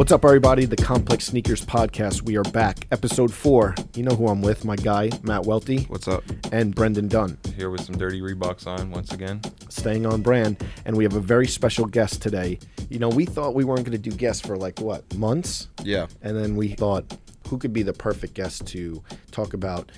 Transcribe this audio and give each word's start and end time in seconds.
What's 0.00 0.12
up, 0.12 0.24
everybody? 0.24 0.64
The 0.64 0.76
Complex 0.76 1.26
Sneakers 1.26 1.62
Podcast. 1.62 2.22
We 2.22 2.38
are 2.38 2.42
back. 2.42 2.86
Episode 2.90 3.30
four. 3.30 3.74
You 3.94 4.02
know 4.02 4.16
who 4.16 4.28
I'm 4.28 4.40
with, 4.40 4.64
my 4.64 4.74
guy, 4.74 5.10
Matt 5.22 5.44
Welty. 5.44 5.82
What's 5.88 6.08
up? 6.08 6.24
And 6.52 6.74
Brendan 6.74 7.06
Dunne. 7.06 7.36
Here 7.54 7.68
with 7.68 7.82
some 7.82 7.98
dirty 7.98 8.22
Reeboks 8.22 8.66
on 8.66 8.92
once 8.92 9.12
again. 9.12 9.42
Staying 9.68 10.06
on 10.06 10.22
brand. 10.22 10.64
And 10.86 10.96
we 10.96 11.04
have 11.04 11.16
a 11.16 11.20
very 11.20 11.46
special 11.46 11.84
guest 11.84 12.22
today. 12.22 12.58
You 12.88 12.98
know, 12.98 13.10
we 13.10 13.26
thought 13.26 13.54
we 13.54 13.64
weren't 13.64 13.84
going 13.84 13.92
to 13.92 13.98
do 13.98 14.10
guests 14.10 14.40
for 14.40 14.56
like, 14.56 14.80
what, 14.80 15.14
months? 15.16 15.68
Yeah. 15.82 16.06
And 16.22 16.34
then 16.34 16.56
we 16.56 16.68
thought, 16.68 17.14
who 17.48 17.58
could 17.58 17.74
be 17.74 17.82
the 17.82 17.92
perfect 17.92 18.32
guest 18.32 18.66
to 18.68 19.04
talk 19.32 19.52
about 19.52 19.92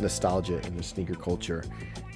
nostalgia 0.00 0.66
in 0.66 0.78
the 0.78 0.82
sneaker 0.82 1.14
culture? 1.14 1.62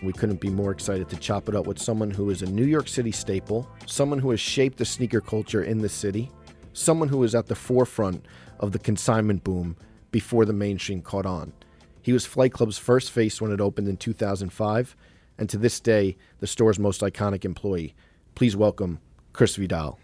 We 0.02 0.14
couldn't 0.14 0.40
be 0.40 0.48
more 0.48 0.70
excited 0.70 1.10
to 1.10 1.16
chop 1.16 1.50
it 1.50 1.54
up 1.54 1.66
with 1.66 1.78
someone 1.78 2.10
who 2.10 2.30
is 2.30 2.40
a 2.40 2.46
New 2.46 2.64
York 2.64 2.88
City 2.88 3.12
staple, 3.12 3.68
someone 3.84 4.20
who 4.20 4.30
has 4.30 4.40
shaped 4.40 4.78
the 4.78 4.86
sneaker 4.86 5.20
culture 5.20 5.64
in 5.64 5.76
the 5.76 5.88
city, 5.90 6.30
someone 6.76 7.08
who 7.08 7.18
was 7.18 7.34
at 7.34 7.46
the 7.46 7.54
forefront 7.54 8.24
of 8.60 8.72
the 8.72 8.78
consignment 8.78 9.42
boom 9.42 9.76
before 10.10 10.44
the 10.44 10.52
mainstream 10.52 11.00
caught 11.00 11.26
on. 11.26 11.52
He 12.02 12.12
was 12.12 12.26
Flight 12.26 12.52
Club's 12.52 12.78
first 12.78 13.10
face 13.10 13.40
when 13.40 13.50
it 13.50 13.60
opened 13.60 13.88
in 13.88 13.96
2005, 13.96 14.96
and 15.38 15.48
to 15.48 15.58
this 15.58 15.80
day, 15.80 16.16
the 16.38 16.46
store's 16.46 16.78
most 16.78 17.00
iconic 17.00 17.44
employee. 17.44 17.94
Please 18.34 18.56
welcome 18.56 19.00
Chris 19.32 19.56
Vidal. 19.56 19.98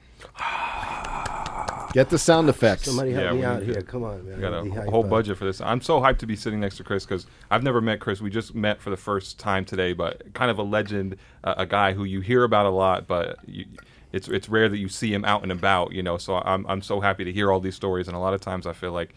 Get 1.93 2.09
the 2.09 2.19
sound 2.19 2.49
effects. 2.49 2.85
Somebody 2.85 3.13
help 3.13 3.25
Yeah, 3.27 3.33
me 3.35 3.45
out 3.45 3.63
here. 3.63 3.83
Come 3.83 4.03
on, 4.05 4.27
man. 4.27 4.37
We 4.37 4.41
got 4.41 4.87
a 4.87 4.91
whole 4.91 5.05
up. 5.05 5.11
budget 5.11 5.37
for 5.37 5.45
this. 5.45 5.61
I'm 5.61 5.83
so 5.83 6.01
hyped 6.01 6.19
to 6.19 6.27
be 6.27 6.37
sitting 6.37 6.59
next 6.59 6.79
to 6.79 6.85
Chris 6.85 7.05
because 7.05 7.27
I've 7.51 7.63
never 7.63 7.83
met 7.83 8.01
Chris. 8.01 8.23
We 8.23 8.31
just 8.31 8.55
met 8.55 8.81
for 8.81 8.89
the 8.89 8.97
first 8.97 9.39
time 9.39 9.67
today, 9.67 9.93
but 9.93 10.33
kind 10.33 10.51
of 10.51 10.59
a 10.59 10.63
legend, 10.63 11.17
uh, 11.45 11.55
a 11.59 11.67
guy 11.67 11.93
who 11.93 12.05
you 12.05 12.23
hear 12.23 12.45
about 12.45 12.65
a 12.65 12.71
lot, 12.71 13.07
but 13.07 13.37
you, 13.47 13.67
it's 14.13 14.29
it's 14.29 14.49
rare 14.49 14.69
that 14.69 14.79
you 14.79 14.89
see 14.89 15.13
him 15.13 15.25
out 15.25 15.43
and 15.43 15.51
about. 15.51 15.93
You 15.93 16.03
know, 16.03 16.19
so 16.19 16.37
I'm 16.37 16.67
I'm 16.69 16.83
so 16.83 17.01
happy 17.01 17.25
to 17.25 17.33
hear 17.33 17.51
all 17.51 17.61
these 17.61 17.75
stories, 17.75 18.09
and 18.09 18.17
a 18.17 18.21
lot 18.21 18.35
of 18.35 18.41
times 18.41 18.67
I 18.67 18.73
feel 18.73 18.93
like 18.93 19.15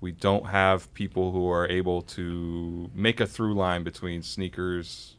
we 0.00 0.12
don't 0.12 0.46
have 0.46 0.92
people 0.94 1.32
who 1.32 1.50
are 1.50 1.68
able 1.68 2.02
to 2.02 2.90
make 2.94 3.20
a 3.20 3.26
through 3.26 3.54
line 3.54 3.84
between 3.84 4.22
sneakers 4.22 5.16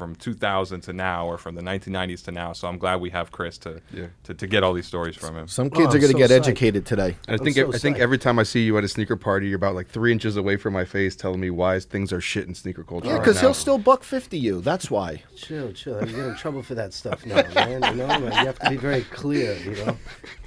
from 0.00 0.14
2000 0.16 0.80
to 0.80 0.92
now 0.94 1.26
or 1.26 1.36
from 1.38 1.54
the 1.54 1.60
1990s 1.62 2.24
to 2.24 2.32
now. 2.32 2.54
So 2.54 2.66
I'm 2.68 2.78
glad 2.78 3.00
we 3.02 3.10
have 3.10 3.30
Chris 3.30 3.58
to 3.58 3.80
Yeah. 3.92 4.06
to, 4.24 4.34
to 4.34 4.46
get 4.46 4.62
all 4.64 4.72
these 4.72 4.86
stories 4.86 5.14
from 5.14 5.36
him. 5.36 5.46
Some 5.46 5.66
Oh, 5.66 5.76
kids 5.76 5.94
are 5.94 5.98
going 5.98 6.12
to 6.12 6.18
so 6.18 6.18
get 6.18 6.30
psyched. 6.30 6.36
educated 6.48 6.86
today. 6.86 7.16
I 7.28 7.36
think 7.36 7.54
so 7.56 7.68
I 7.72 7.76
think 7.78 7.98
psyched. 7.98 8.00
every 8.00 8.16
time 8.18 8.38
I 8.38 8.44
see 8.44 8.64
you 8.64 8.78
at 8.78 8.84
a 8.84 8.88
sneaker 8.88 9.16
party, 9.16 9.48
you're 9.48 9.56
about 9.56 9.74
like 9.74 9.88
three 9.88 10.10
inches 10.10 10.36
away 10.38 10.56
from 10.56 10.72
my 10.72 10.86
face, 10.86 11.14
telling 11.14 11.38
me 11.38 11.50
why 11.50 11.78
things 11.80 12.12
are 12.12 12.20
shit 12.20 12.48
in 12.48 12.54
sneaker 12.54 12.82
culture. 12.82 13.08
Yeah, 13.08 13.18
because 13.18 13.36
now. 13.36 13.40
he'll 13.42 13.54
still 13.54 13.78
buck 13.78 14.02
fifty 14.02 14.38
you. 14.38 14.62
That's 14.62 14.90
why. 14.90 15.22
Chill, 15.36 15.72
chill. 15.72 16.00
You 16.08 16.16
get 16.16 16.26
in 16.26 16.36
trouble 16.36 16.62
for 16.62 16.74
that 16.76 16.94
stuff 16.94 17.26
now, 17.26 17.42
man. 17.54 17.82
You 17.82 17.94
know, 17.96 18.06
man, 18.06 18.22
you 18.24 18.30
have 18.30 18.58
to 18.60 18.70
be 18.70 18.76
very 18.78 19.02
clear. 19.02 19.54
You 19.58 19.72
know, 19.84 19.96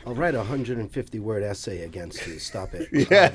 I'll 0.08 0.16
write 0.16 0.34
a 0.36 0.40
150 0.40 1.20
word 1.20 1.44
essay 1.44 1.84
against 1.84 2.26
you. 2.28 2.40
Stop 2.40 2.74
it. 2.74 2.90
Yeah, 3.12 3.30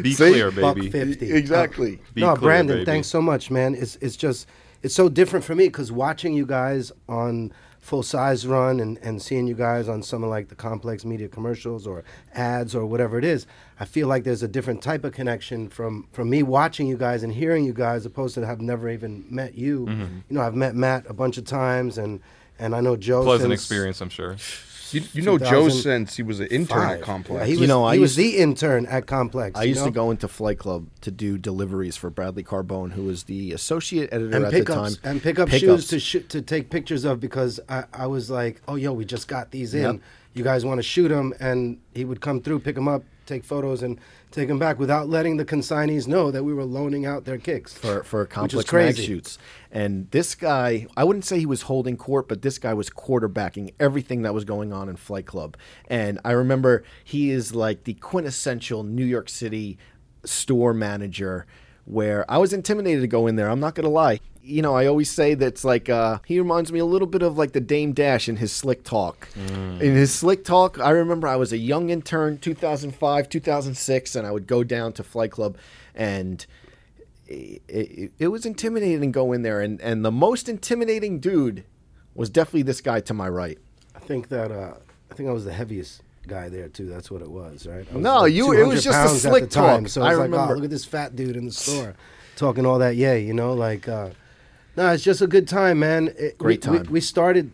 Be 0.00 0.12
See? 0.12 0.30
clear, 0.30 0.50
Buck 0.52 0.78
50. 0.78 1.32
Exactly. 1.32 1.98
Be 2.14 2.20
no, 2.20 2.34
clear, 2.36 2.40
Brandon, 2.50 2.76
baby. 2.78 2.84
thanks 2.86 3.08
so 3.08 3.20
much, 3.20 3.50
man. 3.50 3.74
It's 3.74 3.96
it's 4.00 4.16
just 4.16 4.46
it's 4.86 4.94
so 4.94 5.08
different 5.08 5.44
for 5.44 5.56
me 5.56 5.66
because 5.66 5.90
watching 5.90 6.32
you 6.32 6.46
guys 6.46 6.92
on 7.08 7.52
full 7.80 8.04
size 8.04 8.46
run 8.46 8.78
and, 8.78 8.98
and 8.98 9.20
seeing 9.20 9.48
you 9.48 9.54
guys 9.54 9.88
on 9.88 10.00
some 10.00 10.22
of 10.22 10.30
like 10.30 10.46
the 10.46 10.54
complex 10.54 11.04
media 11.04 11.26
commercials 11.26 11.88
or 11.88 12.04
ads 12.34 12.72
or 12.72 12.86
whatever 12.86 13.18
it 13.18 13.24
is, 13.24 13.48
I 13.80 13.84
feel 13.84 14.06
like 14.06 14.22
there's 14.22 14.44
a 14.44 14.48
different 14.48 14.82
type 14.82 15.02
of 15.02 15.12
connection 15.12 15.68
from 15.68 16.06
from 16.12 16.30
me 16.30 16.44
watching 16.44 16.86
you 16.86 16.96
guys 16.96 17.24
and 17.24 17.32
hearing 17.32 17.64
you 17.64 17.72
guys 17.72 18.06
opposed 18.06 18.36
to 18.36 18.46
have 18.46 18.60
never 18.60 18.88
even 18.88 19.24
met 19.28 19.54
you. 19.56 19.86
Mm-hmm. 19.86 20.18
You 20.28 20.36
know, 20.36 20.40
I've 20.40 20.54
met 20.54 20.76
Matt 20.76 21.04
a 21.08 21.12
bunch 21.12 21.36
of 21.36 21.44
times 21.44 21.98
and 21.98 22.20
and 22.56 22.72
I 22.72 22.80
know 22.80 22.96
Joe. 22.96 23.24
Pleasant 23.24 23.50
since 23.50 23.60
experience, 23.60 24.00
I'm 24.00 24.08
sure. 24.08 24.36
You, 24.92 25.02
you 25.12 25.22
know 25.22 25.38
Joe 25.38 25.68
2005. 25.68 25.82
since 25.82 26.16
he 26.16 26.22
was 26.22 26.40
an 26.40 26.46
intern 26.48 26.82
at 26.82 26.98
Yeah, 27.00 27.04
Complex. 27.04 27.46
he 27.46 27.52
was, 27.52 27.60
You 27.60 27.66
know, 27.66 27.84
I 27.84 27.94
he 27.94 28.00
was 28.00 28.16
used- 28.18 28.34
the 28.34 28.38
intern 28.38 28.86
at 28.86 29.06
Complex. 29.06 29.58
I 29.58 29.62
you 29.64 29.70
used 29.70 29.80
know? 29.80 29.86
to 29.86 29.92
go 29.92 30.10
into 30.10 30.28
Flight 30.28 30.58
Club 30.58 30.86
to 31.00 31.10
do 31.10 31.38
deliveries 31.38 31.96
for 31.96 32.10
Bradley 32.10 32.42
Carbone, 32.44 32.92
who 32.92 33.04
was 33.04 33.24
the 33.24 33.52
associate 33.52 34.08
editor 34.12 34.36
and 34.36 34.44
at 34.46 34.52
pickups 34.52 34.96
the 34.96 35.00
time. 35.02 35.10
and 35.12 35.22
pick 35.22 35.38
up 35.38 35.48
Pickups. 35.48 35.60
shoes 35.60 35.86
to 35.88 35.98
sh- 35.98 36.26
to 36.28 36.42
take 36.42 36.70
pictures 36.70 37.04
of 37.04 37.20
because 37.20 37.58
I, 37.68 37.84
I 37.92 38.06
was 38.06 38.30
like, 38.30 38.60
oh 38.68 38.76
yo, 38.76 38.92
we 38.92 39.04
just 39.04 39.28
got 39.28 39.50
these 39.50 39.74
in. 39.74 39.82
Yep. 39.82 40.00
You 40.34 40.44
guys 40.44 40.64
want 40.66 40.78
to 40.78 40.82
shoot 40.82 41.08
them? 41.08 41.32
And 41.40 41.78
he 41.94 42.04
would 42.04 42.20
come 42.20 42.42
through, 42.42 42.58
pick 42.60 42.74
them 42.74 42.88
up, 42.88 43.02
take 43.24 43.42
photos, 43.42 43.82
and 43.82 43.98
take 44.30 44.48
them 44.48 44.58
back 44.58 44.78
without 44.78 45.08
letting 45.08 45.36
the 45.36 45.44
consignees 45.44 46.06
know 46.06 46.30
that 46.30 46.44
we 46.44 46.52
were 46.52 46.64
loaning 46.64 47.06
out 47.06 47.24
their 47.24 47.38
kicks 47.38 47.72
for 47.72 48.02
for 48.02 48.26
complex 48.26 48.72
mag 48.72 48.96
shoots. 48.96 49.38
And 49.70 50.10
this 50.10 50.34
guy, 50.34 50.86
I 50.96 51.04
wouldn't 51.04 51.24
say 51.24 51.38
he 51.38 51.46
was 51.46 51.62
holding 51.62 51.96
court, 51.96 52.28
but 52.28 52.42
this 52.42 52.58
guy 52.58 52.74
was 52.74 52.90
quarterbacking 52.90 53.74
everything 53.78 54.22
that 54.22 54.34
was 54.34 54.44
going 54.44 54.72
on 54.72 54.88
in 54.88 54.96
Flight 54.96 55.26
Club. 55.26 55.56
And 55.88 56.20
I 56.24 56.32
remember 56.32 56.84
he 57.04 57.30
is 57.30 57.54
like 57.54 57.84
the 57.84 57.94
quintessential 57.94 58.82
New 58.82 59.04
York 59.04 59.28
City 59.28 59.78
store 60.24 60.74
manager 60.74 61.46
where 61.86 62.30
I 62.30 62.38
was 62.38 62.52
intimidated 62.52 63.00
to 63.00 63.06
go 63.06 63.26
in 63.26 63.36
there. 63.36 63.48
I'm 63.48 63.60
not 63.60 63.74
gonna 63.74 63.88
lie. 63.88 64.20
You 64.42 64.62
know, 64.62 64.74
I 64.74 64.86
always 64.86 65.10
say 65.10 65.34
that's 65.34 65.64
like 65.64 65.88
uh, 65.88 66.18
he 66.26 66.38
reminds 66.38 66.70
me 66.70 66.78
a 66.78 66.84
little 66.84 67.08
bit 67.08 67.22
of 67.22 67.38
like 67.38 67.52
the 67.52 67.60
Dame 67.60 67.92
Dash 67.92 68.28
in 68.28 68.36
his 68.36 68.52
slick 68.52 68.84
talk. 68.84 69.28
In 69.80 69.94
his 69.94 70.14
slick 70.14 70.44
talk, 70.44 70.78
I 70.78 70.90
remember 70.90 71.26
I 71.26 71.36
was 71.36 71.52
a 71.52 71.58
young 71.58 71.90
intern, 71.90 72.38
2005, 72.38 73.28
2006, 73.28 74.14
and 74.14 74.26
I 74.26 74.30
would 74.30 74.46
go 74.46 74.62
down 74.62 74.92
to 74.94 75.02
Flight 75.02 75.30
Club, 75.32 75.56
and 75.94 76.44
it, 77.26 77.62
it, 77.68 78.12
it 78.18 78.28
was 78.28 78.46
intimidating 78.46 79.00
to 79.00 79.06
go 79.08 79.32
in 79.32 79.42
there. 79.42 79.60
And, 79.60 79.80
and 79.80 80.04
the 80.04 80.12
most 80.12 80.48
intimidating 80.48 81.18
dude 81.18 81.64
was 82.14 82.30
definitely 82.30 82.62
this 82.62 82.80
guy 82.80 83.00
to 83.00 83.14
my 83.14 83.28
right. 83.28 83.58
I 83.94 83.98
think 83.98 84.28
that 84.28 84.50
uh, 84.52 84.74
I 85.10 85.14
think 85.14 85.28
I 85.28 85.32
was 85.32 85.44
the 85.44 85.52
heaviest 85.52 86.02
guy 86.26 86.48
there 86.48 86.68
too. 86.68 86.86
That's 86.86 87.10
what 87.10 87.22
it 87.22 87.30
was, 87.30 87.66
right? 87.66 87.90
Was 87.92 88.02
No, 88.02 88.24
you- 88.24 88.52
it 88.52 88.66
was 88.66 88.82
just 88.84 88.98
a 88.98 89.18
slick 89.18 89.50
time, 89.50 89.84
talk. 89.84 89.88
So 89.90 90.02
I 90.02 90.14
like, 90.14 90.24
remember. 90.30 90.52
oh, 90.52 90.54
look 90.56 90.64
at 90.64 90.70
this 90.70 90.84
fat 90.84 91.14
dude 91.16 91.36
in 91.36 91.46
the 91.46 91.52
store 91.52 91.94
talking 92.36 92.66
all 92.66 92.78
that 92.80 92.96
yay, 92.96 93.22
you 93.24 93.32
know, 93.34 93.54
like. 93.54 93.88
Uh, 93.88 94.10
no, 94.76 94.92
it's 94.92 95.02
just 95.02 95.22
a 95.22 95.26
good 95.26 95.48
time, 95.48 95.78
man. 95.78 96.12
It- 96.18 96.36
Great 96.38 96.66
we- 96.66 96.72
we- 96.72 96.78
time. 96.84 96.92
we 96.92 97.00
started 97.00 97.50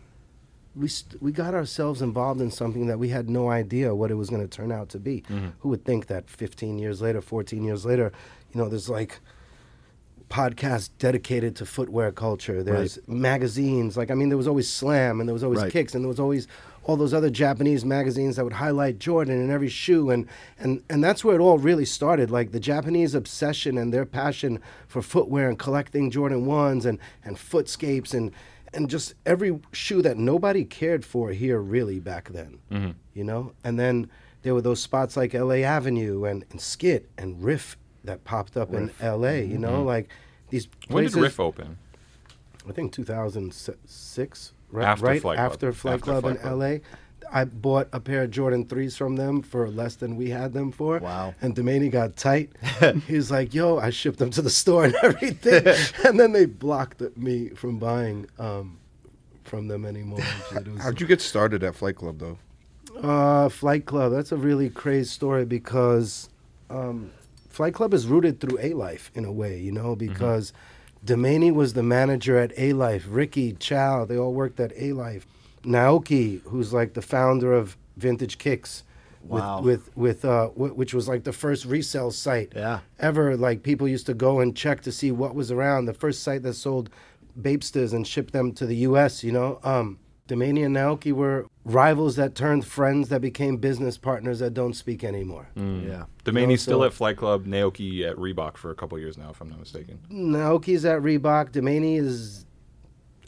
we 0.74 0.88
st- 0.88 1.20
we 1.22 1.30
got 1.32 1.52
ourselves 1.52 2.00
involved 2.00 2.40
in 2.40 2.50
something 2.50 2.86
that 2.86 2.98
we 2.98 3.10
had 3.10 3.28
no 3.28 3.50
idea 3.50 3.94
what 3.94 4.10
it 4.10 4.14
was 4.14 4.30
going 4.30 4.40
to 4.40 4.48
turn 4.48 4.72
out 4.72 4.88
to 4.88 4.98
be. 4.98 5.20
Mm-hmm. 5.28 5.48
Who 5.60 5.68
would 5.68 5.84
think 5.84 6.06
that 6.06 6.30
15 6.30 6.78
years 6.78 7.02
later, 7.02 7.20
14 7.20 7.62
years 7.62 7.84
later, 7.84 8.10
you 8.54 8.58
know, 8.58 8.70
there's 8.70 8.88
like 8.88 9.20
podcasts 10.30 10.88
dedicated 10.98 11.54
to 11.56 11.66
footwear 11.66 12.10
culture. 12.10 12.62
There's 12.62 12.98
magazines. 13.06 13.96
Like 13.98 14.10
I 14.10 14.14
mean, 14.14 14.30
there 14.30 14.38
was 14.38 14.48
always 14.48 14.68
Slam, 14.68 15.20
and 15.20 15.28
there 15.28 15.34
was 15.34 15.44
always 15.44 15.60
Right. 15.60 15.70
Kicks, 15.72 15.94
and 15.94 16.02
there 16.02 16.08
was 16.08 16.18
always 16.20 16.48
all 16.84 16.96
those 16.96 17.14
other 17.14 17.30
Japanese 17.30 17.84
magazines 17.84 18.36
that 18.36 18.44
would 18.44 18.54
highlight 18.54 18.98
Jordan 18.98 19.42
in 19.42 19.50
every 19.50 19.68
shoe, 19.68 20.10
and 20.10 20.26
and 20.58 20.82
and 20.90 21.02
that's 21.02 21.24
where 21.24 21.36
it 21.36 21.40
all 21.40 21.58
really 21.58 21.84
started. 21.84 22.30
Like 22.30 22.52
the 22.52 22.60
Japanese 22.60 23.14
obsession 23.14 23.78
and 23.78 23.92
their 23.92 24.04
passion 24.04 24.60
for 24.88 25.02
footwear 25.02 25.48
and 25.48 25.58
collecting 25.58 26.10
Jordan 26.10 26.46
ones 26.46 26.84
and 26.86 26.98
and 27.24 27.36
footscapes 27.36 28.14
and 28.14 28.32
and 28.74 28.88
just 28.88 29.14
every 29.26 29.58
shoe 29.72 30.02
that 30.02 30.16
nobody 30.16 30.64
cared 30.64 31.04
for 31.04 31.30
here 31.30 31.60
really 31.60 32.00
back 32.00 32.30
then. 32.30 32.58
Mm-hmm. 32.70 32.90
You 33.14 33.24
know, 33.24 33.52
and 33.62 33.78
then 33.78 34.10
there 34.42 34.54
were 34.54 34.62
those 34.62 34.80
spots 34.80 35.16
like 35.16 35.34
L.A. 35.34 35.62
Avenue 35.64 36.24
and, 36.24 36.44
and 36.50 36.60
Skit 36.60 37.08
and 37.16 37.42
Riff 37.42 37.76
that 38.04 38.24
popped 38.24 38.56
up 38.56 38.72
in 38.74 38.90
L.A. 39.00 39.44
You 39.44 39.58
know, 39.58 39.78
mm-hmm. 39.78 39.86
like 39.86 40.08
these 40.50 40.68
When 40.88 41.04
did 41.04 41.14
Riff 41.14 41.38
open? 41.38 41.78
I 42.68 42.72
think 42.72 42.92
2006 42.92 44.52
right 44.72 44.86
After 44.86 45.06
right 45.06 45.22
Flight 45.22 45.36
Club. 45.38 45.52
after 45.52 45.72
Flight 45.72 45.94
After 45.94 46.04
Club 46.04 46.22
Flight 46.22 46.36
in 46.36 46.42
Club. 46.42 46.58
LA. 46.58 46.76
I 47.34 47.44
bought 47.44 47.88
a 47.94 48.00
pair 48.00 48.24
of 48.24 48.30
Jordan 48.30 48.66
3s 48.66 48.94
from 48.96 49.16
them 49.16 49.40
for 49.40 49.70
less 49.70 49.94
than 49.96 50.16
we 50.16 50.28
had 50.28 50.52
them 50.52 50.70
for. 50.70 50.98
Wow. 50.98 51.34
And 51.40 51.54
Domaney 51.56 51.90
got 51.90 52.14
tight. 52.16 52.50
He's 53.06 53.30
like, 53.30 53.54
yo, 53.54 53.78
I 53.78 53.88
shipped 53.88 54.18
them 54.18 54.28
to 54.32 54.42
the 54.42 54.50
store 54.50 54.84
and 54.84 54.94
everything. 55.02 55.64
and 56.04 56.20
then 56.20 56.32
they 56.32 56.44
blocked 56.44 57.00
me 57.16 57.48
from 57.50 57.78
buying 57.78 58.26
um, 58.38 58.78
from 59.44 59.68
them 59.68 59.86
anymore. 59.86 60.20
and 60.20 60.28
shit. 60.50 60.66
It 60.66 60.72
was- 60.74 60.82
How'd 60.82 61.00
you 61.00 61.06
get 61.06 61.22
started 61.22 61.62
at 61.62 61.74
Flight 61.74 61.96
Club 61.96 62.18
though? 62.18 62.38
uh, 63.02 63.48
Flight 63.48 63.86
Club. 63.86 64.12
That's 64.12 64.32
a 64.32 64.36
really 64.36 64.68
crazy 64.68 65.08
story 65.08 65.46
because 65.46 66.28
um, 66.68 67.10
Flight 67.48 67.72
Club 67.72 67.94
is 67.94 68.06
rooted 68.06 68.40
through 68.40 68.58
A 68.60 68.74
Life 68.74 69.10
in 69.14 69.24
a 69.24 69.32
way, 69.32 69.58
you 69.58 69.72
know, 69.72 69.96
because 69.96 70.52
Domaney 71.04 71.52
was 71.52 71.72
the 71.74 71.82
manager 71.82 72.38
at 72.38 72.52
A 72.56 72.72
Life. 72.72 73.06
Ricky, 73.08 73.52
Chow, 73.54 74.04
they 74.04 74.16
all 74.16 74.32
worked 74.32 74.60
at 74.60 74.72
A 74.76 74.92
Life. 74.92 75.26
Naoki, 75.64 76.40
who's 76.44 76.72
like 76.72 76.94
the 76.94 77.02
founder 77.02 77.52
of 77.52 77.76
Vintage 77.96 78.38
Kicks. 78.38 78.84
Wow. 79.24 79.60
With 79.62 79.94
with, 79.96 79.96
with 79.96 80.24
uh, 80.24 80.48
wh- 80.48 80.76
which 80.76 80.92
was 80.94 81.06
like 81.08 81.22
the 81.22 81.32
first 81.32 81.64
resale 81.64 82.10
site 82.10 82.52
Yeah. 82.56 82.80
ever. 82.98 83.36
Like 83.36 83.62
people 83.62 83.86
used 83.86 84.06
to 84.06 84.14
go 84.14 84.40
and 84.40 84.56
check 84.56 84.80
to 84.82 84.90
see 84.92 85.12
what 85.12 85.34
was 85.36 85.52
around. 85.52 85.84
The 85.84 85.94
first 85.94 86.22
site 86.24 86.42
that 86.42 86.54
sold 86.54 86.90
Bapesters 87.40 87.92
and 87.92 88.04
shipped 88.06 88.32
them 88.32 88.52
to 88.54 88.66
the 88.66 88.76
U.S. 88.78 89.22
You 89.22 89.30
know, 89.32 89.60
um, 89.62 89.98
Domaney 90.32 90.64
and 90.64 90.74
Naoki 90.74 91.12
were 91.12 91.46
rivals 91.64 92.16
that 92.16 92.34
turned 92.34 92.66
friends 92.66 93.10
that 93.10 93.20
became 93.20 93.58
business 93.58 93.98
partners 93.98 94.38
that 94.38 94.54
don't 94.54 94.74
speak 94.74 95.04
anymore. 95.04 95.48
Mm. 95.56 95.86
Yeah. 95.86 96.04
Domaney's 96.24 96.48
know, 96.48 96.56
still 96.56 96.80
so- 96.80 96.84
at 96.84 96.92
Flight 96.94 97.16
Club, 97.16 97.46
Naoki 97.46 98.08
at 98.08 98.16
Reebok 98.16 98.56
for 98.56 98.70
a 98.70 98.74
couple 98.74 98.98
years 98.98 99.18
now, 99.18 99.30
if 99.30 99.40
I'm 99.40 99.50
not 99.50 99.60
mistaken. 99.60 99.98
Naoki's 100.10 100.84
at 100.84 101.00
Reebok. 101.00 101.52
Domaney 101.52 101.98
is. 101.98 102.46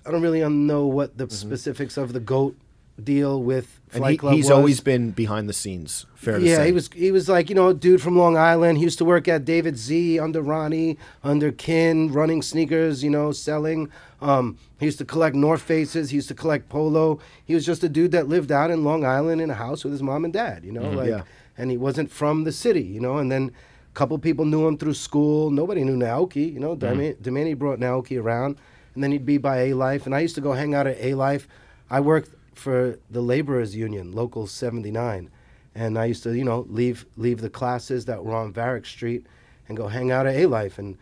I 0.07 0.11
don't 0.11 0.23
really 0.23 0.47
know 0.49 0.87
what 0.87 1.17
the 1.17 1.25
mm-hmm. 1.25 1.35
specifics 1.35 1.97
of 1.97 2.13
the 2.13 2.21
goat 2.21 2.57
deal 3.03 3.43
with 3.43 3.81
Mm-hmm. 3.95 3.99
Flight 3.99 4.11
he, 4.11 4.17
Club 4.19 4.35
he's 4.35 4.45
was. 4.47 4.51
always 4.51 4.81
been 4.81 5.13
behind 5.13 5.49
the 5.49 5.53
scenes. 5.53 6.05
Fair 6.17 6.41
to 6.41 6.45
yeah, 6.45 6.57
say. 6.57 6.61
Yeah, 6.63 6.67
he 6.67 6.73
was 6.73 6.91
he 6.93 7.13
was 7.13 7.29
like 7.29 7.49
you 7.49 7.55
know 7.55 7.69
a 7.69 7.75
dude 7.75 8.03
from 8.03 8.19
Long 8.19 8.37
Island. 8.37 8.79
He 8.79 8.83
used 8.85 8.99
to 8.99 9.05
work 9.05 9.29
at 9.29 9.45
David 9.45 9.79
Z 9.79 10.19
under 10.19 10.43
Ronnie, 10.43 10.99
under 11.23 11.53
Kin, 11.53 12.11
running 12.13 12.43
sneakers. 12.43 13.05
You 13.05 13.11
know, 13.11 13.31
selling. 13.31 13.89
Um, 14.21 14.59
he 14.81 14.87
used 14.87 14.99
to 14.99 15.05
collect 15.05 15.37
North 15.37 15.63
Faces. 15.63 16.11
He 16.11 16.17
used 16.17 16.27
to 16.27 16.35
collect 16.35 16.69
polo. 16.69 17.21
He 17.45 17.55
was 17.55 17.65
just 17.65 17.85
a 17.85 17.89
dude 17.89 18.11
that 18.11 18.27
lived 18.29 18.51
out 18.51 18.73
in 18.73 18.83
Long 18.83 19.05
Island 19.05 19.41
in 19.41 19.49
a 19.49 19.55
house 19.55 19.85
with 19.85 19.93
his 19.93 20.03
mom 20.03 20.25
and 20.25 20.33
dad. 20.35 20.65
You 20.65 20.73
know, 20.73 20.91
like, 20.91 21.09
Yeah. 21.11 21.23
and 21.57 21.71
he 21.71 21.77
wasn't 21.77 22.11
from 22.11 22.43
the 22.43 22.51
city. 22.53 22.83
You 22.83 22.99
know, 22.99 23.19
and 23.19 23.31
then 23.31 23.53
a 23.93 23.95
couple 23.95 24.19
people 24.19 24.45
knew 24.45 24.67
him 24.67 24.77
through 24.77 24.95
school. 24.95 25.51
Nobody 25.51 25.85
knew 25.85 25.97
Naoki. 25.97 26.53
You 26.53 26.59
know, 26.59 26.75
mm 26.75 27.23
Domani 27.23 27.55
brought 27.55 27.79
Naoki 27.79 28.21
around, 28.21 28.57
and 28.97 29.05
then 29.05 29.13
he'd 29.13 29.25
be 29.25 29.39
by 29.39 29.59
A 29.67 29.75
Life, 29.75 30.05
and 30.05 30.17
I 30.17 30.19
used 30.21 30.35
to 30.35 30.41
go 30.41 30.53
hang 30.55 30.75
out 30.75 30.89
at 30.89 30.97
A 30.99 31.15
Life. 31.15 31.47
I 31.89 32.01
worked 32.01 32.31
for 32.55 32.99
the 33.11 33.21
laborers 33.21 33.75
union, 33.77 34.13
Local 34.13 34.47
79, 34.47 35.31
and 35.75 35.99
I 35.99 36.05
used 36.07 36.23
to, 36.23 36.37
you 36.37 36.45
know, 36.45 36.67
leave 36.69 37.05
leave 37.17 37.41
the 37.41 37.51
classes 37.51 38.05
that 38.07 38.25
were 38.25 38.35
on 38.35 38.53
Varick 38.53 38.87
Street 38.87 39.27
and 39.69 39.77
go 39.77 39.89
hang 39.89 40.11
out 40.11 40.27
at 40.27 40.35
A 40.37 40.47
Life 40.47 40.79
and 40.79 40.97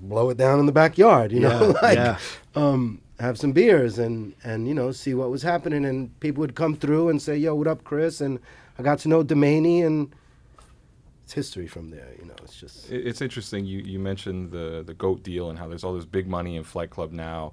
blow 0.00 0.30
it 0.30 0.36
down 0.36 0.58
in 0.60 0.66
the 0.66 0.72
backyard, 0.72 1.30
you 1.32 1.40
know, 1.40 1.60
Yeah, 1.60 1.66
like 1.82 1.96
yeah. 1.98 2.18
um, 2.54 3.00
have 3.18 3.38
some 3.38 3.52
beers 3.52 3.98
and 3.98 4.34
and 4.44 4.66
you 4.66 4.74
know 4.74 4.92
see 4.92 5.14
what 5.14 5.30
was 5.30 5.42
happening, 5.42 5.84
and 5.84 6.18
people 6.20 6.40
would 6.40 6.54
come 6.54 6.74
through 6.76 7.08
and 7.10 7.20
say, 7.20 7.36
"Yo, 7.36 7.54
what 7.54 7.66
up, 7.66 7.84
Chris?" 7.84 8.20
And 8.20 8.38
I 8.78 8.82
got 8.82 8.98
to 9.00 9.08
know 9.08 9.22
Domaney, 9.22 9.84
and 9.84 10.10
it's 11.24 11.34
history 11.34 11.66
from 11.66 11.90
there. 11.90 12.08
You 12.18 12.26
know, 12.26 12.34
it's 12.42 12.58
just 12.58 12.90
It- 12.90 13.06
It's 13.06 13.20
interesting. 13.20 13.66
You 13.66 13.80
you 13.80 13.98
mentioned 13.98 14.50
the 14.52 14.82
the 14.84 14.94
goat 14.94 15.22
deal 15.22 15.50
and 15.50 15.58
how 15.58 15.68
there's 15.68 15.84
all 15.84 15.94
this 15.94 16.06
big 16.06 16.26
money 16.26 16.56
in 16.56 16.64
Flight 16.64 16.90
Club 16.90 17.12
now. 17.12 17.52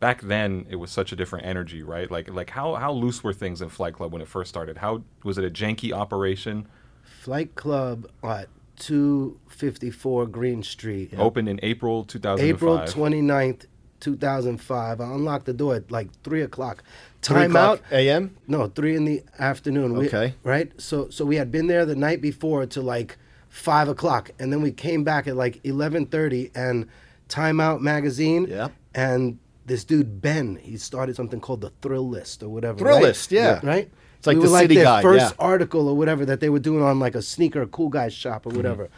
Back 0.00 0.20
then, 0.22 0.66
it 0.70 0.76
was 0.76 0.90
such 0.90 1.10
a 1.12 1.16
different 1.16 1.44
energy, 1.46 1.82
right? 1.82 2.08
Like 2.10 2.30
like 2.30 2.50
how 2.50 2.74
how 2.76 2.92
loose 2.92 3.24
were 3.24 3.32
things 3.32 3.60
in 3.60 3.68
Flight 3.68 3.94
Club 3.94 4.12
when 4.12 4.22
it 4.22 4.28
first 4.28 4.48
started? 4.48 4.78
How 4.78 5.02
was 5.24 5.38
it 5.38 5.44
a 5.44 5.50
janky 5.50 5.92
operation? 5.92 6.66
Flight 7.02 7.54
Club 7.56 8.08
at 8.22 8.48
254 8.76 10.26
Greene 10.26 10.62
Street. 10.62 11.12
Opened 11.18 11.48
in 11.48 11.58
April 11.62 12.04
2005. 12.04 12.48
April 12.56 12.78
29th, 12.78 13.66
2005. 14.00 15.00
I 15.00 15.04
unlocked 15.04 15.46
the 15.46 15.52
door 15.52 15.74
at 15.76 15.90
like 15.90 16.10
3 16.22 16.42
o'clock. 16.42 16.82
Three 17.22 17.34
Time 17.34 17.50
o'clock 17.50 17.82
a.m. 17.90 18.36
No, 18.46 18.68
3 18.68 18.94
in 18.96 19.04
the 19.04 19.22
afternoon. 19.38 19.94
We- 19.98 20.06
Okay. 20.06 20.34
right? 20.44 20.70
So 20.80 21.08
so 21.10 21.24
we 21.24 21.36
had 21.36 21.50
been 21.50 21.66
there 21.66 21.84
the 21.84 21.96
night 21.96 22.20
before 22.20 22.66
to 22.66 22.80
like 22.80 23.16
5 23.48 23.88
o'clock. 23.88 24.30
And 24.38 24.52
then 24.52 24.62
we 24.62 24.70
came 24.70 25.02
back 25.04 25.26
at 25.26 25.34
like 25.36 25.60
11.30 25.64 26.50
and 26.54 26.86
Time 27.28 27.60
Out 27.60 27.82
magazine. 27.82 28.46
Yep. 28.48 28.72
And 28.94 29.38
this 29.68 29.84
dude, 29.84 30.20
Ben, 30.20 30.56
he 30.56 30.76
started 30.76 31.14
something 31.16 31.40
called 31.40 31.60
the 31.60 31.70
Thrillist 31.82 32.42
or 32.42 32.48
whatever. 32.48 32.78
Thrill 32.78 32.96
right? 32.96 33.02
List, 33.04 33.30
yeah. 33.30 33.60
Right? 33.62 33.90
It's 34.18 34.26
like 34.26 34.36
we 34.36 34.44
the 34.44 34.50
like 34.50 34.62
city 34.64 34.74
their 34.76 34.84
guide, 34.84 35.02
first 35.02 35.30
yeah. 35.30 35.44
article 35.44 35.88
or 35.88 35.96
whatever 35.96 36.24
that 36.24 36.40
they 36.40 36.48
were 36.48 36.58
doing 36.58 36.82
on 36.82 36.98
like 36.98 37.14
a 37.14 37.22
sneaker 37.22 37.64
cool 37.66 37.88
guy 37.88 38.08
shop 38.08 38.42
Mm-hmm. 38.44 38.54
or 38.54 38.56
whatever. 38.56 38.88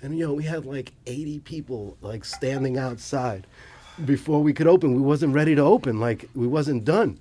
And 0.00 0.16
you 0.18 0.26
know, 0.26 0.32
we 0.32 0.44
had 0.44 0.64
like 0.64 0.92
80 1.06 1.40
people 1.40 1.96
like 2.00 2.24
standing 2.24 2.78
outside 2.78 3.46
before 4.04 4.42
we 4.42 4.52
could 4.52 4.66
open. 4.66 4.94
We 4.94 5.02
wasn't 5.02 5.34
ready 5.34 5.54
to 5.54 5.62
open. 5.62 6.00
Like 6.00 6.28
we 6.34 6.46
wasn't 6.46 6.84
done. 6.84 7.18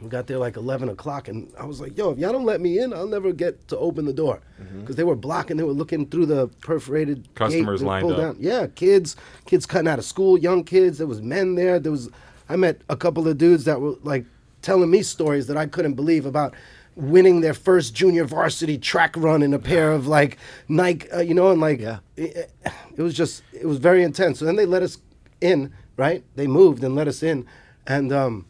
We 0.00 0.08
got 0.08 0.26
there 0.28 0.38
like 0.38 0.56
11 0.56 0.88
o'clock, 0.88 1.26
and 1.28 1.52
I 1.58 1.64
was 1.64 1.80
like, 1.80 1.98
yo, 1.98 2.10
if 2.10 2.18
y'all 2.18 2.32
don't 2.32 2.44
let 2.44 2.60
me 2.60 2.78
in, 2.78 2.92
I'll 2.92 3.08
never 3.08 3.32
get 3.32 3.66
to 3.68 3.78
open 3.78 4.04
the 4.04 4.12
door. 4.12 4.40
Mm-hmm. 4.62 4.80
Because 4.80 4.96
they 4.96 5.02
were 5.04 5.16
blocking, 5.16 5.56
they 5.56 5.64
were 5.64 5.72
looking 5.72 6.06
through 6.06 6.26
the 6.26 6.48
perforated 6.60 7.28
Customers 7.34 7.80
to 7.80 7.86
lined 7.86 8.10
up. 8.12 8.16
Down. 8.16 8.36
Yeah, 8.38 8.68
kids, 8.68 9.16
kids 9.46 9.66
cutting 9.66 9.88
out 9.88 9.98
of 9.98 10.04
school, 10.04 10.38
young 10.38 10.62
kids. 10.62 10.98
There 10.98 11.06
was 11.06 11.20
men 11.20 11.56
there. 11.56 11.80
There 11.80 11.90
was, 11.92 12.08
I 12.48 12.56
met 12.56 12.80
a 12.88 12.96
couple 12.96 13.26
of 13.26 13.38
dudes 13.38 13.64
that 13.64 13.80
were 13.80 13.96
like 14.02 14.24
telling 14.62 14.90
me 14.90 15.02
stories 15.02 15.46
that 15.48 15.56
I 15.56 15.66
couldn't 15.66 15.94
believe 15.94 16.26
about 16.26 16.54
winning 16.94 17.40
their 17.40 17.54
first 17.54 17.94
junior 17.94 18.24
varsity 18.24 18.76
track 18.78 19.14
run 19.16 19.42
in 19.42 19.54
a 19.54 19.58
pair 19.58 19.92
of 19.92 20.06
like 20.06 20.36
Nike, 20.68 21.10
uh, 21.10 21.20
you 21.20 21.34
know, 21.34 21.50
and 21.50 21.60
like, 21.60 21.80
Yeah. 21.80 21.98
it, 22.16 22.50
it 22.96 23.02
was 23.02 23.14
just, 23.14 23.42
it 23.52 23.66
was 23.66 23.78
very 23.78 24.02
intense. 24.02 24.38
So 24.38 24.44
then 24.44 24.56
they 24.56 24.66
let 24.66 24.82
us 24.82 24.98
in, 25.40 25.72
right? 25.96 26.24
They 26.34 26.46
moved 26.48 26.82
and 26.82 26.94
let 26.96 27.06
us 27.06 27.22
in, 27.22 27.46
and 27.86 28.12
um, 28.12 28.46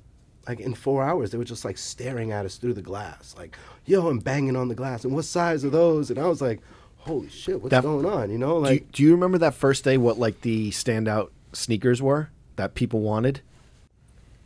like 0.49 0.61
in 0.61 0.75
four 0.75 1.03
hours, 1.05 1.31
they 1.31 1.39
were 1.39 1.45
just 1.45 1.65
like 1.65 1.77
staring 1.79 2.33
at 2.33 2.45
us 2.47 2.56
through 2.56 2.73
the 2.75 2.83
glass, 2.83 3.35
like, 3.39 3.56
yo, 3.85 4.09
and 4.09 4.25
banging 4.25 4.56
on 4.56 4.69
the 4.69 4.75
glass. 4.75 5.05
And 5.05 5.15
what 5.15 5.25
size 5.27 5.65
are 5.65 5.71
those? 5.71 6.11
And 6.11 6.19
I 6.19 6.27
was 6.27 6.41
like, 6.41 6.61
holy 6.97 7.29
shit, 7.29 7.61
what's 7.61 7.71
That- 7.71 7.83
going 7.83 8.06
on? 8.06 8.31
You 8.31 8.39
know, 8.39 8.55
Do 8.65 8.69
you, 8.71 8.75
like, 8.77 8.93
do 8.93 9.03
you 9.03 9.12
remember 9.12 9.39
that 9.39 9.55
first 9.55 9.85
day? 9.85 9.97
What 9.99 10.19
like 10.19 10.41
the 10.41 10.71
standout 10.71 11.29
sneakers 11.53 12.00
were 12.03 12.31
that 12.56 12.75
people 12.75 13.00
wanted? 13.00 13.41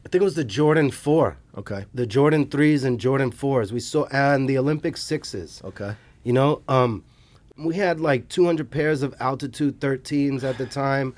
I 0.05 0.09
think 0.09 0.23
it 0.23 0.25
was 0.25 0.35
the 0.35 0.45
Jordan 0.45 0.91
4. 0.91 1.37
Okay. 1.59 1.85
The 1.95 2.07
Jordan 2.07 2.47
3s 2.47 2.85
and 2.85 2.99
Jordan 2.99 3.31
4s. 3.31 3.71
We 3.71 3.79
saw, 3.79 4.07
and 4.11 4.49
the 4.49 4.59
Olympic 4.59 4.97
6s. 4.97 5.63
Okay. 5.65 5.95
You 6.25 6.33
know, 6.33 6.63
um, 6.69 7.05
we 7.57 7.77
had 7.77 8.01
like 8.01 8.29
200 8.29 8.69
pairs 8.71 9.03
of 9.03 9.15
Altitude 9.21 9.79
13s 9.79 10.43
at 10.43 10.59
the 10.59 10.67
time. 10.67 11.15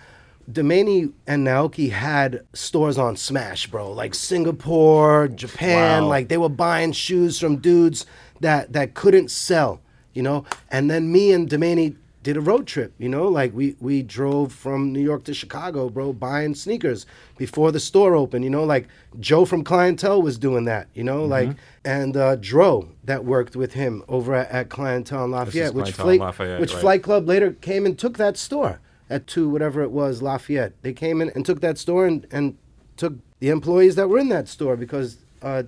Domaney 0.50 1.12
and 1.26 1.46
Naoki 1.46 1.90
had 1.90 2.44
stores 2.52 2.98
on 2.98 3.16
Smash, 3.16 3.66
bro. 3.66 3.90
Like 3.92 4.14
Singapore, 4.14 5.28
Japan. 5.28 6.02
Wow. 6.04 6.08
Like 6.08 6.28
they 6.28 6.38
were 6.38 6.48
buying 6.48 6.92
shoes 6.92 7.38
from 7.38 7.56
dudes 7.56 8.06
that 8.40 8.72
that 8.72 8.94
couldn't 8.94 9.30
sell, 9.30 9.80
you 10.12 10.22
know. 10.22 10.44
And 10.70 10.90
then 10.90 11.10
me 11.10 11.32
and 11.32 11.48
Domaney 11.48 11.96
did 12.22 12.36
a 12.36 12.40
road 12.40 12.66
trip, 12.66 12.92
you 12.98 13.08
know. 13.08 13.26
Like 13.28 13.54
we 13.54 13.76
we 13.80 14.02
drove 14.02 14.52
from 14.52 14.92
New 14.92 15.00
York 15.00 15.24
to 15.24 15.34
Chicago, 15.34 15.88
bro, 15.88 16.12
buying 16.12 16.54
sneakers 16.54 17.06
before 17.38 17.72
the 17.72 17.80
store 17.80 18.14
opened. 18.14 18.44
You 18.44 18.50
know, 18.50 18.64
like 18.64 18.88
Joe 19.20 19.46
from 19.46 19.64
Clientele 19.64 20.20
was 20.20 20.36
doing 20.36 20.66
that, 20.66 20.88
you 20.94 21.04
know, 21.04 21.24
like 21.24 21.56
and 21.86 22.16
uh, 22.16 22.36
Dro 22.36 22.90
that 23.04 23.24
worked 23.24 23.56
with 23.56 23.72
him 23.72 24.04
over 24.08 24.34
at, 24.34 24.50
at 24.50 24.68
Clientele 24.68 25.24
in 25.24 25.30
Lafayette, 25.30 25.72
which 25.74 25.92
Flight, 25.92 26.20
Lafayette, 26.20 26.60
which 26.60 26.72
right. 26.74 26.80
Flight 26.80 27.02
Club 27.02 27.26
later 27.26 27.52
came 27.52 27.86
and 27.86 27.98
took 27.98 28.18
that 28.18 28.36
store 28.36 28.80
at 29.10 29.26
two 29.26 29.48
whatever 29.48 29.82
it 29.82 29.90
was 29.90 30.22
Lafayette. 30.22 30.72
They 30.82 30.92
came 30.92 31.20
in 31.20 31.30
and 31.30 31.44
took 31.44 31.60
that 31.60 31.78
store 31.78 32.06
and, 32.06 32.26
and 32.30 32.56
took 32.96 33.14
the 33.40 33.50
employees 33.50 33.96
that 33.96 34.08
were 34.08 34.18
in 34.18 34.28
that 34.30 34.48
store 34.48 34.76
because 34.76 35.18
uh, 35.42 35.64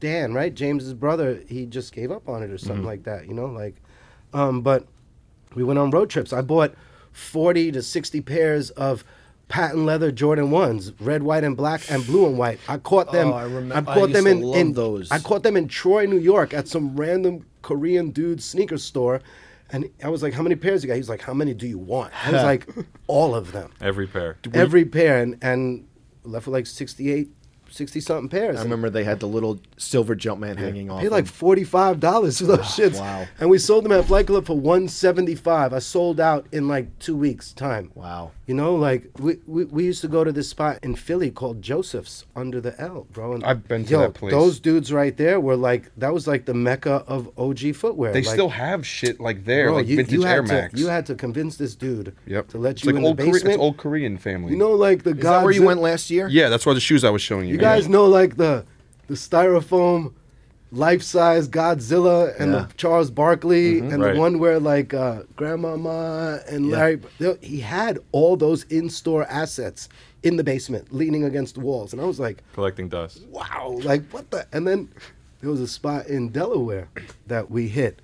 Dan, 0.00 0.34
right, 0.34 0.54
James's 0.54 0.94
brother, 0.94 1.40
he 1.48 1.66
just 1.66 1.92
gave 1.92 2.10
up 2.10 2.28
on 2.28 2.42
it 2.42 2.50
or 2.50 2.58
something 2.58 2.84
like 2.84 3.04
that, 3.04 3.26
you 3.26 3.34
know, 3.34 3.46
like. 3.46 3.76
Um, 4.32 4.60
but 4.60 4.86
we 5.54 5.64
went 5.64 5.78
on 5.78 5.90
road 5.90 6.10
trips. 6.10 6.32
I 6.32 6.42
bought 6.42 6.74
forty 7.12 7.72
to 7.72 7.82
sixty 7.82 8.20
pairs 8.20 8.70
of 8.70 9.04
patent 9.48 9.84
leather 9.84 10.10
Jordan 10.10 10.50
ones, 10.50 10.92
red, 11.00 11.22
white, 11.22 11.44
and 11.44 11.56
black, 11.56 11.90
and 11.90 12.04
blue 12.04 12.26
and 12.26 12.36
white. 12.36 12.58
I 12.68 12.78
caught 12.78 13.12
them. 13.12 13.28
Oh, 13.28 13.34
I 13.34 13.44
remem- 13.44 13.74
I 13.74 13.82
caught 13.82 14.10
used 14.10 14.14
them 14.14 14.26
in, 14.26 14.42
in 14.54 14.72
those. 14.72 15.10
I 15.10 15.18
caught 15.18 15.42
them 15.42 15.56
in 15.56 15.68
Troy, 15.68 16.04
New 16.06 16.18
York, 16.18 16.52
at 16.52 16.68
some 16.68 16.96
random 16.96 17.46
Korean 17.62 18.10
dude 18.10 18.42
sneaker 18.42 18.78
store. 18.78 19.20
And 19.70 19.90
I 20.02 20.08
was 20.08 20.22
like, 20.22 20.32
"How 20.32 20.42
many 20.42 20.54
pairs 20.54 20.82
you 20.82 20.88
got?" 20.88 20.96
He's 20.96 21.08
like, 21.08 21.22
"How 21.22 21.34
many 21.34 21.54
do 21.54 21.66
you 21.66 21.78
want?" 21.78 22.12
I 22.26 22.30
was 22.32 22.42
like, 22.52 22.68
"All 23.06 23.34
of 23.34 23.52
them." 23.52 23.72
Every 23.80 24.06
pair. 24.06 24.38
every 24.54 24.84
pair 24.84 25.20
and, 25.22 25.38
and 25.42 25.86
left 26.22 26.46
with 26.46 26.54
like 26.54 26.66
68 26.66 27.28
sixty 27.70 28.00
something 28.00 28.28
pairs. 28.28 28.58
I 28.58 28.62
remember 28.62 28.88
they 28.90 29.04
had 29.04 29.20
the 29.20 29.26
little 29.28 29.58
silver 29.76 30.14
Jumpman 30.16 30.56
hanging 30.56 30.90
off. 30.90 31.00
paid 31.02 31.10
like 31.10 31.26
forty 31.26 31.64
five 31.64 32.00
dollars 32.00 32.38
for 32.38 32.44
those 32.46 32.58
shits. 32.76 32.98
wow. 33.00 33.26
And 33.40 33.50
we 33.50 33.58
sold 33.58 33.84
them 33.84 33.92
at 33.92 34.04
Flight 34.06 34.26
Club 34.26 34.46
for 34.46 34.58
one 34.58 34.88
seventy 34.88 35.34
five. 35.34 35.72
I 35.72 35.78
sold 35.78 36.20
out 36.20 36.46
in 36.52 36.68
like 36.68 36.98
two 36.98 37.16
weeks 37.16 37.52
time. 37.52 37.90
Wow. 37.94 38.32
You 38.46 38.54
know, 38.54 38.76
like 38.76 39.10
we, 39.18 39.38
we 39.46 39.64
we 39.64 39.84
used 39.84 40.00
to 40.02 40.08
go 40.08 40.22
to 40.22 40.30
this 40.32 40.48
spot 40.48 40.78
in 40.82 40.94
Philly 40.94 41.30
called 41.30 41.60
Joseph's 41.62 42.24
under 42.36 42.60
the 42.60 42.80
L, 42.80 43.06
bro. 43.12 43.34
And 43.34 43.44
I've 43.44 43.66
been 43.66 43.84
to 43.86 43.90
yo, 43.90 44.00
that 44.00 44.14
place. 44.14 44.32
Those 44.32 44.60
dudes 44.60 44.92
right 44.92 45.16
there 45.16 45.40
were 45.40 45.56
like 45.56 45.90
that 45.96 46.14
was 46.14 46.26
like 46.28 46.44
the 46.44 46.54
mecca 46.54 47.04
of 47.08 47.28
OG 47.38 47.74
footwear. 47.74 48.12
They 48.12 48.22
Like, 48.22 48.32
still 48.34 48.48
have 48.50 48.86
shit 48.86 49.18
like 49.20 49.44
there, 49.44 49.66
bro, 49.66 49.76
like 49.78 49.86
you, 49.88 49.96
vintage 49.96 50.12
you 50.14 50.24
Air 50.24 50.42
had 50.42 50.48
Max. 50.48 50.74
To, 50.74 50.78
you 50.80 50.86
had 50.86 51.06
to 51.06 51.16
convince 51.16 51.56
this 51.56 51.74
dude 51.74 52.14
yep. 52.26 52.46
to 52.48 52.58
let 52.58 52.72
It's 52.76 52.84
you 52.84 52.92
like 52.92 53.00
in 53.00 53.04
old 53.06 53.16
the 53.16 53.22
Korean, 53.24 53.32
basement. 53.34 53.54
it's 53.54 53.60
old 53.62 53.76
Korean 53.78 54.16
family. 54.18 54.52
You 54.52 54.58
know, 54.58 54.70
like 54.72 55.02
the 55.02 55.10
Is 55.10 55.22
that 55.24 55.42
where 55.42 55.52
you 55.52 55.62
Godzilla- 55.62 55.66
went 55.66 55.80
last 55.80 56.10
year? 56.10 56.28
Yeah, 56.28 56.48
that's 56.48 56.64
why 56.64 56.74
the 56.74 56.80
shoes 56.80 57.02
I 57.02 57.10
was 57.10 57.22
showing 57.22 57.48
you. 57.48 57.55
You 57.56 57.62
yeah. 57.62 57.76
guys 57.76 57.88
know 57.88 58.04
like 58.06 58.36
the 58.36 58.64
the 59.06 59.14
styrofoam 59.14 60.12
life 60.72 61.00
size 61.02 61.48
Godzilla 61.48 62.38
and 62.38 62.52
Yeah. 62.52 62.66
the 62.68 62.74
Charles 62.76 63.10
Barkley 63.10 63.78
and 63.78 64.02
Right. 64.02 64.14
the 64.14 64.20
one 64.20 64.38
where 64.38 64.60
like 64.60 64.92
uh, 64.92 65.22
Grandmama 65.36 66.40
and 66.50 66.70
Larry. 66.70 67.00
they- 67.18 67.38
He 67.40 67.60
had 67.60 67.98
all 68.12 68.36
those 68.36 68.64
in 68.64 68.90
store 68.90 69.24
assets 69.30 69.88
in 70.22 70.36
the 70.36 70.44
basement, 70.44 70.92
leaning 70.92 71.24
against 71.24 71.56
walls, 71.56 71.92
and 71.92 72.02
I 72.02 72.04
was 72.04 72.18
like, 72.20 72.42
collecting 72.52 72.88
dust. 72.88 73.22
wow, 73.30 73.78
like 73.84 74.02
what 74.10 74.30
the? 74.30 74.46
And 74.52 74.66
then 74.66 74.88
there 75.40 75.50
was 75.50 75.60
a 75.60 75.68
spot 75.68 76.08
in 76.08 76.28
Delaware 76.30 76.88
that 77.26 77.50
we 77.50 77.68
hit. 77.68 78.02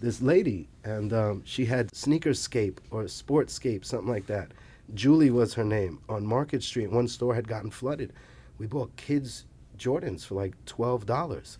This 0.00 0.20
lady, 0.22 0.68
and 0.84 1.12
um, 1.12 1.42
she 1.44 1.64
had 1.64 1.90
Sneakerscape 1.90 2.76
or 2.90 3.04
Sportscape, 3.04 3.84
something 3.84 4.08
like 4.08 4.26
that. 4.26 4.52
Julie 4.94 5.30
was 5.30 5.54
her 5.54 5.64
name 5.64 5.98
on 6.08 6.24
Market 6.26 6.62
Street. 6.62 6.92
One 6.92 7.08
store 7.08 7.34
had 7.34 7.48
gotten 7.48 7.70
flooded. 7.70 8.12
We 8.58 8.66
bought 8.66 8.94
kids 8.96 9.44
Jordans 9.78 10.24
for 10.24 10.34
like 10.34 10.54
twelve 10.64 11.06
dollars. 11.06 11.58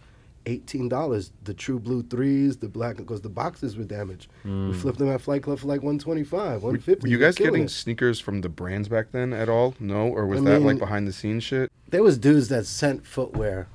Eighteen 0.48 0.88
dollars, 0.88 1.32
the 1.42 1.54
true 1.54 1.80
blue 1.80 2.04
threes, 2.04 2.56
the 2.56 2.68
black 2.68 2.96
because 2.96 3.20
the 3.20 3.28
boxes 3.28 3.76
were 3.76 3.84
damaged. 3.84 4.28
We 4.44 4.72
flipped 4.72 4.98
them 4.98 5.08
at 5.10 5.20
Flight 5.20 5.42
Club 5.42 5.58
for 5.58 5.66
like 5.66 5.82
one 5.82 5.98
twenty 5.98 6.22
five, 6.22 6.62
one 6.62 6.80
Were, 6.86 7.08
you 7.08 7.18
guys 7.18 7.34
getting 7.34 7.66
sneakers 7.66 8.20
from 8.20 8.42
the 8.42 8.48
brands 8.48 8.88
back 8.88 9.10
then 9.10 9.32
at 9.32 9.48
all? 9.48 9.74
No, 9.80 10.06
or 10.06 10.24
was 10.26 10.40
I 10.42 10.44
that 10.44 10.62
like 10.62 10.78
behind 10.78 11.08
the 11.08 11.12
scenes 11.12 11.42
shit? 11.42 11.70
there 11.88 12.02
was 12.02 12.18
dudes 12.18 12.48
that 12.48 12.66
sent 12.66 13.06
footwear 13.06 13.68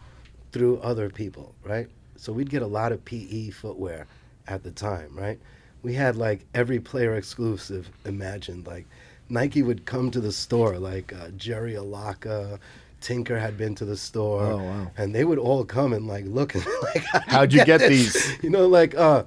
through 0.52 0.80
other 0.80 1.10
people, 1.10 1.56
right? 1.64 1.88
So 2.16 2.32
we'd 2.34 2.50
get 2.50 2.62
a 2.62 2.68
lot 2.68 2.92
of 2.92 3.04
PE 3.06 3.50
footwear 3.50 4.06
at 4.48 4.64
the 4.64 4.72
time, 4.72 5.10
right? 5.18 5.40
We 5.82 5.94
had 5.94 6.16
like 6.16 6.46
every 6.54 6.80
player 6.80 7.16
exclusive 7.16 7.90
imagined. 8.06 8.68
Like 8.68 8.86
Nike 9.30 9.62
would 9.62 9.86
come 9.86 10.12
to 10.12 10.20
the 10.22 10.32
store, 10.32 10.78
like 10.78 11.14
uh, 11.14 11.30
Jerry 11.30 11.76
Alaka, 11.76 12.60
Tinker 13.02 13.38
had 13.40 13.58
been 13.58 13.76
to 13.76 13.86
the 13.86 13.98
store, 13.98 14.44
Oh, 14.44 14.58
wow. 14.58 14.92
and 14.98 15.14
they 15.14 15.26
would 15.26 15.40
all 15.40 15.66
come 15.66 15.92
and 15.94 16.08
like 16.08 16.26
look 16.26 16.56
and 16.56 16.66
like, 16.84 17.04
How'd 17.28 17.52
you 17.54 17.66
get 17.66 17.80
this?" 17.80 18.14
these? 18.14 18.44
You 18.44 18.50
know, 18.50 18.68
like 18.68 18.96
uh, 18.96 19.24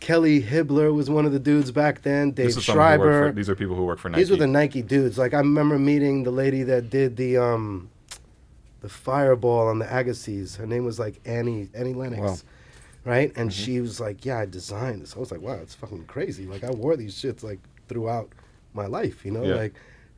Kelly 0.00 0.40
Hibbler 0.42 0.94
was 0.94 1.08
one 1.10 1.24
of 1.26 1.32
the 1.32 1.38
dudes 1.38 1.70
back 1.72 2.02
then. 2.02 2.30
Dave 2.32 2.46
This 2.46 2.56
is 2.58 2.66
someone 2.66 2.84
who 2.84 2.98
worked 2.98 3.00
Schreiber. 3.12 3.28
for, 3.30 3.34
these 3.34 3.48
are 3.48 3.56
people 3.56 3.74
who 3.76 3.84
work 3.84 3.98
for 3.98 4.08
Nike. 4.10 4.20
These 4.20 4.30
were 4.30 4.36
the 4.36 4.46
Nike 4.46 4.82
dudes. 4.82 5.16
Like 5.18 5.34
I 5.34 5.38
remember 5.38 5.78
meeting 5.78 6.22
the 6.24 6.30
lady 6.30 6.62
that 6.64 6.90
did 6.90 7.16
the 7.16 7.38
um 7.38 7.88
the 8.82 8.88
fireball 8.88 9.68
on 9.68 9.78
the 9.78 9.86
Agassis. 9.86 10.56
Her 10.56 10.66
name 10.66 10.84
was 10.84 10.98
like 10.98 11.18
Annie 11.24 11.68
Annie 11.74 11.94
Lennox. 11.94 12.20
Wow. 12.20 12.36
Right? 13.12 13.32
And 13.36 13.50
Mm-hmm. 13.50 13.64
she 13.64 13.80
was 13.80 14.00
like, 14.00 14.24
Yeah, 14.24 14.38
I 14.40 14.46
designed 14.46 15.00
this. 15.02 15.16
I 15.16 15.18
was 15.20 15.30
like, 15.32 15.40
Wow, 15.40 15.54
it's 15.62 15.74
fucking 15.74 16.04
crazy. 16.04 16.44
Like 16.46 16.62
I 16.64 16.70
wore 16.70 16.96
these 16.96 17.14
shits 17.14 17.42
like 17.42 17.60
throughout 17.88 18.28
my 18.74 18.86
life, 18.86 19.24
you 19.24 19.30
know? 19.30 19.44
Yeah. 19.44 19.54
Like 19.54 19.74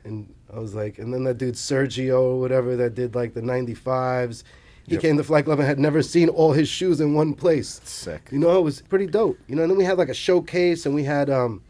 and 0.08 0.34
I 0.52 0.58
was 0.58 0.74
like 0.74 0.98
and 0.98 1.12
then 1.12 1.24
that 1.24 1.38
dude 1.38 1.54
Sergio 1.54 2.20
or 2.20 2.40
whatever 2.40 2.76
that 2.76 2.94
did 2.94 3.14
like 3.14 3.34
the 3.34 3.42
ninety 3.42 3.74
fives. 3.74 4.44
He 4.86 4.96
came 4.96 5.18
to 5.18 5.22
Flight 5.22 5.44
Club 5.44 5.58
and 5.58 5.68
had 5.68 5.78
never 5.78 6.02
seen 6.02 6.30
all 6.30 6.52
his 6.52 6.66
shoes 6.66 6.98
in 6.98 7.12
one 7.12 7.34
place. 7.34 7.78
Sick. 7.84 8.30
You 8.32 8.38
know, 8.38 8.58
it 8.58 8.62
was 8.62 8.80
pretty 8.80 9.06
dope. 9.06 9.38
You 9.46 9.54
know, 9.54 9.60
and 9.62 9.70
then 9.70 9.76
we 9.76 9.84
had 9.84 9.98
like 9.98 10.08
a 10.08 10.14
showcase 10.14 10.86
and 10.86 10.94
we 10.94 11.04
had 11.04 11.28
um 11.28 11.62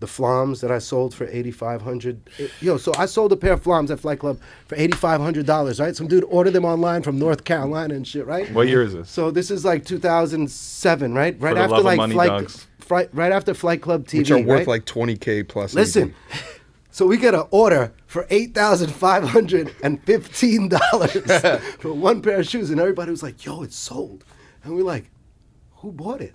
the 0.00 0.06
Floms 0.06 0.60
that 0.60 0.70
I 0.70 0.78
sold 0.78 1.14
for 1.14 1.26
eighty 1.28 1.50
five 1.50 1.82
hundred. 1.82 2.20
Yo, 2.60 2.76
so 2.78 2.92
I 2.96 3.06
sold 3.06 3.32
a 3.32 3.36
pair 3.36 3.52
of 3.52 3.62
Floms 3.62 3.90
at 3.90 4.00
Flight 4.00 4.18
Club 4.18 4.38
for 4.66 4.74
eighty 4.76 4.96
five 4.96 5.20
hundred 5.20 5.46
dollars, 5.46 5.78
right? 5.80 5.94
Some 5.94 6.08
dude 6.08 6.24
ordered 6.24 6.52
them 6.52 6.64
online 6.64 7.02
from 7.02 7.18
North 7.18 7.44
Carolina 7.44 7.94
and 7.94 8.06
shit, 8.06 8.26
right? 8.26 8.50
What 8.52 8.68
year 8.68 8.82
is 8.82 8.94
this? 8.94 9.10
So 9.10 9.30
this 9.30 9.50
is 9.50 9.64
like 9.64 9.84
two 9.84 9.98
thousand 9.98 10.50
seven, 10.50 11.14
right? 11.14 11.36
Right 11.38 11.54
the 11.54 11.60
after 11.60 11.72
love 11.72 11.80
of 11.80 11.84
like 11.84 11.96
money, 11.98 12.14
Flight, 12.14 12.30
dunks. 12.30 12.66
Right 13.12 13.32
after 13.32 13.54
Flight 13.54 13.80
Club 13.80 14.06
TV, 14.06 14.18
Which 14.18 14.30
are 14.30 14.38
worth 14.38 14.58
right? 14.60 14.68
like 14.68 14.84
20k 14.84 15.48
plus. 15.48 15.74
Listen. 15.74 16.14
So 16.94 17.06
we 17.06 17.16
get 17.16 17.34
an 17.34 17.42
order 17.50 17.92
for 18.06 18.24
eight 18.30 18.54
thousand 18.54 18.92
five 18.92 19.24
hundred 19.24 19.74
and 19.82 20.00
fifteen 20.04 20.68
dollars 20.68 21.10
for 21.80 21.92
one 21.92 22.22
pair 22.22 22.38
of 22.38 22.46
shoes, 22.46 22.70
and 22.70 22.78
everybody 22.78 23.10
was 23.10 23.20
like, 23.20 23.44
"Yo, 23.44 23.64
it's 23.64 23.74
sold," 23.74 24.24
and 24.62 24.76
we're 24.76 24.84
like, 24.84 25.10
"Who 25.78 25.90
bought 25.90 26.20
it?" 26.20 26.32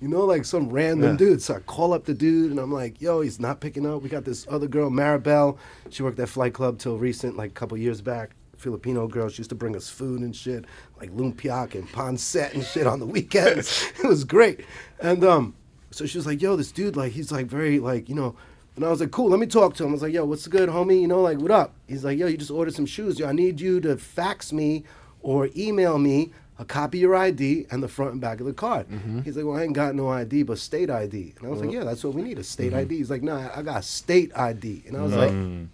You 0.00 0.08
know, 0.08 0.24
like 0.24 0.44
some 0.44 0.70
random 0.70 1.16
dude. 1.16 1.40
So 1.40 1.54
I 1.54 1.60
call 1.60 1.92
up 1.92 2.04
the 2.04 2.14
dude, 2.14 2.50
and 2.50 2.58
I'm 2.58 2.72
like, 2.72 3.00
"Yo, 3.00 3.20
he's 3.20 3.38
not 3.38 3.60
picking 3.60 3.86
up." 3.86 4.02
We 4.02 4.08
got 4.08 4.24
this 4.24 4.44
other 4.50 4.66
girl, 4.66 4.90
Maribel. 4.90 5.56
She 5.90 6.02
worked 6.02 6.18
at 6.18 6.28
Flight 6.28 6.52
Club 6.52 6.80
till 6.80 6.98
recent, 6.98 7.36
like 7.36 7.52
a 7.52 7.54
couple 7.54 7.78
years 7.78 8.00
back. 8.00 8.32
Filipino 8.56 9.06
girl. 9.06 9.28
She 9.28 9.38
used 9.38 9.50
to 9.50 9.56
bring 9.56 9.76
us 9.76 9.88
food 9.88 10.22
and 10.22 10.34
shit, 10.34 10.64
like 10.98 11.12
lumpia 11.12 11.72
and 11.76 11.86
pancit 11.90 12.54
and 12.54 12.64
shit 12.64 12.88
on 12.88 12.98
the 12.98 13.06
weekends. 13.06 13.92
it 14.02 14.08
was 14.08 14.24
great. 14.24 14.66
And 14.98 15.22
um, 15.22 15.54
so 15.92 16.06
she 16.06 16.18
was 16.18 16.26
like, 16.26 16.42
"Yo, 16.42 16.56
this 16.56 16.72
dude, 16.72 16.96
like, 16.96 17.12
he's 17.12 17.30
like 17.30 17.46
very 17.46 17.78
like, 17.78 18.08
you 18.08 18.16
know." 18.16 18.34
And 18.76 18.84
I 18.84 18.88
was 18.88 19.00
like, 19.00 19.10
"Cool, 19.10 19.30
let 19.30 19.40
me 19.40 19.46
talk 19.46 19.74
to 19.74 19.84
him." 19.84 19.90
I 19.90 19.92
was 19.92 20.02
like, 20.02 20.12
"Yo, 20.12 20.24
what's 20.24 20.46
good, 20.46 20.68
homie? 20.68 21.00
You 21.00 21.08
know, 21.08 21.20
like, 21.20 21.38
what 21.38 21.50
up?" 21.50 21.74
He's 21.86 22.04
like, 22.04 22.18
"Yo, 22.18 22.26
you 22.26 22.36
just 22.36 22.50
ordered 22.50 22.74
some 22.74 22.86
shoes. 22.86 23.18
Yo, 23.18 23.28
I 23.28 23.32
need 23.32 23.60
you 23.60 23.80
to 23.80 23.96
fax 23.96 24.52
me 24.52 24.84
or 25.20 25.50
email 25.56 25.98
me 25.98 26.32
a 26.58 26.64
copy 26.64 26.98
of 26.98 27.02
your 27.02 27.16
ID 27.16 27.66
and 27.70 27.82
the 27.82 27.88
front 27.88 28.12
and 28.12 28.20
back 28.20 28.40
of 28.40 28.46
the 28.46 28.52
card." 28.52 28.88
Mm-hmm. 28.88 29.20
He's 29.22 29.36
like, 29.36 29.44
"Well, 29.44 29.56
I 29.56 29.64
ain't 29.64 29.74
got 29.74 29.94
no 29.94 30.08
ID, 30.08 30.44
but 30.44 30.58
state 30.58 30.90
ID." 30.90 31.34
And 31.38 31.46
I 31.46 31.50
was 31.50 31.60
like, 31.60 31.72
"Yeah, 31.72 31.84
that's 31.84 32.02
what 32.02 32.14
we 32.14 32.22
need, 32.22 32.38
a 32.38 32.44
state 32.44 32.70
mm-hmm. 32.70 32.80
ID." 32.80 32.96
He's 32.96 33.10
like, 33.10 33.22
"Nah, 33.22 33.50
I 33.54 33.62
got 33.62 33.84
state 33.84 34.32
ID." 34.34 34.84
And 34.86 34.96
I 34.96 35.02
was 35.02 35.14
like, 35.14 35.30
mm. 35.30 35.68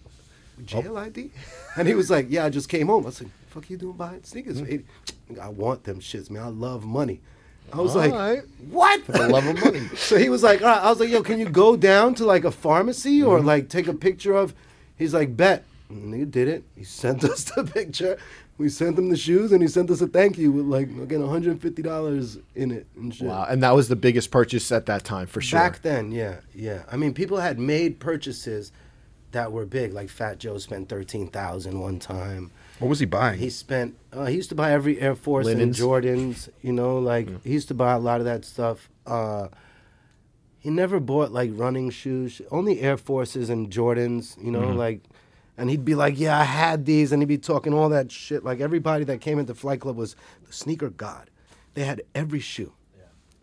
jail 0.65 0.97
oh. 0.97 1.01
ID? 1.01 1.31
And 1.77 1.87
he 1.87 1.93
was 1.93 2.09
like, 2.09 2.25
yeah, 2.29 2.43
I 2.43 2.49
just 2.49 2.67
came 2.67 2.87
home. 2.87 3.07
I 3.07 3.11
said, 3.11 3.29
fuck 3.47 3.69
you 3.69 3.77
doing 3.77 3.95
buying 3.95 4.23
sneakers? 4.23 4.61
Mm-hmm. 4.61 4.73
80? 5.31 5.39
I 5.39 5.49
want 5.49 5.83
them 5.83 5.99
shits, 5.99 6.29
man. 6.29 6.43
I 6.43 6.47
love 6.47 6.83
money. 6.83 7.21
I 7.73 7.81
was 7.81 7.95
like, 7.95 8.11
Alright. 8.11 8.43
what? 8.69 9.01
For 9.03 9.13
the 9.13 9.29
love 9.29 9.45
of 9.45 9.63
money. 9.63 9.87
so 9.95 10.17
he 10.17 10.29
was 10.29 10.43
like, 10.43 10.61
all 10.61 10.67
right. 10.67 10.81
I 10.81 10.89
was 10.89 10.99
like, 10.99 11.09
yo, 11.09 11.21
can 11.23 11.39
you 11.39 11.49
go 11.49 11.75
down 11.75 12.15
to 12.15 12.25
like 12.25 12.43
a 12.43 12.51
pharmacy 12.51 13.21
or 13.23 13.37
mm-hmm. 13.37 13.47
like 13.47 13.69
take 13.69 13.87
a 13.87 13.93
picture 13.93 14.33
of? 14.33 14.53
He's 14.97 15.13
like, 15.13 15.35
bet. 15.35 15.63
And 15.89 16.13
he 16.13 16.25
did 16.25 16.47
it. 16.47 16.63
He 16.75 16.83
sent 16.83 17.23
us 17.25 17.45
the 17.45 17.63
picture. 17.63 18.17
We 18.57 18.67
sent 18.67 18.99
him 18.99 19.09
the 19.09 19.17
shoes 19.17 19.53
and 19.53 19.61
he 19.61 19.69
sent 19.69 19.89
us 19.89 20.01
a 20.01 20.07
thank 20.07 20.37
you 20.37 20.51
with 20.51 20.65
like, 20.65 20.89
again, 20.89 21.21
$150 21.21 22.41
in 22.55 22.71
it 22.71 22.87
and 22.97 23.15
shit. 23.15 23.27
Wow. 23.27 23.45
And 23.49 23.63
that 23.63 23.73
was 23.73 23.87
the 23.87 23.95
biggest 23.95 24.31
purchase 24.31 24.71
at 24.71 24.85
that 24.87 25.05
time 25.05 25.27
for 25.27 25.39
sure. 25.39 25.57
Back 25.57 25.81
then, 25.81 26.11
yeah, 26.11 26.41
yeah. 26.53 26.83
I 26.91 26.97
mean, 26.97 27.13
people 27.13 27.37
had 27.37 27.57
made 27.57 27.99
purchases 27.99 28.73
that 29.31 29.51
were 29.51 29.65
big. 29.65 29.93
Like 29.93 30.09
Fat 30.09 30.39
Joe 30.39 30.57
spent 30.57 30.89
thirteen 30.89 31.27
thousand 31.27 31.79
one 31.79 31.99
time. 31.99 32.51
What 32.79 32.87
was 32.87 32.99
he 32.99 33.05
buying? 33.05 33.39
He 33.39 33.49
spent. 33.49 33.95
Uh, 34.13 34.25
he 34.25 34.35
used 34.35 34.49
to 34.49 34.55
buy 34.55 34.71
every 34.71 34.99
Air 35.01 35.15
Force 35.15 35.45
Linens? 35.45 35.79
and 35.79 35.89
Jordans. 35.89 36.49
You 36.61 36.71
know, 36.73 36.97
like 36.99 37.43
he 37.43 37.51
used 37.51 37.67
to 37.69 37.73
buy 37.73 37.93
a 37.93 37.99
lot 37.99 38.19
of 38.19 38.25
that 38.25 38.45
stuff. 38.45 38.89
Uh, 39.05 39.49
he 40.59 40.69
never 40.69 40.99
bought 40.99 41.31
like 41.31 41.51
running 41.53 41.89
shoes. 41.89 42.41
Only 42.51 42.81
Air 42.81 42.97
Forces 42.97 43.49
and 43.49 43.69
Jordans. 43.69 44.41
You 44.43 44.51
know, 44.51 44.71
like. 44.71 45.01
And 45.57 45.69
he'd 45.69 45.83
be 45.83 45.93
like, 45.93 46.17
"Yeah, 46.17 46.39
I 46.39 46.45
had 46.45 46.85
these," 46.85 47.11
and 47.11 47.21
he'd 47.21 47.27
be 47.27 47.37
talking 47.37 47.73
all 47.73 47.89
that 47.89 48.13
shit. 48.13 48.45
Like 48.45 48.61
everybody 48.61 49.03
that 49.03 49.19
came 49.19 49.39
into 49.39 49.53
Flight 49.53 49.81
Club 49.81 49.97
was 49.97 50.15
the 50.47 50.53
sneaker 50.53 50.89
god. 50.89 51.29
They 51.73 51.83
had 51.83 52.01
every 52.15 52.39
shoe, 52.39 52.71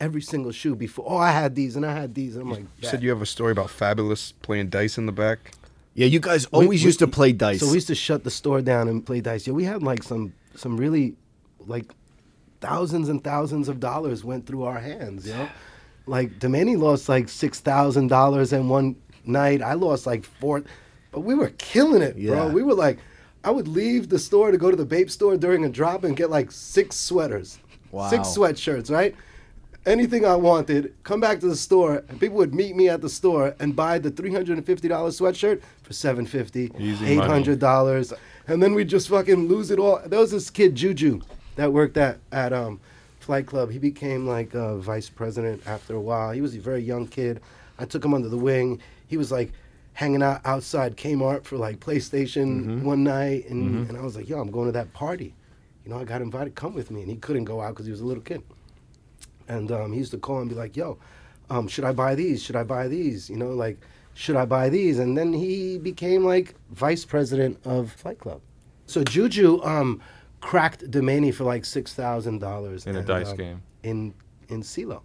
every 0.00 0.22
single 0.22 0.50
shoe 0.50 0.74
before. 0.74 1.04
Oh, 1.06 1.18
I 1.18 1.30
had 1.30 1.54
these, 1.54 1.76
and 1.76 1.84
I 1.84 1.92
had 1.92 2.14
these. 2.14 2.34
And 2.34 2.44
I'm 2.44 2.50
like, 2.50 2.64
you 2.80 2.88
said 2.88 3.02
you 3.02 3.10
have 3.10 3.20
a 3.20 3.26
story 3.26 3.52
about 3.52 3.66
Fabolous 3.66 4.32
playing 4.40 4.70
dice 4.70 4.96
in 4.96 5.04
the 5.04 5.12
back. 5.12 5.52
Yeah, 5.96 6.06
you 6.06 6.20
guys 6.20 6.44
always 6.52 6.80
we- 6.82 6.86
used 6.86 6.98
to 7.00 7.08
play 7.08 7.32
dice. 7.32 7.60
So 7.60 7.66
we 7.66 7.74
used 7.74 7.86
to 7.88 7.94
shut 7.94 8.22
the 8.22 8.30
store 8.30 8.60
down 8.60 8.88
and 8.88 9.04
play 9.04 9.20
dice. 9.20 9.46
Yeah, 9.46 9.54
we 9.54 9.64
had 9.64 9.82
like 9.82 10.02
some 10.02 10.32
some 10.54 10.76
really 10.76 11.16
like 11.66 11.86
thousands 12.60 13.08
and 13.08 13.22
thousands 13.24 13.68
of 13.68 13.80
dollars 13.80 14.22
went 14.24 14.46
through 14.46 14.64
our 14.64 14.78
hands. 14.78 15.26
You 15.26 15.34
know, 15.34 15.48
like 16.06 16.38
Domani 16.38 16.76
lost 16.76 17.08
like 17.08 17.28
six 17.28 17.60
thousand 17.60 18.08
dollars 18.08 18.52
in 18.52 18.68
one 18.68 18.96
night. 19.24 19.62
I 19.62 19.72
lost 19.72 20.06
like 20.06 20.24
four, 20.24 20.62
but 21.12 21.20
we 21.20 21.34
were 21.34 21.50
killing 21.58 22.02
it, 22.02 22.16
Yeah. 22.18 22.34
bro. 22.34 22.48
We 22.48 22.62
were 22.62 22.74
like, 22.74 22.98
I 23.42 23.50
would 23.50 23.66
leave 23.68 24.08
the 24.10 24.18
store 24.18 24.50
to 24.50 24.58
go 24.58 24.70
to 24.70 24.76
the 24.76 24.84
Bape 24.84 25.10
store 25.10 25.36
during 25.38 25.64
a 25.64 25.68
drop 25.70 26.04
and 26.04 26.14
get 26.16 26.28
like 26.30 26.50
six 26.52 26.96
sweaters, 26.96 27.58
Wow. 27.90 28.10
six 28.10 28.28
sweatshirts, 28.28 28.90
right? 28.90 29.14
Anything 29.86 30.24
I 30.24 30.34
wanted, 30.34 30.92
come 31.04 31.20
back 31.20 31.38
to 31.40 31.48
the 31.48 31.54
store, 31.54 32.02
and 32.08 32.18
people 32.18 32.36
would 32.38 32.52
meet 32.52 32.74
me 32.74 32.88
at 32.88 33.00
the 33.00 33.08
store 33.08 33.54
and 33.60 33.76
buy 33.76 34.00
the 34.00 34.10
three 34.10 34.32
hundred 34.32 34.56
and 34.58 34.66
fifty 34.66 34.88
dollars 34.88 35.18
sweatshirt 35.20 35.62
for 35.84 35.92
seven 35.92 36.26
fifty, 36.26 36.72
Easy 36.76 37.06
eight 37.06 37.16
money. 37.18 37.30
hundred 37.32 37.60
dollars, 37.60 38.12
and 38.48 38.60
then 38.60 38.74
we 38.74 38.84
just 38.84 39.08
fucking 39.08 39.46
lose 39.46 39.70
it 39.70 39.78
all. 39.78 40.00
There 40.04 40.18
was 40.18 40.32
this 40.32 40.50
kid 40.50 40.74
Juju 40.74 41.20
that 41.54 41.72
worked 41.72 41.96
at 41.96 42.18
at 42.32 42.52
um, 42.52 42.80
Flight 43.20 43.46
Club. 43.46 43.70
He 43.70 43.78
became 43.78 44.26
like 44.26 44.52
uh, 44.56 44.76
vice 44.78 45.08
president 45.08 45.62
after 45.66 45.94
a 45.94 46.00
while. 46.00 46.32
He 46.32 46.40
was 46.40 46.56
a 46.56 46.60
very 46.60 46.82
young 46.82 47.06
kid. 47.06 47.40
I 47.78 47.84
took 47.84 48.04
him 48.04 48.12
under 48.12 48.28
the 48.28 48.36
wing. 48.38 48.80
He 49.06 49.16
was 49.16 49.30
like 49.30 49.52
hanging 49.92 50.20
out 50.22 50.40
outside 50.44 50.96
Kmart 50.96 51.44
for 51.44 51.58
like 51.58 51.78
PlayStation 51.78 52.46
Mm-hmm. 52.64 52.84
one 52.84 53.04
night, 53.04 53.48
and, 53.48 53.88
and 53.88 53.96
I 53.96 54.02
was 54.02 54.16
like, 54.16 54.28
"Yo, 54.28 54.40
I'm 54.40 54.50
going 54.50 54.66
to 54.66 54.72
that 54.72 54.92
party." 54.94 55.32
You 55.84 55.92
know, 55.92 56.00
I 56.00 56.02
got 56.02 56.22
invited. 56.22 56.56
Come 56.56 56.74
with 56.74 56.90
me, 56.90 57.02
and 57.02 57.08
he 57.10 57.16
couldn't 57.18 57.44
go 57.44 57.60
out 57.60 57.68
because 57.74 57.86
he 57.86 57.92
was 57.92 58.00
a 58.00 58.04
little 58.04 58.24
kid. 58.24 58.42
And 59.48 59.70
um, 59.72 59.92
he 59.92 59.98
used 59.98 60.10
to 60.12 60.18
call 60.18 60.40
and 60.40 60.48
be 60.48 60.54
like, 60.56 60.76
"Yo, 60.76 60.98
um, 61.50 61.68
should 61.68 61.84
I 61.84 61.92
buy 61.92 62.14
these? 62.14 62.42
Should 62.42 62.56
I 62.56 62.64
buy 62.64 62.88
these? 62.88 63.30
You 63.30 63.36
know, 63.36 63.50
like, 63.50 63.78
should 64.14 64.36
I 64.36 64.44
buy 64.44 64.68
these?" 64.68 64.98
And 64.98 65.16
then 65.16 65.32
he 65.32 65.78
became 65.78 66.24
like 66.24 66.54
vice 66.70 67.04
president 67.04 67.58
of 67.64 67.92
Flight 67.92 68.18
Club. 68.18 68.40
So 68.86 69.02
Juju 69.04 69.62
um, 69.62 70.00
cracked 70.40 70.90
Domani 70.90 71.32
for 71.32 71.44
like 71.44 71.64
six 71.64 71.94
thousand 71.94 72.40
dollars 72.40 72.86
In 72.86 72.96
a 72.96 73.02
dice 73.02 73.32
game. 73.32 73.62
in 73.82 74.14
in 74.48 74.62
CeeLo. 74.62 75.02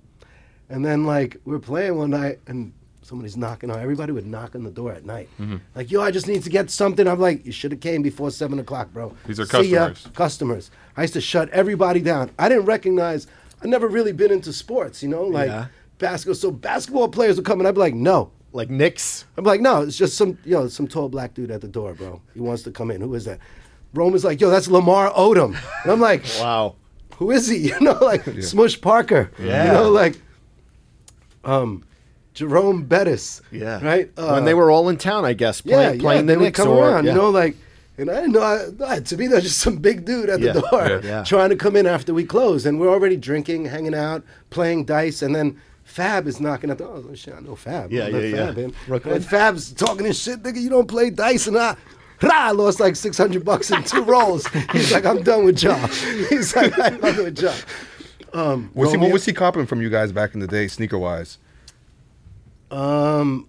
And 0.70 0.86
then 0.86 1.06
like 1.06 1.38
we're 1.46 1.60
playing 1.60 1.98
one 1.98 2.12
night 2.12 2.40
and 2.48 2.74
somebody's 3.04 3.36
knocking 3.36 3.70
on 3.72 3.80
everybody 3.80 4.12
would 4.12 4.26
knock 4.28 4.56
on 4.56 4.64
the 4.64 4.70
door 4.72 4.94
at 4.94 5.04
night. 5.06 5.28
Mm-hmm. 5.40 5.58
Like, 5.76 5.92
yo, 5.92 6.02
I 6.02 6.12
just 6.12 6.28
need 6.28 6.44
to 6.44 6.50
get 6.50 6.70
something. 6.70 7.08
I'm 7.08 7.20
like, 7.20 7.46
you 7.46 7.52
should 7.52 7.72
have 7.72 7.82
came 7.82 8.02
before 8.04 8.32
seven 8.32 8.60
o'clock, 8.60 8.94
bro. 8.94 9.14
These 9.26 9.40
are 9.40 9.46
See 9.46 9.64
ya. 9.70 9.88
customers. 9.90 10.16
Customers. 10.16 10.72
I 10.96 11.02
used 11.02 11.14
to 11.16 11.22
shut 11.22 11.50
everybody 11.50 12.00
down. 12.00 12.32
I 12.40 12.48
didn't 12.48 12.66
recognize 12.66 13.28
I 13.64 13.68
never 13.68 13.88
really 13.88 14.12
been 14.12 14.32
into 14.32 14.52
sports, 14.54 15.02
you 15.04 15.10
know, 15.10 15.24
like 15.24 15.50
Yeah. 15.50 15.66
basketball. 16.00 16.36
So 16.36 16.52
basketball 16.52 17.10
players 17.10 17.36
would 17.38 17.46
come 17.46 17.60
and 17.60 17.68
I'd 17.68 17.74
be 17.76 17.80
like, 17.80 17.94
no. 17.96 18.32
Like 18.54 18.70
Knicks. 18.70 19.26
I'm 19.38 19.46
like, 19.46 19.62
no, 19.62 19.82
it's 19.82 19.98
just 19.98 20.18
some 20.18 20.38
you 20.44 20.52
know, 20.52 20.68
some 20.68 20.88
tall 20.88 21.08
black 21.08 21.34
dude 21.34 21.52
at 21.52 21.62
the 21.62 21.68
door, 21.70 21.94
bro. 21.94 22.22
He 22.34 22.42
wants 22.42 22.64
to 22.64 22.72
come 22.72 22.92
in. 22.92 23.00
Who 23.02 23.14
is 23.16 23.24
that? 23.26 23.40
Rome 23.94 24.08
Roman's 24.08 24.24
like, 24.26 24.42
yo, 24.42 24.50
that's 24.50 24.68
Lamar 24.68 25.10
Odom. 25.14 25.56
And 25.84 25.92
I'm 25.92 26.00
like, 26.02 26.26
Wow. 26.40 26.76
who 27.16 27.32
is 27.32 27.48
he? 27.48 27.58
You 27.70 27.80
know, 27.80 27.98
like 28.02 28.24
Smush 28.42 28.80
Parker. 28.82 29.32
Yeah. 29.40 29.66
You 29.68 29.72
know, 29.74 29.90
like 29.90 30.20
um 31.44 31.84
Jerome 32.34 32.84
Bettis. 32.84 33.42
Yeah. 33.52 33.84
Right? 33.84 34.12
Uh, 34.18 34.32
when 34.32 34.46
they 34.46 34.54
were 34.54 34.72
all 34.72 34.90
in 34.90 34.98
town, 34.98 35.26
I 35.26 35.34
guess, 35.34 35.62
yeah, 35.66 35.76
playing, 35.76 35.96
yeah, 35.96 36.02
playing 36.02 36.26
they 36.26 36.34
the 36.34 36.40
would 36.40 36.46
Knicks 36.46 36.60
come 36.60 36.70
or 36.70 36.90
around, 36.90 37.06
yeah. 37.06 37.12
you 37.12 37.18
know, 37.18 37.30
like 37.30 37.56
and 38.02 38.10
I 38.12 38.16
didn't 38.22 38.34
know 38.34 38.42
I, 38.42 38.96
I- 38.96 39.00
to 39.00 39.18
me 39.18 39.28
they're 39.28 39.42
just 39.42 39.60
some 39.60 39.78
big 39.78 40.04
dude 40.06 40.30
at 40.30 40.40
Yeah. 40.40 40.54
the 40.54 40.62
door 40.62 40.88
Yeah. 40.88 41.00
Yeah. 41.04 41.24
trying 41.24 41.50
to 41.50 41.56
come 41.56 41.76
in 41.76 41.86
after 41.88 42.14
we 42.14 42.26
close. 42.26 42.66
And 42.66 42.80
we're 42.80 42.90
already 42.90 43.16
drinking, 43.18 43.66
hanging 43.66 43.96
out, 43.96 44.24
playing 44.50 44.86
dice, 44.86 45.22
and 45.22 45.34
then 45.36 45.60
Fab 45.84 46.28
is 46.28 46.40
knocking 46.40 46.70
at 46.70 46.78
the 46.78 46.86
door. 46.86 47.04
Oh, 47.10 47.14
shit, 47.16 47.34
I 47.34 47.40
know 47.42 47.56
Fab. 47.56 47.92
Yeah, 47.92 48.06
I 48.06 48.10
let 48.10 48.24
yeah, 48.24 48.30
yeah. 48.36 48.46
Fab 48.48 48.58
in. 48.58 48.74
Brooklyn. 48.88 49.16
And 49.16 49.26
Fab's 49.26 49.72
talking 49.74 50.06
his 50.06 50.20
shit, 50.20 50.42
nigga, 50.44 50.62
you 50.62 50.70
don't 50.70 50.88
play 50.88 51.10
dice 51.10 51.48
and 51.48 51.58
I 51.58 51.76
Rah, 52.24 52.30
I 52.34 52.52
lost 52.52 52.80
like 52.80 52.96
600 52.96 53.44
bucks 53.44 53.72
in 53.72 53.84
two 53.84 54.04
rolls. 54.04 54.46
He's 54.72 54.92
like, 54.92 55.06
I'm 55.06 55.24
done 55.24 55.44
with 55.44 55.64
y'all. 55.64 55.76
He's 56.30 56.56
like, 56.56 56.78
I'm 56.78 57.00
done 57.02 57.18
with 57.24 57.42
y'all. 57.42 57.56
Um, 58.34 58.70
Was 58.76 58.92
he, 58.92 58.98
what 58.98 59.12
was 59.12 59.26
he 59.26 59.34
copping 59.34 59.66
from 59.66 59.82
you 59.82 59.90
guys 59.90 60.12
back 60.12 60.36
in 60.36 60.40
the 60.40 60.46
day, 60.48 60.68
sneaker 60.68 61.00
wise? 61.00 61.40
Um, 62.70 63.48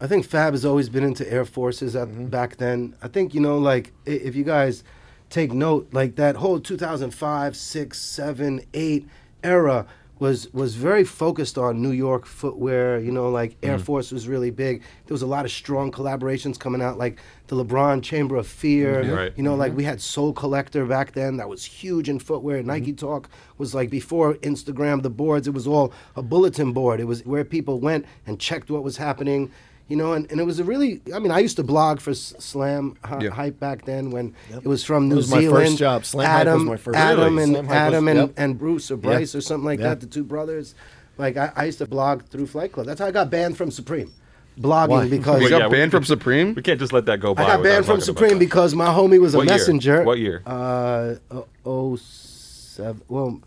I 0.00 0.06
think 0.06 0.24
Fab 0.24 0.54
has 0.54 0.64
always 0.64 0.88
been 0.88 1.04
into 1.04 1.30
Air 1.30 1.44
Forces 1.44 1.94
at, 1.94 2.08
Mm-hmm. 2.08 2.26
back 2.26 2.56
then. 2.56 2.94
I 3.02 3.08
think 3.08 3.34
you 3.34 3.40
know, 3.40 3.58
like 3.58 3.92
if 4.06 4.34
you 4.34 4.44
guys 4.44 4.82
take 5.28 5.52
note, 5.52 5.88
like 5.92 6.16
that 6.16 6.36
whole 6.36 6.58
2005, 6.58 7.54
six, 7.56 8.00
seven, 8.00 8.62
eight 8.74 9.06
era 9.44 9.86
was 10.18 10.52
was 10.52 10.74
very 10.74 11.02
focused 11.04 11.56
on 11.56 11.80
New 11.80 11.92
York 11.92 12.26
footwear. 12.26 12.98
You 12.98 13.10
know, 13.12 13.30
like 13.30 13.56
Air 13.62 13.76
Mm-hmm. 13.76 13.84
Force 13.84 14.10
was 14.12 14.28
really 14.28 14.50
big. 14.50 14.82
There 15.06 15.14
was 15.14 15.22
a 15.22 15.26
lot 15.26 15.44
of 15.46 15.50
strong 15.50 15.90
collaborations 15.90 16.58
coming 16.58 16.82
out, 16.82 16.98
like 16.98 17.18
the 17.46 17.56
LeBron 17.56 18.02
Chamber 18.02 18.36
of 18.36 18.46
Fear. 18.46 19.04
Mhm. 19.04 19.16
Right. 19.16 19.32
You 19.36 19.42
know, 19.42 19.54
like 19.54 19.74
we 19.74 19.84
had 19.84 20.00
Sole 20.00 20.32
Collector 20.34 20.84
back 20.86 21.12
then 21.12 21.36
that 21.38 21.48
was 21.48 21.64
huge 21.64 22.08
in 22.08 22.18
footwear. 22.18 22.62
Nike 22.62 22.92
Talk 22.92 23.30
was 23.56 23.74
like 23.74 23.88
before 23.90 24.34
Instagram, 24.36 25.02
the 25.02 25.10
boards, 25.10 25.46
it 25.48 25.54
was 25.54 25.66
all 25.66 25.92
a 26.16 26.22
bulletin 26.22 26.72
board. 26.72 27.00
It 27.00 27.06
was 27.06 27.24
where 27.24 27.44
people 27.44 27.80
went 27.80 28.04
and 28.26 28.38
checked 28.38 28.70
what 28.70 28.82
was 28.82 28.96
happening. 28.98 29.50
You 29.90 29.96
know, 29.96 30.12
and, 30.12 30.30
and 30.30 30.40
it 30.40 30.44
was 30.44 30.60
a 30.60 30.64
really, 30.64 31.00
I 31.12 31.18
mean, 31.18 31.32
I 31.32 31.40
used 31.40 31.56
to 31.56 31.64
blog 31.64 31.98
for 32.00 32.14
Slam 32.14 32.96
Hy- 33.04 33.22
Yeah. 33.24 33.30
Hype 33.30 33.58
back 33.58 33.84
then 33.84 34.12
when 34.12 34.34
it 34.50 34.64
was 34.64 34.84
from 34.84 35.08
New 35.08 35.16
That 35.16 35.16
was 35.16 35.30
my 35.32 35.40
Zealand. 35.40 35.66
first 35.66 35.78
job. 35.78 36.04
Slam 36.04 36.26
Hype 36.28 36.34
was 36.34 36.40
Adam, 36.52 36.64
my 36.66 36.76
first- 36.76 36.96
Adam 36.96 37.34
Really? 37.36 37.42
and 37.42 37.52
Slam 37.54 37.64
Hype 37.66 37.72
was- 37.74 37.76
Adam 37.94 38.08
and, 38.08 38.18
yep. 38.20 38.32
and 38.36 38.58
Bruce 38.58 38.90
or 38.92 38.96
Bryce 38.96 39.34
or 39.34 39.40
something 39.40 39.64
like 39.64 39.80
Yeah. 39.80 39.88
that, 39.88 40.00
the 40.00 40.06
two 40.06 40.22
brothers. 40.22 40.76
Like 41.18 41.36
I, 41.36 41.50
I 41.56 41.64
used 41.64 41.78
to 41.78 41.86
blog 41.86 42.22
through 42.26 42.46
Flight 42.46 42.70
Club. 42.70 42.86
That's 42.86 43.00
how 43.00 43.06
I 43.06 43.10
got 43.10 43.30
banned 43.30 43.56
from 43.56 43.72
Supreme. 43.72 44.12
Blogging 44.60 44.88
Why? 44.88 45.08
because 45.08 45.42
You 45.42 45.48
got 45.48 45.60
yeah, 45.60 45.66
we- 45.66 45.72
banned 45.76 45.90
from 45.90 46.04
Supreme? 46.04 46.54
We 46.54 46.62
can't 46.62 46.78
just 46.78 46.92
let 46.92 47.06
that 47.06 47.18
go 47.18 47.34
by. 47.34 47.42
I 47.42 47.46
got 47.56 47.62
banned 47.64 47.84
from 47.86 48.00
Supreme 48.00 48.38
because 48.38 48.76
my 48.76 48.86
homie 48.86 49.20
was 49.20 49.34
a 49.34 49.38
What 49.38 49.48
year? 49.84 50.04
What 50.04 50.18
year? 50.20 50.42
Uh, 50.46 51.14
oh, 51.32 51.46
oh 51.66 51.96
seven. 51.96 53.02
Well, 53.08 53.40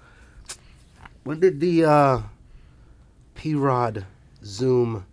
when 1.23 1.39
did 1.39 1.61
the 1.61 1.85
uh, 1.85 2.21
P 3.35 3.55
Rod 3.55 4.05
Zoom 4.43 5.05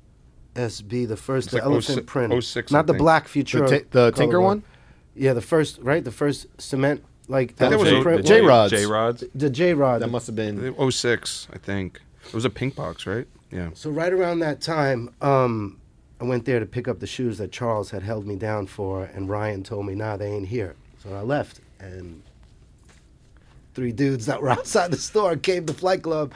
SB 0.55 1.07
the 1.09 1.17
first 1.17 1.47
It's 1.47 1.53
the 1.53 1.59
like 1.59 1.65
elephant 1.67 1.99
06 1.99 2.07
print? 2.07 2.45
06, 2.45 2.73
not 2.73 2.87
the 2.87 2.95
black 2.95 3.29
future. 3.29 3.61
The 3.67 3.79
ti- 3.81 3.85
the 3.91 4.11
Tinker 4.13 4.41
one? 4.41 4.63
Yeah, 5.15 5.33
the 5.33 5.41
first 5.43 5.79
right, 5.83 6.03
the 6.05 6.11
first 6.13 6.47
cement 6.61 7.05
like 7.29 7.57
that 7.57 7.71
was 7.71 7.81
elephant 7.89 7.99
a- 7.99 8.03
print. 8.03 8.23
the 8.23 8.29
J 8.29 8.41
Rods. 8.41 8.73
J 8.73 8.87
Rods. 8.87 9.25
The 9.35 9.51
J 9.51 9.75
Rod. 9.75 10.03
That 10.03 10.11
must 10.11 10.27
have 10.27 10.37
been. 10.37 10.75
06, 10.91 11.49
I 11.53 11.59
think. 11.59 12.01
It 12.27 12.35
was 12.35 12.45
a 12.45 12.51
pink 12.51 12.77
box, 12.77 13.07
right? 13.07 13.27
Yeah. 13.51 13.71
So 13.75 13.91
right 13.91 14.13
around 14.13 14.41
that 14.41 14.61
time, 14.61 15.11
um, 15.21 15.79
I 16.21 16.25
went 16.25 16.45
there 16.45 16.61
to 16.61 16.67
pick 16.67 16.87
up 16.87 17.01
the 17.01 17.07
shoes 17.07 17.39
that 17.39 17.51
Charles 17.51 17.91
had 17.91 18.03
held 18.03 18.27
me 18.27 18.37
down 18.37 18.67
for, 18.67 19.05
and 19.05 19.29
Ryan 19.29 19.63
told 19.63 19.87
me, 19.87 19.95
"Nah, 19.95 20.17
they 20.17 20.31
ain't 20.31 20.49
here." 20.49 20.77
So 21.03 21.15
I 21.15 21.23
left, 21.23 21.61
and 21.81 22.23
three 23.75 23.93
dudes 23.93 24.27
that 24.27 24.41
were 24.43 24.51
outside 24.59 24.91
the 24.91 24.97
store 24.99 25.37
came 25.37 25.67
to 25.67 25.73
Flight 25.73 26.03
Club 26.03 26.33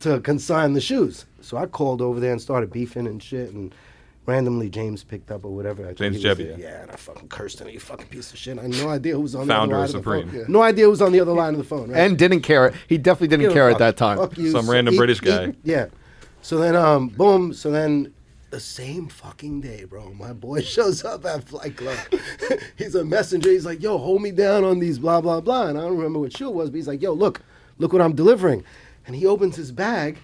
to 0.00 0.20
consign 0.20 0.72
the 0.74 0.80
shoes. 0.80 1.26
So 1.40 1.56
I 1.56 1.66
called 1.66 2.00
over 2.02 2.20
there 2.20 2.32
and 2.32 2.40
started 2.40 2.70
beefing 2.72 3.06
and 3.06 3.22
shit, 3.22 3.50
and 3.52 3.74
randomly 4.26 4.68
James 4.68 5.02
picked 5.04 5.30
up 5.30 5.44
or 5.44 5.54
whatever. 5.54 5.82
I 5.84 5.86
think 5.88 5.98
James 5.98 6.22
he 6.22 6.28
was 6.28 6.38
Jebbia. 6.38 6.58
Yeah, 6.58 6.82
and 6.82 6.90
I 6.90 6.96
fucking 6.96 7.28
cursed 7.28 7.60
him. 7.60 7.68
You 7.68 7.80
fucking 7.80 8.06
piece 8.08 8.30
of 8.32 8.38
shit. 8.38 8.58
I 8.58 8.62
had 8.62 8.70
no 8.72 8.88
idea 8.88 9.14
who 9.14 9.20
was 9.22 9.34
on 9.34 9.46
the 9.48 9.54
of 9.54 9.60
other 9.62 9.72
line 9.72 9.82
of 9.84 9.92
the 9.92 9.98
Supreme. 9.98 10.28
phone. 10.30 10.44
No 10.48 10.62
idea 10.62 10.84
who 10.84 10.90
was 10.90 11.02
on 11.02 11.12
the 11.12 11.20
other 11.20 11.32
line 11.32 11.54
of 11.54 11.58
the 11.58 11.64
phone. 11.64 11.90
Right? 11.90 12.00
And 12.00 12.18
didn't 12.18 12.42
care. 12.42 12.72
He 12.88 12.98
definitely 12.98 13.28
didn't 13.28 13.42
Give 13.44 13.52
a 13.52 13.54
care 13.54 13.70
at 13.70 13.78
that 13.78 13.96
time. 13.96 14.18
Fuck 14.18 14.36
you. 14.36 14.50
Some 14.50 14.66
So 14.66 14.72
random 14.72 14.94
eat- 14.94 14.98
British 14.98 15.20
guy. 15.20 15.48
eat- 15.48 15.54
yeah. 15.64 15.86
So 16.42 16.58
then, 16.58 16.76
um, 16.76 17.08
boom. 17.08 17.52
So 17.52 17.70
then, 17.70 18.12
the 18.50 18.60
same 18.60 19.08
fucking 19.08 19.60
day, 19.60 19.84
bro, 19.84 20.12
my 20.14 20.32
boy 20.32 20.60
shows 20.62 21.04
up 21.04 21.24
at 21.26 21.44
Flight 21.48 21.76
Club. 21.76 21.98
he's 22.76 22.94
a 22.94 23.04
messenger. 23.04 23.50
He's 23.50 23.66
like, 23.66 23.82
"Yo, 23.82 23.98
hold 23.98 24.22
me 24.22 24.30
down 24.30 24.64
on 24.64 24.78
these 24.78 24.98
blah 24.98 25.20
blah 25.20 25.40
blah." 25.40 25.66
And 25.66 25.76
I 25.78 25.82
don't 25.82 25.96
remember 25.96 26.18
what 26.20 26.36
shoe 26.36 26.48
it 26.48 26.54
was, 26.54 26.70
but 26.70 26.76
he's 26.76 26.88
like, 26.88 27.02
"Yo, 27.02 27.12
look, 27.12 27.40
look 27.78 27.92
what 27.92 28.00
I'm 28.02 28.14
delivering." 28.14 28.64
And 29.08 29.16
he 29.16 29.26
opens 29.26 29.56
his 29.56 29.72
bag, 29.72 30.18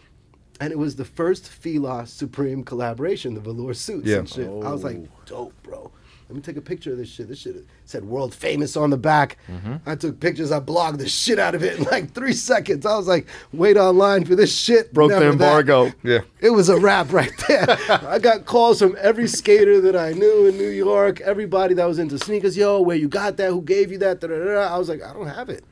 and 0.60 0.70
it 0.70 0.78
was 0.78 0.94
the 0.94 1.04
first 1.06 1.48
Fila 1.48 2.06
Supreme 2.06 2.62
collaboration, 2.62 3.34
the 3.34 3.40
velour 3.40 3.74
suits 3.74 4.06
Yeah. 4.06 4.18
and 4.18 4.28
shit. 4.28 4.46
I 4.46 4.70
was 4.70 4.84
like, 4.84 4.98
"Dope, 5.26 5.54
bro." 5.64 5.90
Let 6.28 6.36
me 6.36 6.40
take 6.42 6.56
a 6.56 6.60
picture 6.62 6.92
of 6.92 6.98
this 6.98 7.08
shit. 7.08 7.28
This 7.28 7.38
shit 7.38 7.66
said 7.84 8.04
world 8.04 8.34
famous 8.34 8.76
on 8.78 8.88
the 8.90 8.96
back. 8.96 9.36
Mm-hmm. 9.46 9.74
I 9.86 9.94
took 9.94 10.20
pictures. 10.20 10.52
I 10.52 10.60
blogged 10.60 10.98
the 10.98 11.08
shit 11.08 11.38
out 11.38 11.54
of 11.54 11.62
it 11.62 11.78
in 11.78 11.84
like 11.84 12.12
three 12.12 12.32
seconds. 12.32 12.86
I 12.86 12.96
was 12.96 13.06
like, 13.08 13.26
wait 13.52 13.76
online 13.76 14.24
for 14.24 14.34
this 14.34 14.54
shit. 14.56 14.92
Broke 14.94 15.10
the 15.10 15.20
Never 15.20 15.24
that. 15.26 15.32
embargo. 15.32 15.92
Yeah. 16.02 16.20
It 16.40 16.50
was 16.50 16.68
a 16.70 16.78
wrap 16.78 17.12
right 17.12 17.30
there. 17.48 17.66
I 17.88 18.18
got 18.18 18.46
calls 18.46 18.78
from 18.78 18.96
every 19.00 19.28
skater 19.28 19.80
that 19.82 19.96
I 19.96 20.12
knew 20.12 20.46
in 20.46 20.56
New 20.56 20.68
York, 20.70 21.20
everybody 21.20 21.74
that 21.74 21.84
was 21.84 21.98
into 21.98 22.18
sneakers. 22.18 22.56
Yo, 22.56 22.80
where 22.80 22.96
you 22.96 23.08
got 23.08 23.36
that? 23.38 23.50
Who 23.50 23.60
gave 23.62 23.92
you 23.92 23.98
that? 23.98 24.20
Da, 24.20 24.26
da, 24.28 24.38
da, 24.38 24.44
da. 24.44 24.74
I 24.74 24.78
was 24.78 24.88
like, 24.88 25.02
I 25.02 25.12
don't 25.12 25.26
have 25.28 25.50
it. 25.50 25.62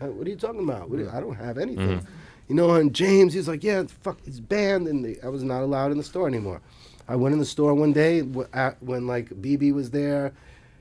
Uh, 0.00 0.06
What 0.06 0.26
are 0.26 0.30
you 0.30 0.36
talking 0.36 0.62
about? 0.62 0.90
What 0.90 0.98
you- 0.98 1.10
I 1.12 1.20
don't 1.20 1.36
have 1.36 1.56
anything. 1.56 2.04
You 2.48 2.54
know, 2.54 2.74
and 2.74 2.94
James, 2.94 3.34
he's 3.34 3.46
like, 3.46 3.62
yeah, 3.62 3.84
fuck, 4.02 4.18
it's 4.26 4.40
banned. 4.40 4.88
And 4.88 5.04
the, 5.04 5.20
I 5.22 5.28
was 5.28 5.42
not 5.42 5.62
allowed 5.62 5.92
in 5.92 5.98
the 5.98 6.04
store 6.04 6.26
anymore. 6.26 6.60
I 7.06 7.16
went 7.16 7.32
in 7.32 7.38
the 7.38 7.44
store 7.46 7.74
one 7.74 7.92
day 7.92 8.20
when 8.20 9.06
like 9.06 9.28
BB 9.28 9.72
was 9.72 9.90
there. 9.90 10.32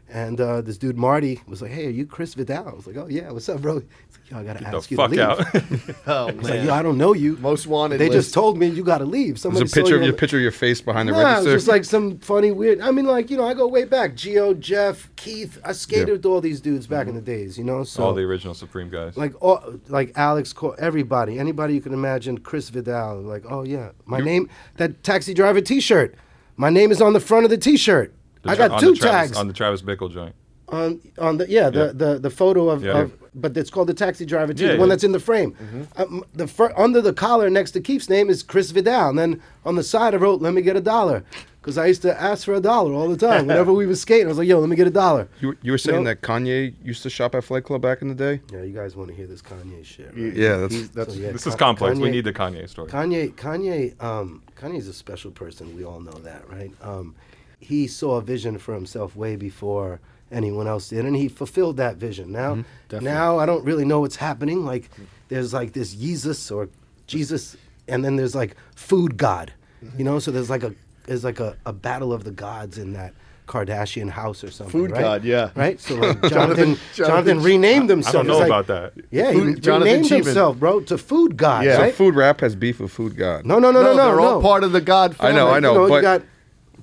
And 0.10 0.40
uh, 0.40 0.62
this 0.62 0.78
dude 0.78 0.98
Marty 0.98 1.42
was 1.48 1.62
like, 1.62 1.72
"Hey, 1.72 1.88
are 1.88 1.90
you 1.90 2.06
Chris 2.06 2.34
Vidal?" 2.34 2.66
I 2.66 2.74
was 2.74 2.88
like, 2.88 2.96
"Oh 2.96 3.08
yeah, 3.10 3.30
what's 3.30 3.50
up, 3.50 3.62
bro?" 3.62 3.80
He's 3.80 3.84
like, 3.84 4.32
"Yo, 4.32 4.38
I 4.40 4.44
gotta 4.46 4.60
Get 4.64 4.74
ask 4.74 4.88
the 4.88 4.94
you 4.94 4.98
fuck 4.98 5.12
to 5.12 5.16
leave." 5.18 5.20
out. 5.20 5.98
Oh 6.08 6.28
He's 6.32 6.50
like, 6.50 6.64
"Yo, 6.64 6.74
I 6.74 6.82
don't 6.82 6.98
know 6.98 7.14
you." 7.14 7.36
Most 7.42 7.68
wanted. 7.68 7.98
They 7.98 8.06
list. 8.08 8.14
just 8.28 8.34
told 8.34 8.58
me 8.58 8.68
you 8.68 8.86
gotta 8.86 9.04
leave. 9.04 9.38
Somebody 9.38 9.60
There's 9.66 9.72
a 9.72 9.76
saw 9.76 9.82
picture 9.82 9.96
you 9.96 10.00
of 10.00 10.06
your 10.08 10.16
picture 10.16 10.38
of 10.38 10.44
your 10.44 10.54
face 10.54 10.80
behind 10.80 11.10
the 11.10 11.12
Nah, 11.12 11.20
it 11.20 11.24
register. 11.24 11.54
was 11.54 11.54
just 11.64 11.68
like 11.68 11.84
some 11.84 12.20
funny 12.20 12.52
weird. 12.52 12.80
I 12.80 12.92
mean, 12.92 13.06
like 13.06 13.30
you 13.30 13.36
know, 13.36 13.46
I 13.46 13.54
go 13.54 13.68
way 13.68 13.84
back. 13.84 14.16
Geo, 14.16 14.54
Jeff, 14.54 15.14
Keith. 15.18 15.60
I 15.66 15.74
skated 15.74 16.08
Yeah. 16.08 16.14
with 16.14 16.26
all 16.26 16.40
these 16.40 16.62
dudes 16.62 16.88
back 16.88 17.08
in 17.08 17.16
the 17.16 17.22
days. 17.22 17.58
You 17.58 17.66
know, 17.66 17.84
so 17.84 18.02
All 18.04 18.14
the 18.14 18.22
original 18.24 18.54
Supreme 18.54 18.90
guys. 18.90 19.18
like 19.18 19.34
all, 19.44 19.62
like 19.90 20.14
Alex, 20.16 20.54
Cor- 20.54 20.80
everybody, 20.80 21.38
anybody 21.38 21.74
you 21.74 21.82
can 21.82 21.94
imagine. 21.94 22.38
Chris 22.38 22.70
Vidal. 22.70 23.20
Like, 23.24 23.44
oh 23.50 23.64
yeah, 23.64 23.90
my 24.06 24.20
name. 24.22 24.48
That 24.78 25.04
taxi 25.04 25.34
driver 25.34 25.60
T-shirt. 25.60 26.16
My 26.56 26.70
name 26.70 26.92
is 26.92 27.02
on 27.02 27.12
the 27.12 27.20
front 27.20 27.44
of 27.44 27.50
the 27.52 27.58
T-shirt. 27.58 28.14
The 28.44 28.50
I 28.52 28.56
got 28.56 28.80
two 28.80 28.92
the 28.92 28.98
Travis, 28.98 29.30
tags 29.32 29.38
on 29.38 29.48
the 29.48 29.54
Travis 29.54 29.82
Bickle 29.82 30.12
joint. 30.12 30.36
on 30.70 31.00
on 31.18 31.38
the 31.38 31.50
yeah 31.50 31.70
the 31.70 31.80
Yeah. 31.88 31.92
the, 31.94 32.20
the 32.20 32.30
photo 32.30 32.70
of, 32.70 32.84
Yeah. 32.84 33.00
of 33.02 33.12
but 33.34 33.56
it's 33.56 33.70
called 33.70 33.88
the 33.88 33.94
taxi 33.94 34.26
driver 34.26 34.54
too 34.54 34.66
Yeah, 34.66 34.74
the 34.74 34.80
one 34.80 34.90
that's 34.90 35.04
in 35.04 35.12
the 35.14 35.20
frame 35.20 35.56
um, 35.96 36.24
the 36.34 36.48
fir- 36.48 36.74
under 36.76 37.02
the 37.02 37.14
collar 37.14 37.50
next 37.50 37.72
to 37.72 37.80
Keith's 37.82 38.10
name 38.10 38.30
is 38.30 38.44
Chris 38.44 38.72
Vidal 38.72 39.10
and 39.10 39.18
then 39.20 39.42
on 39.66 39.76
the 39.76 39.84
side 39.84 40.14
I 40.14 40.18
wrote 40.18 40.42
let 40.42 40.54
me 40.54 40.62
get 40.62 40.76
a 40.76 40.82
dollar 40.82 41.24
because 41.62 41.78
I 41.78 41.86
used 41.86 42.02
to 42.02 42.22
ask 42.22 42.44
for 42.46 42.54
a 42.54 42.60
dollar 42.60 42.92
all 42.94 43.08
the 43.08 43.16
time 43.16 43.48
whenever 43.50 43.72
we 43.72 43.86
was 43.86 44.02
skating 44.02 44.26
I 44.26 44.30
was 44.30 44.38
like 44.40 44.48
yo 44.50 44.60
let 44.60 44.68
me 44.70 44.76
get 44.76 44.88
a 44.88 44.92
dollar 45.06 45.30
you, 45.40 45.50
were- 45.50 45.58
you 45.62 45.72
were 45.72 45.78
saying 45.78 46.04
know- 46.04 46.10
that 46.10 46.22
Kanye 46.22 46.74
used 46.84 47.02
to 47.04 47.10
shop 47.10 47.34
at 47.36 47.44
Flight 47.46 47.64
Club 47.64 47.82
back 47.82 48.02
in 48.02 48.10
the 48.10 48.16
day? 48.16 48.42
yeah 48.52 48.64
you 48.64 48.74
guys 48.74 48.94
want 48.96 49.10
to 49.10 49.16
hear 49.16 49.28
this 49.28 49.42
Kanye 49.42 49.86
shit 49.86 50.08
right? 50.16 50.34
Yeah, 50.36 50.58
that's, 50.58 50.90
that's 50.90 51.14
So, 51.14 51.20
yeah, 51.22 51.32
This 51.32 51.48
is 51.48 51.54
Ka- 51.56 51.60
complex. 51.68 51.98
we 52.00 52.10
need 52.12 52.26
the 52.26 52.34
Kanye 52.34 52.68
story. 52.68 52.90
Kanye, 52.90 53.34
Kanye, 53.36 53.80
um, 54.04 54.42
Kanye's 54.60 54.88
a 54.90 54.94
special 54.94 55.32
person. 55.32 55.76
We 55.78 55.86
all 55.86 56.02
know 56.02 56.18
that, 56.30 56.50
right? 56.50 56.72
Um, 56.82 57.16
he 57.60 57.88
saw 57.88 58.18
a 58.18 58.22
vision 58.22 58.58
for 58.58 58.74
himself 58.74 59.16
way 59.16 59.36
before 59.36 60.00
anyone 60.32 60.68
else 60.68 60.90
did, 60.90 61.06
and 61.06 61.16
he 61.16 61.28
fulfilled 61.28 61.78
that 61.78 61.96
vision. 61.98 62.32
Now, 62.32 62.56
mm-hmm. 62.56 63.04
now 63.04 63.40
I 63.40 63.46
don't 63.46 63.64
really 63.64 63.86
know 63.86 64.02
what's 64.02 64.18
happening. 64.18 64.66
Like, 64.66 64.90
there's 65.30 65.54
like 65.54 65.74
this 65.74 65.94
Jesus 65.94 66.52
or 66.52 66.70
Jesus, 67.08 67.56
and 67.88 68.04
then 68.04 68.16
there's 68.16 68.36
like 68.36 68.56
food 68.76 69.18
god, 69.18 69.54
you 69.98 70.04
know. 70.04 70.20
So 70.20 70.32
there's 70.32 70.50
like 70.50 70.64
a 70.64 70.74
there's 71.06 71.24
like 71.24 71.40
a, 71.40 71.56
a 71.66 71.74
battle 71.74 72.12
of 72.14 72.24
the 72.24 72.32
gods 72.32 72.78
in 72.78 72.94
that 72.94 73.14
Kardashian 73.48 74.10
house 74.10 74.44
or 74.44 74.52
something. 74.52 74.72
Food 74.72 74.92
right? 74.92 75.02
god, 75.02 75.24
yeah. 75.24 75.52
Right. 75.56 75.80
So 75.80 75.96
like 75.96 76.22
Jonathan, 76.30 76.30
Jonathan, 76.30 76.76
Jonathan- 76.94 77.42
renamed 77.42 77.90
I 77.90 77.94
himself. 77.94 78.14
don't 78.14 78.28
know 78.28 78.38
like- 78.40 78.48
about 78.48 78.68
that. 78.68 78.94
Yeah, 79.10 79.32
Food- 79.32 79.56
he 79.56 79.62
Jonathan 79.62 79.94
renamed 79.94 80.06
Cheban. 80.06 80.26
himself, 80.26 80.58
bro, 80.60 80.82
to 80.82 80.98
food 80.98 81.38
god. 81.38 81.66
Yeah. 81.66 81.78
So 81.78 81.92
food 81.92 82.16
rap 82.16 82.42
has 82.42 82.56
beef 82.56 82.80
with 82.80 82.92
food 82.92 83.16
god. 83.16 83.46
No, 83.46 83.58
no, 83.60 83.72
no, 83.72 83.82
no, 83.82 83.96
no. 83.96 84.06
they're 84.06 84.20
all 84.22 84.42
part 84.42 84.64
of 84.64 84.74
the 84.74 84.82
God. 84.82 85.16
I 85.20 85.32
know. 85.32 85.50
I 85.50 85.60
know, 85.60 85.72
You 85.74 85.78
know, 85.80 85.84
you 85.86 85.90
but 85.90 86.02
got- 86.02 86.22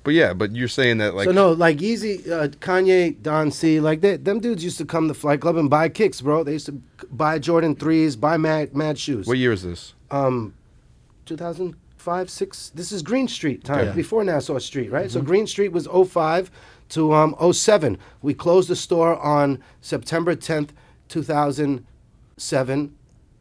but 0.05 0.13
yeah, 0.13 0.33
but 0.33 0.55
you're 0.55 0.67
saying 0.69 0.99
that 0.99 1.15
like 1.15 1.25
so 1.25 1.31
no, 1.31 1.51
like 1.51 1.79
Yeezy, 1.79 2.29
uh, 2.31 2.47
Kanye, 2.47 3.21
Don 3.21 3.51
C, 3.51 3.79
like 3.79 3.99
they, 4.01 4.15
them 4.15 4.39
dudes 4.39 4.63
used 4.63 4.77
to 4.77 4.85
come 4.85 5.07
to 5.07 5.13
Flight 5.13 5.41
Club 5.41 5.57
and 5.57 5.69
buy 5.69 5.89
kicks, 5.89 6.21
bro. 6.21 6.43
They 6.43 6.53
used 6.53 6.67
to 6.67 6.81
buy 7.11 7.39
Jordan 7.39 7.75
threes, 7.75 8.15
buy 8.15 8.37
Mad 8.37 8.75
Mad 8.75 8.97
shoes. 8.99 9.25
what 9.27 9.37
year 9.37 9.51
is 9.51 9.63
this? 9.63 9.93
Um, 10.11 10.53
2005, 11.25 12.29
six. 12.29 12.71
This 12.75 12.91
is 12.91 13.01
Greene 13.01 13.27
Street 13.27 13.63
time 13.63 13.87
Yeah. 13.87 13.91
before 13.93 14.23
Nassau 14.23 14.59
Street, 14.59 14.91
right? 14.91 15.07
Mm-hmm. 15.07 15.13
So 15.13 15.21
Greene 15.21 15.47
Street 15.47 15.71
was 15.71 15.87
05 15.87 16.51
to 16.89 17.13
um 17.13 17.35
07. 17.51 17.97
We 18.21 18.35
closed 18.35 18.69
the 18.69 18.75
store 18.75 19.17
on 19.19 19.57
September 19.81 20.35
10th, 20.35 20.69
2007, 21.09 22.95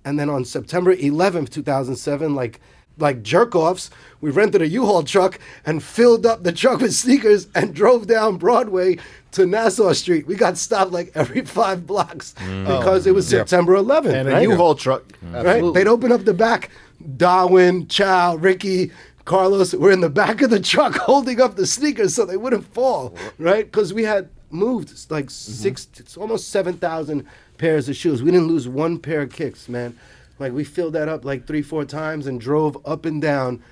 and 0.07 0.19
then 0.19 0.31
on 0.31 0.45
September 0.47 0.97
11th, 0.97 1.51
2007, 1.51 2.35
like 2.35 2.61
like 2.99 3.23
jerk 3.23 3.55
offs, 3.55 3.91
we 4.21 4.31
rented 4.31 4.63
a 4.63 4.69
U-Haul 4.69 5.03
truck 5.03 5.39
and 5.67 5.83
filled 5.83 6.25
up 6.27 6.43
the 6.43 6.53
truck 6.53 6.81
with 6.81 6.95
sneakers 6.95 7.49
and 7.55 7.75
drove 7.75 8.07
down 8.07 8.37
Broadway 8.37 8.99
to 9.33 9.47
Nassau 9.47 9.93
Street. 9.93 10.27
We 10.27 10.37
got 10.37 10.57
stopped 10.57 10.93
like 10.93 11.13
every 11.15 11.45
five 11.45 11.87
blocks 11.87 12.35
mm. 12.39 12.65
because 12.65 13.07
it 13.07 13.15
was. 13.15 13.29
September 13.29 13.75
11th. 13.75 14.15
and 14.15 14.29
right? 14.29 14.47
a 14.47 14.51
U-Haul 14.51 14.75
truck. 14.75 15.05
Right? 15.23 15.63
They'd 15.75 15.89
open 15.89 16.13
up 16.13 16.25
the 16.25 16.35
back. 16.35 16.71
Darwin, 17.17 17.89
Chow, 17.89 18.37
Ricky, 18.37 18.91
Carlos 19.25 19.75
were 19.75 19.91
in 19.91 20.01
the 20.01 20.11
back 20.11 20.43
of 20.43 20.51
the 20.51 20.61
truck 20.61 20.95
holding 20.99 21.41
up 21.41 21.57
the 21.57 21.67
sneakers 21.67 22.15
so 22.15 22.25
they 22.25 22.37
wouldn't 22.37 22.65
fall, 22.73 23.15
right? 23.39 23.65
Because 23.65 23.93
we 23.93 24.05
had 24.05 24.29
moved 24.51 25.11
like 25.11 25.27
mm-hmm. 25.27 25.53
six, 25.53 25.89
it's 25.97 26.17
almost 26.17 26.49
7,000 26.49 27.27
pairs 27.59 27.89
of 27.89 27.97
shoes. 27.97 28.23
We 28.23 28.31
didn't 28.31 28.49
lose 28.49 28.69
one 28.69 28.99
pair 28.99 29.23
of 29.23 29.33
kicks, 29.33 29.69
man. 29.69 29.99
Like 30.39 30.53
we 30.53 30.65
filled 30.65 30.95
that 30.95 31.09
up 31.09 31.25
like 31.25 31.47
three, 31.47 31.63
four 31.63 31.85
times 31.85 32.27
and 32.27 32.41
drove 32.41 32.77
up 32.87 33.05
and 33.05 33.21
down 33.21 33.63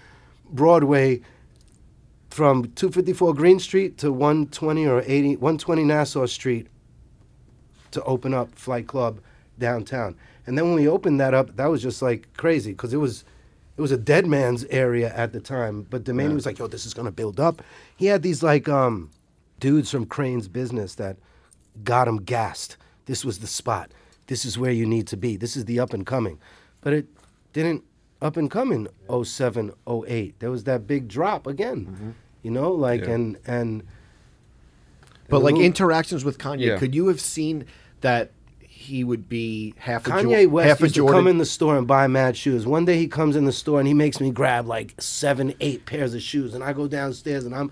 Broadway 0.50 1.22
from 2.30 2.64
254 2.74 3.34
Greene 3.34 3.58
Street 3.58 3.98
to 3.98 4.10
120 4.12 4.86
or 4.86 5.02
80, 5.04 5.36
120 5.36 5.84
Nassau 5.84 6.26
Street 6.26 6.68
to 7.90 8.02
open 8.04 8.32
up 8.32 8.54
Flight 8.54 8.86
Club 8.86 9.20
downtown. 9.58 10.16
And 10.46 10.56
then 10.56 10.66
when 10.66 10.74
we 10.74 10.88
opened 10.88 11.20
that 11.20 11.34
up, 11.34 11.56
that 11.56 11.66
was 11.66 11.82
just 11.82 12.02
like 12.02 12.28
crazy 12.36 12.72
because 12.72 12.92
it 12.92 12.98
was 12.98 13.24
it 13.76 13.80
was 13.80 13.92
a 13.92 13.96
dead 13.96 14.26
man's 14.26 14.64
area 14.66 15.12
at 15.14 15.32
the 15.32 15.40
time. 15.40 15.86
But 15.88 16.04
Domaney 16.04 16.34
was 16.34 16.46
like, 16.46 16.58
"Yo, 16.58 16.66
this 16.66 16.84
is 16.84 16.94
gonna 16.94 17.12
build 17.12 17.38
up." 17.38 17.62
He 17.96 18.06
had 18.06 18.22
these 18.22 18.42
like 18.42 18.68
um, 18.68 19.10
dudes 19.60 19.90
from 19.90 20.06
Crain's 20.06 20.48
business 20.48 20.94
that 20.96 21.16
got 21.84 22.08
him 22.08 22.18
gassed. 22.18 22.76
This 23.06 23.24
was 23.24 23.38
the 23.38 23.46
spot. 23.46 23.90
This 24.32 24.46
is 24.46 24.56
where 24.56 24.70
you 24.70 24.86
need 24.86 25.06
to 25.08 25.16
be. 25.18 25.36
This 25.36 25.58
is 25.58 25.66
the 25.66 25.78
up 25.78 25.92
and 25.92 26.06
coming. 26.06 26.38
But 26.80 26.94
it 26.94 27.06
didn't 27.52 27.84
up 28.22 28.38
and 28.38 28.50
come 28.50 28.72
in 28.72 28.88
07, 29.10 29.72
08. 29.86 30.40
There 30.40 30.50
was 30.50 30.64
that 30.64 30.86
big 30.86 31.06
drop 31.06 31.46
again. 31.46 31.84
Mm-hmm. 31.84 32.10
You 32.42 32.50
know, 32.50 32.72
like 32.72 33.02
Yeah. 33.02 33.10
and 33.10 33.36
and 33.46 33.82
But 35.28 35.42
like 35.42 35.56
Who- 35.56 35.60
interactions 35.62 36.24
with 36.24 36.38
Kanye, 36.38 36.60
Yeah. 36.60 36.78
could 36.78 36.94
you 36.94 37.08
have 37.08 37.20
seen 37.20 37.66
that 38.00 38.30
he 38.58 39.04
would 39.04 39.28
be 39.28 39.74
half 39.76 40.06
a 40.06 40.10
Kanye 40.10 40.44
Jo- 40.44 40.48
West 40.48 40.68
half 40.68 40.80
a 40.80 40.84
used 40.84 40.94
to 40.94 41.06
come 41.08 41.26
in 41.26 41.36
the 41.36 41.44
store 41.44 41.76
and 41.76 41.86
buy 41.86 42.06
mad 42.06 42.34
shoes. 42.34 42.64
One 42.66 42.86
day 42.86 42.96
he 42.96 43.08
comes 43.08 43.36
in 43.36 43.44
the 43.44 43.52
store 43.52 43.80
and 43.80 43.86
he 43.86 43.92
makes 43.92 44.18
me 44.18 44.30
grab 44.30 44.66
like 44.66 44.94
seven, 44.98 45.52
eight 45.60 45.84
pairs 45.84 46.14
of 46.14 46.22
shoes, 46.22 46.54
and 46.54 46.64
I 46.64 46.72
go 46.72 46.88
downstairs 46.88 47.44
and 47.44 47.54
I'm, 47.54 47.70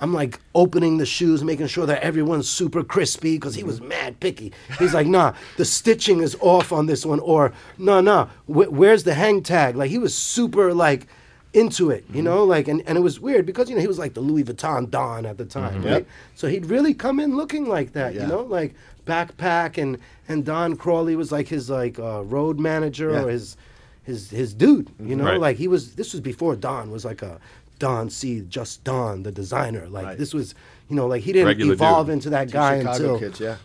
I'm 0.00 0.14
like 0.14 0.40
opening 0.54 0.96
the 0.98 1.06
shoes, 1.06 1.44
making 1.44 1.66
sure 1.66 1.86
that 1.86 2.02
everyone's 2.02 2.48
super 2.48 2.82
crispy 2.82 3.36
because 3.36 3.54
he 3.54 3.62
was 3.62 3.80
mm-hmm. 3.80 3.88
mad 3.88 4.20
picky. 4.20 4.52
He's 4.78 4.94
like, 4.94 5.06
nah, 5.06 5.34
the 5.56 5.64
stitching 5.64 6.20
is 6.20 6.36
off 6.40 6.72
on 6.72 6.86
this 6.86 7.04
one, 7.04 7.20
or 7.20 7.52
no, 7.78 8.00
nah, 8.00 8.26
wh- 8.46 8.72
where's 8.72 9.04
the 9.04 9.14
hang 9.14 9.42
tag? 9.42 9.76
Like 9.76 9.90
he 9.90 9.98
was 9.98 10.14
super 10.14 10.72
like 10.72 11.06
into 11.52 11.90
it, 11.90 12.04
you 12.08 12.16
mm-hmm. 12.16 12.24
know, 12.24 12.44
like 12.44 12.68
and, 12.68 12.82
and 12.86 12.96
it 12.96 13.00
was 13.00 13.20
weird 13.20 13.44
because 13.44 13.68
you 13.68 13.74
know 13.74 13.80
he 13.80 13.88
was 13.88 13.98
like 13.98 14.14
the 14.14 14.20
Louis 14.20 14.44
Vuitton 14.44 14.90
Don 14.90 15.26
at 15.26 15.36
the 15.36 15.44
mm-hmm. 15.44 15.60
time, 15.60 15.84
right? 15.84 16.06
So 16.34 16.48
he'd 16.48 16.66
really 16.66 16.94
come 16.94 17.20
in 17.20 17.36
looking 17.36 17.68
like 17.68 17.92
that, 17.92 18.14
you 18.14 18.26
know, 18.26 18.42
like 18.42 18.74
backpack 19.06 19.76
and 19.76 19.98
and 20.28 20.44
Don 20.44 20.76
Crawley 20.76 21.16
was 21.16 21.32
like 21.32 21.48
his 21.48 21.68
like 21.68 21.98
uh, 21.98 22.22
road 22.22 22.58
manager 22.58 23.10
Yeah. 23.10 23.24
or 23.24 23.30
his 23.30 23.56
his 24.04 24.30
his 24.30 24.54
dude, 24.54 24.90
you 25.00 25.16
know, 25.16 25.24
Right. 25.24 25.40
like 25.40 25.56
he 25.56 25.68
was. 25.68 25.94
This 25.94 26.12
was 26.12 26.20
before 26.20 26.56
Don 26.56 26.90
was 26.90 27.04
like 27.04 27.22
a 27.22 27.38
Don 27.80 28.08
C, 28.10 28.42
just 28.42 28.84
Don, 28.84 29.24
the 29.24 29.32
designer. 29.32 29.88
Like 29.88 30.04
Right. 30.06 30.18
this 30.18 30.32
was, 30.32 30.54
you 30.88 30.94
know, 30.94 31.08
like 31.08 31.22
he 31.22 31.32
didn't 31.32 31.48
Regular 31.48 31.72
evolve 31.72 32.06
dude. 32.06 32.12
into 32.12 32.30
that 32.30 32.46
Two 32.48 32.52
guy 32.52 32.78
Chicago 32.78 32.92
until 33.02 33.18
kids, 33.18 33.40
yeah. 33.40 33.56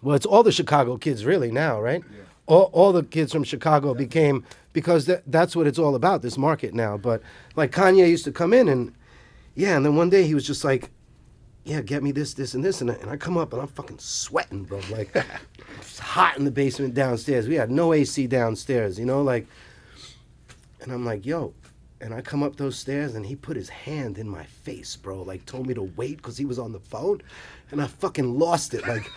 well, 0.00 0.16
it's 0.16 0.24
all 0.24 0.42
the 0.42 0.52
Chicago 0.52 0.96
kids 0.96 1.26
really 1.26 1.50
now, 1.52 1.78
right? 1.78 2.02
All, 2.46 2.70
all 2.72 2.92
the 2.94 3.02
kids 3.02 3.30
from 3.30 3.44
Chicago 3.44 3.92
became 3.92 4.42
because 4.72 5.04
that, 5.04 5.22
that's 5.26 5.54
what 5.54 5.66
it's 5.66 5.78
all 5.78 5.94
about, 5.94 6.22
this 6.22 6.38
market 6.38 6.72
now. 6.72 6.96
But 6.96 7.20
like 7.56 7.70
Kanye 7.72 8.08
used 8.08 8.24
to 8.24 8.32
come 8.32 8.54
in 8.54 8.68
and 8.68 8.94
yeah, 9.54 9.76
and 9.76 9.84
then 9.84 9.96
one 9.96 10.08
day 10.08 10.22
he 10.26 10.34
was 10.34 10.46
just 10.46 10.64
like, 10.64 10.88
yeah, 11.64 11.82
get 11.82 12.02
me 12.02 12.10
this, 12.12 12.32
this, 12.32 12.54
and 12.54 12.64
this, 12.64 12.80
and 12.80 12.90
I, 12.90 12.94
and 12.94 13.10
I 13.10 13.18
come 13.18 13.36
up 13.36 13.52
and 13.52 13.60
I'm 13.60 13.68
fucking 13.68 13.98
sweating, 13.98 14.64
bro. 14.64 14.80
Like 14.90 15.14
it's 15.78 15.98
hot 15.98 16.38
in 16.38 16.44
the 16.46 16.50
basement 16.50 16.94
downstairs. 16.94 17.46
We 17.48 17.56
had 17.56 17.70
no 17.70 17.92
AC 17.92 18.26
downstairs, 18.28 18.98
you 18.98 19.04
know, 19.04 19.20
like. 19.20 19.46
And 20.80 20.92
I'm 20.92 21.04
like, 21.04 21.26
yo. 21.26 21.52
And 22.00 22.14
I 22.14 22.20
come 22.20 22.42
up 22.42 22.56
those 22.56 22.76
stairs 22.76 23.14
and 23.14 23.26
he 23.26 23.34
put 23.34 23.56
his 23.56 23.68
hand 23.68 24.18
in 24.18 24.28
my 24.28 24.44
face, 24.44 24.94
bro. 24.96 25.22
Like 25.22 25.44
told 25.46 25.66
me 25.66 25.74
to 25.74 25.82
wait 25.82 26.18
because 26.18 26.36
he 26.36 26.44
was 26.44 26.58
on 26.58 26.72
the 26.72 26.78
phone. 26.78 27.22
And 27.70 27.80
I 27.82 27.86
fucking 27.86 28.38
lost 28.38 28.72
it. 28.72 28.86
Like, 28.86 29.10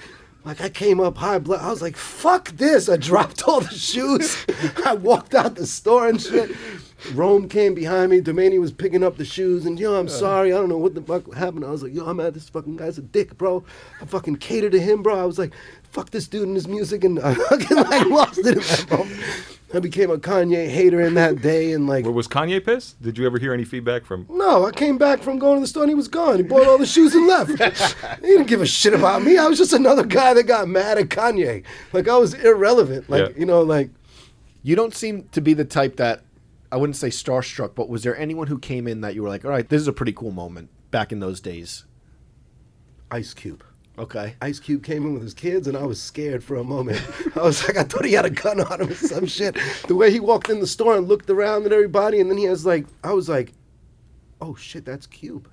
like 0.44 0.62
I 0.62 0.70
came 0.70 1.00
up 1.00 1.18
high 1.18 1.38
blood. 1.38 1.62
I 1.62 1.70
was 1.70 1.82
like, 1.82 1.96
fuck 1.96 2.50
this. 2.50 2.90
I 2.90 2.98
dropped 2.98 3.44
all 3.48 3.62
the 3.62 3.70
shoes. 3.70 4.46
I 4.86 4.96
walked 4.96 5.36
out 5.36 5.56
the 5.56 5.68
store 5.68 6.08
and 6.08 6.20
shit. 6.20 6.56
Rome 7.14 7.48
came 7.50 7.76
behind 7.76 8.10
me. 8.10 8.20
Domani 8.20 8.58
was 8.58 8.72
picking 8.72 9.04
up 9.04 9.18
the 9.18 9.26
shoes 9.26 9.66
and 9.66 9.80
yo, 9.80 10.00
I'm 10.00 10.10
sorry. 10.10 10.52
I 10.52 10.58
don't 10.58 10.70
know 10.70 10.78
what 10.78 10.96
the 10.96 11.02
fuck 11.02 11.32
happened. 11.34 11.66
I 11.66 11.70
was 11.70 11.84
like, 11.84 11.94
yo, 11.94 12.06
I'm 12.06 12.18
mad. 12.18 12.34
This 12.34 12.50
fucking 12.50 12.78
guy's 12.78 12.98
a 12.98 13.04
dick, 13.04 13.38
bro. 13.38 13.64
I 14.02 14.06
fucking 14.06 14.38
catered 14.38 14.72
to 14.72 14.80
him, 14.80 15.04
bro. 15.04 15.20
I 15.20 15.26
was 15.26 15.38
like, 15.38 15.54
fuck 15.84 16.10
this 16.10 16.28
dude 16.28 16.48
and 16.48 16.56
his 16.56 16.68
music, 16.68 17.04
and 17.04 17.20
I 17.24 17.34
fucking 17.34 17.78
like 17.78 18.08
lost 18.08 18.40
it 18.40 18.48
in 18.48 18.56
that 18.56 18.88
moment. 18.90 19.20
I 19.74 19.80
became 19.80 20.12
a 20.12 20.18
Kanye 20.18 20.70
hater 20.70 21.00
in 21.02 21.14
that 21.14 21.42
day, 21.42 21.72
and 21.74 21.88
like, 21.88 22.04
Well, 22.06 22.14
was 22.14 22.28
Kanye 22.28 22.64
pissed? 22.64 23.02
Did 23.02 23.18
you 23.18 23.26
ever 23.26 23.40
hear 23.40 23.54
any 23.54 23.64
feedback 23.64 24.06
from? 24.06 24.26
no, 24.30 24.66
I 24.66 24.72
came 24.72 24.98
back 24.98 25.22
from 25.22 25.40
going 25.40 25.56
to 25.56 25.62
the 25.62 25.68
store 25.68 25.84
and 25.84 25.90
he 25.90 25.96
was 25.96 26.08
gone. 26.08 26.38
He 26.38 26.44
bought 26.44 26.68
all 26.68 26.78
the 26.78 26.86
shoes 26.86 27.16
and 27.16 27.26
left. 27.28 27.52
he 28.22 28.28
didn't 28.28 28.48
give 28.48 28.62
a 28.62 28.66
shit 28.66 28.94
about 28.94 29.24
me. 29.24 29.38
I 29.38 29.48
was 29.48 29.58
just 29.58 29.74
another 29.74 30.06
guy 30.06 30.34
that 30.34 30.44
got 30.44 30.68
mad 30.68 30.98
at 30.98 31.10
Kanye. 31.10 31.64
Like 31.94 32.08
I 32.08 32.18
was 32.18 32.34
irrelevant. 32.34 33.10
Like 33.10 33.30
Yeah. 33.30 33.40
you 33.40 33.46
know, 33.46 33.62
like 33.62 33.90
You 34.64 34.76
don't 34.76 34.94
seem 34.94 35.30
to 35.32 35.42
be 35.42 35.54
the 35.54 35.66
type 35.66 35.96
that 35.98 36.24
I 36.72 36.78
wouldn't 36.78 36.96
say 36.98 37.10
starstruck, 37.10 37.76
but 37.76 37.90
was 37.90 38.04
there 38.04 38.16
anyone 38.18 38.48
who 38.48 38.58
came 38.60 38.88
in 38.88 39.02
that 39.02 39.14
you 39.16 39.24
were 39.24 39.30
like, 39.30 39.44
all 39.44 39.52
right, 39.52 39.68
this 39.68 39.82
is 39.82 39.88
a 39.88 39.94
pretty 39.94 40.14
cool 40.14 40.32
moment 40.32 40.70
back 40.90 41.12
in 41.12 41.20
those 41.20 41.40
days? 41.42 41.86
Ice 43.10 43.34
Cube. 43.34 43.64
Okay. 44.02 44.34
Ice 44.42 44.60
Cube 44.60 44.84
came 44.84 45.06
in 45.06 45.14
with 45.14 45.22
his 45.22 45.36
kids, 45.36 45.68
and 45.68 45.78
I 45.78 45.84
was 45.84 46.02
scared 46.02 46.44
for 46.44 46.56
a 46.56 46.64
moment. 46.64 47.00
I 47.36 47.44
was 47.44 47.64
like, 47.68 47.78
I 47.78 47.84
thought 47.84 48.04
he 48.04 48.14
had 48.14 48.26
a 48.26 48.32
gun 48.32 48.60
on 48.60 48.82
him 48.82 48.90
or 48.90 48.96
some 48.96 49.28
shit. 49.28 49.56
The 49.88 49.96
way 49.96 50.12
he 50.12 50.20
walked 50.20 50.50
in 50.50 50.60
the 50.60 50.66
store 50.66 50.98
and 50.98 51.08
looked 51.08 51.30
around 51.30 51.68
at 51.68 51.72
everybody, 51.72 52.20
and 52.20 52.28
then 52.28 52.38
he 52.40 52.46
has 52.46 52.66
like, 52.66 52.88
I 53.04 53.14
was 53.14 53.30
like, 53.30 53.54
oh 54.42 54.56
shit, 54.56 54.86
that's 54.86 55.06
Cube. 55.06 55.48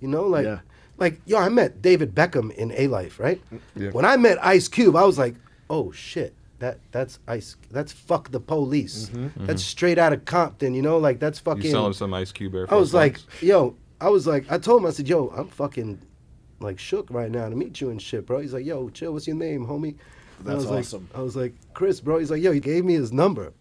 You 0.00 0.08
know, 0.08 0.24
like, 0.24 0.46
Yeah. 0.46 0.60
like 0.98 1.20
yo, 1.26 1.38
I 1.38 1.48
met 1.48 1.80
David 1.80 2.12
Beckham 2.12 2.50
in 2.54 2.72
A 2.72 2.88
Life, 2.88 3.20
right? 3.20 3.40
Yeah. 3.76 3.90
When 3.90 4.04
I 4.04 4.16
met 4.16 4.44
Ice 4.44 4.66
Cube, 4.66 4.96
I 4.96 5.04
was 5.04 5.16
like, 5.18 5.36
oh 5.68 5.92
shit. 5.92 6.34
That, 6.58 6.78
that's 6.92 7.20
ice. 7.26 7.56
That's 7.70 7.90
fuck 7.90 8.32
the 8.32 8.40
police. 8.40 9.08
Mm-hmm. 9.08 9.46
That's 9.46 9.62
mm-hmm. 9.62 9.66
straight 9.66 9.96
out 9.96 10.12
of 10.12 10.26
Compton. 10.26 10.74
You 10.74 10.82
know, 10.82 10.98
like 10.98 11.18
that's 11.18 11.38
fucking. 11.38 11.62
You 11.62 11.70
sell 11.70 11.86
him 11.86 11.94
some 11.94 12.12
Ice 12.12 12.32
Cube 12.32 12.54
Air 12.54 12.66
I 12.70 12.74
was 12.74 12.92
like, 12.92 13.18
yo, 13.40 13.76
I 13.98 14.10
was 14.10 14.26
like, 14.26 14.44
I 14.52 14.58
told 14.58 14.82
him, 14.82 14.86
I 14.86 14.90
said, 14.90 15.08
yo, 15.08 15.32
I'm 15.34 15.48
fucking 15.48 16.02
like 16.60 16.78
shook 16.78 17.08
right 17.10 17.30
now 17.30 17.48
to 17.48 17.56
meet 17.56 17.80
you 17.80 17.90
and 17.90 18.00
shit, 18.00 18.26
bro. 18.26 18.40
He's 18.40 18.52
like, 18.52 18.64
yo, 18.64 18.88
chill, 18.90 19.12
what's 19.12 19.26
your 19.26 19.36
name, 19.36 19.66
homie? 19.66 19.96
And 20.38 20.48
I 20.48 20.52
That's 20.52 20.56
was 20.56 20.66
like- 20.66 20.78
awesome. 20.80 21.08
I 21.14 21.22
was 21.22 21.36
like, 21.36 21.54
Chris, 21.74 22.00
bro. 22.00 22.18
He's 22.18 22.30
like, 22.30 22.42
yo, 22.42 22.52
he 22.52 22.60
gave 22.60 22.84
me 22.84 22.94
his 22.94 23.12
number. 23.12 23.52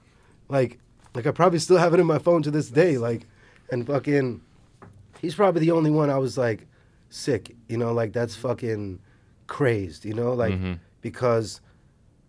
Like, 0.49 0.79
like 1.15 1.25
I 1.25 1.31
probably 1.31 1.59
still 1.59 1.77
have 1.77 1.93
it 1.93 1.99
in 1.99 2.05
my 2.05 2.19
phone 2.19 2.43
to 2.43 2.51
this 2.51 2.69
day. 2.69 2.97
Like, 2.97 3.25
and 3.71 3.85
fucking, 3.85 4.41
he's 5.21 5.35
probably 5.35 5.61
the 5.61 5.71
only 5.71 5.91
one 5.91 6.09
I 6.09 6.17
was 6.17 6.37
like 6.37 6.67
sick, 7.09 7.55
you 7.67 7.77
know, 7.77 7.93
like 7.93 8.13
that's 8.13 8.35
fucking 8.35 8.99
crazed, 9.47 10.05
you 10.05 10.13
know, 10.13 10.33
like 10.33 10.53
mm-hmm. 10.53 10.73
because 11.01 11.61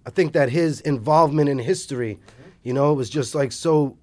I 0.06 0.10
think 0.10 0.32
that 0.32 0.48
his 0.50 0.80
involvement 0.80 1.48
in 1.48 1.58
history, 1.58 2.18
you 2.62 2.72
know, 2.72 2.92
was 2.94 3.10
just 3.10 3.34
like 3.34 3.52
so 3.52 3.96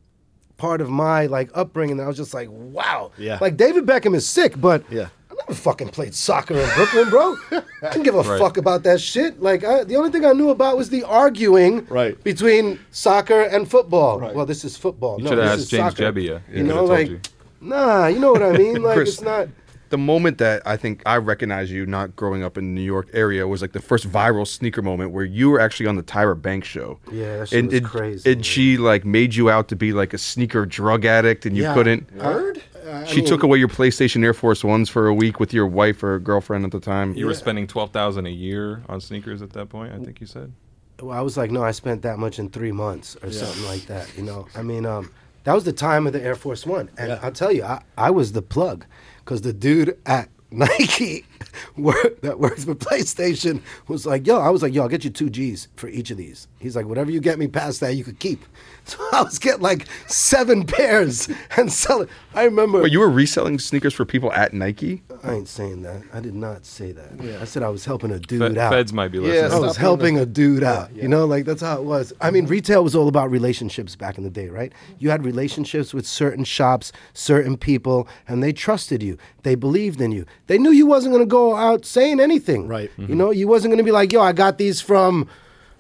part 0.58 0.82
of 0.82 0.90
my 0.90 1.26
like 1.28 1.50
upbringing 1.54 1.98
that 1.98 2.04
I 2.04 2.08
was 2.08 2.18
just 2.18 2.34
like, 2.34 2.50
wow. 2.52 3.12
Yeah. 3.18 3.38
Like 3.42 3.58
David 3.58 3.86
Beckham 3.86 4.16
is 4.16 4.28
sick, 4.28 4.60
but 4.60 4.84
Yeah. 4.92 5.10
I'm 5.50 5.54
not 5.54 5.56
never 5.56 5.62
fucking 5.62 5.90
played 5.90 6.14
soccer 6.14 6.56
in 6.56 6.70
Brooklyn, 6.76 7.10
bro. 7.10 7.36
I 7.52 7.62
didn't 7.94 8.04
give 8.04 8.16
a 8.16 8.22
Right. 8.22 8.40
fuck 8.40 8.58
about 8.58 8.84
that 8.84 9.00
shit. 9.00 9.42
Like, 9.42 9.64
I, 9.64 9.84
the 9.86 9.96
only 9.96 10.10
thing 10.12 10.26
I 10.26 10.34
knew 10.34 10.50
about 10.50 10.76
was 10.78 10.90
the 10.90 11.04
arguing 11.04 11.86
Right. 11.90 12.22
between 12.24 12.80
soccer 12.92 13.42
and 13.44 13.70
football. 13.70 14.20
Well, 14.20 14.46
this 14.46 14.66
is 14.66 14.76
football. 14.78 15.18
You 15.20 15.24
no, 15.26 15.30
should 15.32 15.38
have 15.40 15.46
this 15.48 15.54
asked 15.54 15.62
is 15.62 15.70
James 15.70 15.94
soccer. 15.98 16.12
Jebbia. 16.12 16.42
You 16.52 16.64
know, 16.64 16.84
like, 16.86 17.08
you. 17.10 17.20
nah, 17.62 18.08
you 18.08 18.20
know 18.20 18.32
what 18.34 18.44
I 18.44 18.52
mean? 18.58 18.82
Like, 18.88 18.96
Chris, 18.96 19.10
it's 19.14 19.22
not. 19.22 19.48
the 19.90 19.98
moment 19.98 20.38
that 20.40 20.62
I 20.66 20.76
think 20.76 21.02
I 21.06 21.16
recognize 21.16 21.72
you 21.72 21.86
not 21.86 22.14
growing 22.18 22.44
up 22.44 22.58
in 22.58 22.66
the 22.66 22.72
New 22.82 22.86
York 22.86 23.08
area 23.14 23.48
was 23.48 23.62
like 23.62 23.72
the 23.72 23.80
first 23.82 24.10
viral 24.12 24.46
sneaker 24.46 24.82
moment 24.82 25.12
where 25.12 25.24
you 25.24 25.50
were 25.50 25.62
actually 25.62 25.88
on 25.88 25.96
the 25.96 26.04
Tyra 26.04 26.40
Banks 26.40 26.68
show. 26.68 27.00
Yeah, 27.10 27.38
that 27.38 27.50
shit 27.50 27.60
and 27.60 27.68
was 27.70 27.76
it, 27.78 27.84
crazy, 27.86 28.32
And 28.34 28.46
she 28.46 28.76
like 28.78 29.06
made 29.06 29.34
you 29.34 29.50
out 29.50 29.70
to 29.70 29.78
be 29.78 29.94
like 29.94 30.14
a 30.14 30.18
sneaker 30.18 30.66
drug 30.66 31.06
addict, 31.06 31.46
and 31.46 31.56
you 31.56 31.64
Yeah. 31.64 31.74
couldn't. 31.74 32.14
Word? 32.18 32.62
She 33.08 33.22
took 33.22 33.44
away 33.44 33.58
your 33.58 33.68
PlayStation 33.68 34.24
Air 34.24 34.34
Force 34.34 34.64
Ones 34.64 34.90
for 34.90 35.08
a 35.08 35.14
week 35.14 35.40
with 35.40 35.54
your 35.54 35.68
wife 35.68 36.04
or 36.04 36.20
girlfriend 36.20 36.66
at 36.66 36.72
the 36.72 36.80
time. 36.80 37.14
You 37.16 37.26
were 37.26 37.34
spending 37.34 37.68
twelve 37.68 37.92
thousand 37.92 38.26
a 38.26 38.32
year 38.32 38.84
on 38.90 39.02
sneakers 39.02 39.42
at 39.42 39.52
that 39.54 39.70
point. 39.70 39.94
I 39.94 40.00
think 40.00 40.20
you 40.22 40.28
said. 40.28 40.54
Well, 41.00 41.16
I 41.16 41.22
was 41.22 41.38
like, 41.38 41.52
no, 41.52 41.64
I 41.64 41.72
spent 41.72 42.02
that 42.02 42.18
much 42.18 42.40
in 42.40 42.50
three 42.50 42.72
months 42.72 43.16
or 43.22 43.32
something 43.32 43.66
like 43.66 43.86
that. 43.86 44.18
You 44.18 44.24
know, 44.24 44.48
I 44.56 44.64
mean, 44.64 44.86
um, 44.86 45.12
that 45.44 45.54
was 45.54 45.64
the 45.64 45.74
time 45.74 46.08
of 46.08 46.14
the 46.14 46.22
Air 46.22 46.36
Force 46.36 46.66
One, 46.66 46.90
and 46.98 47.14
I'll 47.14 47.32
tell 47.32 47.52
you, 47.52 47.64
I, 47.64 47.84
I 47.98 48.10
was 48.10 48.32
the 48.32 48.42
plug 48.42 48.86
because 49.20 49.42
the 49.42 49.54
dude 49.54 49.98
at 50.06 50.30
Nike 50.52 51.26
work, 51.78 52.22
that 52.22 52.40
works 52.40 52.66
for 52.66 52.76
PlayStation 52.76 53.62
was 53.88 54.06
like, 54.06 54.26
yo, 54.28 54.40
I 54.40 54.50
was 54.50 54.62
like, 54.62 54.74
yo, 54.74 54.84
I'll 54.84 54.90
get 54.90 55.04
you 55.04 55.10
two 55.10 55.30
G's 55.30 55.68
for 55.76 55.88
each 55.88 56.12
of 56.12 56.18
these. 56.18 56.48
He's 56.60 56.76
like, 56.76 56.86
whatever 56.86 57.12
you 57.12 57.20
get 57.20 57.40
me 57.40 57.48
past 57.48 57.80
that, 57.82 57.94
you 57.96 58.04
could 58.04 58.20
keep. 58.20 58.44
So 58.88 59.06
I 59.12 59.22
was 59.22 59.38
getting 59.38 59.62
like 59.62 59.86
seven 60.08 60.66
pairs 60.66 61.28
and 61.58 61.70
selling. 61.70 62.08
I 62.34 62.46
remember. 62.46 62.82
But 62.82 62.90
you 62.92 63.02
were 63.02 63.10
reselling 63.10 63.60
sneakers 63.60 63.94
for 63.94 64.06
people 64.06 64.32
at 64.32 64.54
Nike. 64.54 65.04
I 65.26 65.34
ain't 65.34 65.50
saying 65.50 65.82
that. 65.82 66.04
I 66.14 66.22
did 66.22 66.34
not 66.34 66.66
say 66.66 66.94
that. 66.94 67.42
I 67.42 67.44
said 67.44 67.64
I 67.64 67.70
was 67.70 67.84
helping 67.84 68.12
a 68.12 68.20
dude 68.20 68.54
Fe- 68.54 68.60
out. 68.62 68.72
Feds 68.72 68.94
might 68.94 69.10
be 69.10 69.18
Yeah, 69.18 69.24
listening. 69.24 69.52
I 69.52 69.60
was 69.60 69.76
helping 69.76 70.18
a 70.18 70.26
dude 70.26 70.64
out. 70.64 70.96
You 70.96 71.10
know, 71.10 71.26
like 71.26 71.44
that's 71.44 71.62
how 71.62 71.76
it 71.78 71.84
was. 71.84 72.14
I 72.22 72.32
mean, 72.32 72.46
retail 72.46 72.82
was 72.82 72.96
all 72.96 73.10
about 73.10 73.30
relationships 73.30 73.98
back 73.98 74.18
in 74.18 74.24
the 74.24 74.30
day, 74.30 74.48
right? 74.48 74.72
You 75.00 75.10
had 75.10 75.26
relationships 75.26 75.94
with 75.94 76.08
certain 76.08 76.46
shops, 76.46 76.94
certain 77.14 77.58
people, 77.58 78.08
and 78.26 78.42
they 78.42 78.54
trusted 78.54 79.04
you. 79.04 79.18
They 79.44 79.56
believed 79.56 80.00
in 80.00 80.14
you. 80.14 80.26
They 80.48 80.58
knew 80.58 80.72
you 80.72 80.86
wasn't 80.86 81.14
going 81.14 81.24
to 81.26 81.27
go 81.28 81.56
out 81.56 81.86
saying 81.86 82.20
anything. 82.20 82.68
Right. 82.68 82.92
You 82.98 83.04
mm-hmm. 83.06 83.18
know, 83.18 83.32
you 83.32 83.48
wasn't 83.48 83.72
going 83.72 83.78
to 83.78 83.84
be 83.84 83.92
like, 83.92 84.12
"Yo, 84.12 84.22
I 84.22 84.34
got 84.34 84.58
these 84.58 84.82
from 84.82 85.28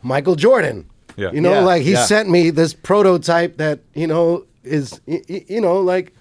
Michael 0.02 0.36
Jordan." 0.36 0.90
Yeah. 1.18 1.32
You 1.32 1.42
know, 1.42 1.54
Yeah, 1.54 1.60
like 1.62 1.82
he 1.82 1.94
yeah. 1.94 2.06
sent 2.06 2.30
me 2.30 2.52
this 2.52 2.74
prototype 2.74 3.58
that, 3.58 3.80
you 3.96 4.06
know, 4.06 4.46
is 4.64 5.02
y- 5.08 5.24
y- 5.28 5.46
you 5.48 5.60
know, 5.60 5.80
like 5.80 6.14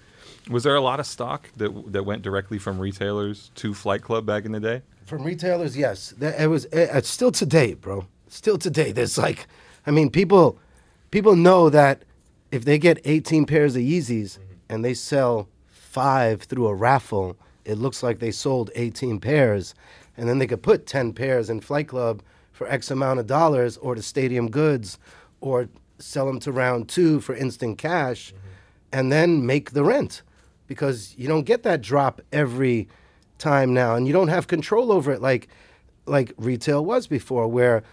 Was 0.49 0.63
there 0.63 0.75
a 0.75 0.81
lot 0.81 0.99
of 0.99 1.05
stock 1.05 1.49
that 1.57 1.91
that 1.93 2.03
went 2.03 2.23
directly 2.23 2.57
from 2.57 2.79
retailers 2.79 3.51
to 3.55 3.73
Flight 3.73 4.01
Club 4.01 4.25
back 4.25 4.43
in 4.45 4.51
the 4.53 4.59
day? 4.59 4.81
From 5.05 5.23
retailers, 5.23 5.77
yes. 5.77 6.13
There- 6.17 6.35
It 6.37 6.47
was 6.47 6.65
it, 6.65 6.89
it's 6.93 7.09
still 7.09 7.31
today, 7.31 7.75
bro. 7.75 8.07
Still 8.27 8.57
today. 8.57 8.91
There's 8.91 9.17
like, 9.17 9.47
I 9.85 9.91
mean, 9.91 10.09
people, 10.09 10.57
people 11.11 11.35
know 11.35 11.69
that 11.69 12.03
if 12.51 12.65
they 12.65 12.77
get 12.79 12.99
18 13.05 13.45
pairs 13.45 13.75
of 13.75 13.83
Yeezys 13.83 14.39
mm-hmm. 14.39 14.53
and 14.69 14.83
they 14.83 14.93
sell 14.95 15.47
five 15.69 16.41
through 16.41 16.67
a 16.67 16.73
raffle, 16.73 17.37
it 17.67 17.77
looks 17.77 18.01
like 18.01 18.19
they 18.19 18.31
sold 18.31 18.71
18 18.75 19.19
pairs, 19.19 19.75
and 20.15 20.27
then 20.27 20.39
they 20.39 20.47
could 20.47 20.63
put 20.63 20.87
10 20.87 21.13
pairs 21.13 21.49
in 21.49 21.59
Flight 21.59 21.87
Club 21.87 22.23
for 22.51 22.67
X 22.67 22.89
amount 22.89 23.19
of 23.19 23.27
dollars, 23.27 23.77
or 23.77 23.93
to 23.93 24.01
Stadium 24.01 24.49
Goods, 24.49 24.97
or 25.41 25.69
sell 25.99 26.25
them 26.25 26.39
to 26.39 26.51
Round 26.51 26.89
Two 26.89 27.19
for 27.19 27.35
instant 27.35 27.77
cash, 27.77 28.29
mm-hmm. 28.29 28.47
and 28.93 29.11
then 29.11 29.45
make 29.45 29.71
the 29.71 29.83
rent. 29.83 30.23
Because 30.65 31.13
you 31.17 31.27
don't 31.27 31.45
get 31.45 31.63
that 31.63 31.81
drop 31.81 32.21
every 32.31 32.89
time 33.37 33.73
now 33.73 33.95
and 33.95 34.07
you 34.07 34.13
don't 34.13 34.27
have 34.29 34.47
control 34.47 34.91
over 34.91 35.11
it 35.11 35.21
like 35.21 35.47
like 36.05 36.33
retail 36.37 36.83
was 36.83 37.07
before 37.07 37.47
where 37.47 37.83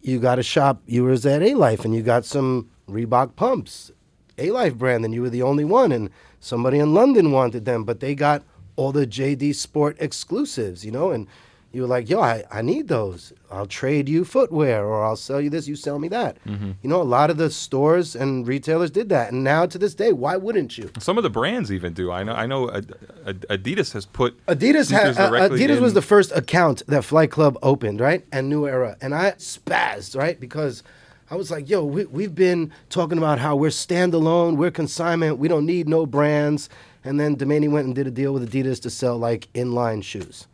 you 0.00 0.18
got 0.18 0.38
a 0.38 0.42
shop 0.42 0.82
you 0.86 1.04
was 1.04 1.26
at 1.26 1.42
A 1.42 1.54
Life 1.54 1.84
and 1.84 1.94
you 1.94 2.02
got 2.02 2.24
some 2.24 2.70
Reebok 2.88 3.34
pumps. 3.34 3.90
A 4.38 4.50
Life 4.50 4.76
brand 4.76 5.04
and 5.04 5.14
you 5.14 5.22
were 5.22 5.30
the 5.30 5.42
only 5.42 5.64
one 5.64 5.90
and 5.90 6.10
somebody 6.38 6.78
in 6.78 6.94
London 6.94 7.32
wanted 7.32 7.64
them 7.64 7.84
but 7.84 8.00
they 8.00 8.14
got 8.14 8.42
all 8.76 8.92
the 8.92 9.06
JD 9.06 9.54
Sport 9.54 9.96
exclusives 9.98 10.84
you 10.84 10.90
know 10.92 11.10
and 11.10 11.26
you 11.72 11.82
were 11.82 11.88
like 11.88 12.08
yo 12.08 12.20
I, 12.20 12.44
I 12.50 12.62
need 12.62 12.88
those 12.88 13.32
I'll 13.50 13.66
trade 13.66 14.08
you 14.08 14.24
footwear 14.24 14.86
or 14.86 15.04
I'll 15.04 15.16
sell 15.16 15.40
you 15.40 15.50
this 15.50 15.68
you 15.68 15.76
sell 15.76 15.98
me 15.98 16.08
that 16.08 16.38
you 16.46 16.74
know 16.84 17.02
a 17.02 17.10
lot 17.16 17.28
of 17.28 17.36
the 17.36 17.50
stores 17.50 18.16
and 18.16 18.46
retailers 18.46 18.90
did 18.90 19.08
that 19.10 19.32
and 19.32 19.44
now 19.44 19.66
to 19.66 19.76
this 19.78 19.94
day 19.94 20.12
why 20.12 20.36
wouldn't 20.36 20.78
you 20.78 20.90
Some 20.98 21.18
of 21.18 21.22
the 21.22 21.30
brands 21.30 21.70
even 21.70 21.92
do. 21.92 22.10
I 22.10 22.22
know. 22.22 22.32
I 22.32 22.46
know. 22.46 22.70
Ad- 22.70 22.94
Ad- 23.26 23.46
Adidas 23.50 23.92
has 23.92 24.06
put 24.06 24.30
Adidas 24.46 24.90
has, 24.90 25.18
uh, 25.18 25.30
Adidas 25.50 25.80
was 25.80 25.92
the 25.94 26.02
first 26.02 26.32
account 26.32 26.82
that 26.86 27.02
Flight 27.04 27.30
Club 27.30 27.58
opened, 27.62 28.00
right? 28.00 28.24
And 28.32 28.48
New 28.48 28.66
Era, 28.66 28.96
and 29.02 29.14
I 29.14 29.32
spazzed, 29.32 30.16
right? 30.16 30.38
Because 30.40 30.82
I 31.30 31.34
was 31.34 31.50
like, 31.50 31.68
"Yo, 31.68 31.84
we, 31.84 32.04
we've 32.06 32.34
been 32.34 32.72
talking 32.88 33.18
about 33.18 33.38
how 33.40 33.56
we're 33.56 33.70
standalone, 33.70 34.56
we're 34.56 34.70
consignment, 34.70 35.38
we 35.38 35.48
don't 35.48 35.66
need 35.66 35.88
no 35.88 36.06
brands." 36.06 36.68
And 37.06 37.20
then 37.20 37.36
Domani 37.36 37.68
went 37.68 37.86
and 37.86 37.94
did 37.94 38.08
a 38.08 38.10
deal 38.10 38.32
with 38.32 38.50
Adidas 38.50 38.82
to 38.82 38.90
sell 38.90 39.16
like 39.16 39.48
inline 39.54 40.02
shoes, 40.02 40.48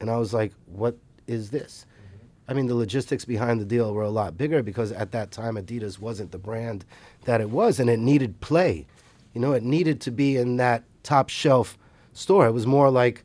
and 0.00 0.10
I 0.10 0.16
was 0.16 0.32
like, 0.32 0.52
"What 0.64 0.96
is 1.26 1.50
this?" 1.50 1.84
Mm-hmm. 1.84 2.50
I 2.50 2.54
mean, 2.54 2.66
the 2.68 2.74
logistics 2.74 3.26
behind 3.26 3.60
the 3.60 3.66
deal 3.66 3.92
were 3.92 4.02
a 4.02 4.08
lot 4.10 4.38
bigger 4.38 4.62
because 4.62 4.92
at 4.92 5.12
that 5.12 5.30
time 5.30 5.56
Adidas 5.56 5.98
wasn't 5.98 6.32
the 6.32 6.38
brand 6.38 6.86
that 7.26 7.42
it 7.42 7.50
was, 7.50 7.78
and 7.78 7.90
it 7.90 7.98
needed 7.98 8.40
play. 8.40 8.86
You 9.34 9.42
know, 9.42 9.52
it 9.52 9.62
needed 9.62 10.00
to 10.02 10.10
be 10.10 10.38
in 10.38 10.56
that 10.56 10.84
top 11.02 11.28
shelf 11.28 11.76
store. 12.14 12.46
It 12.46 12.52
was 12.52 12.66
more 12.66 12.90
like, 12.90 13.22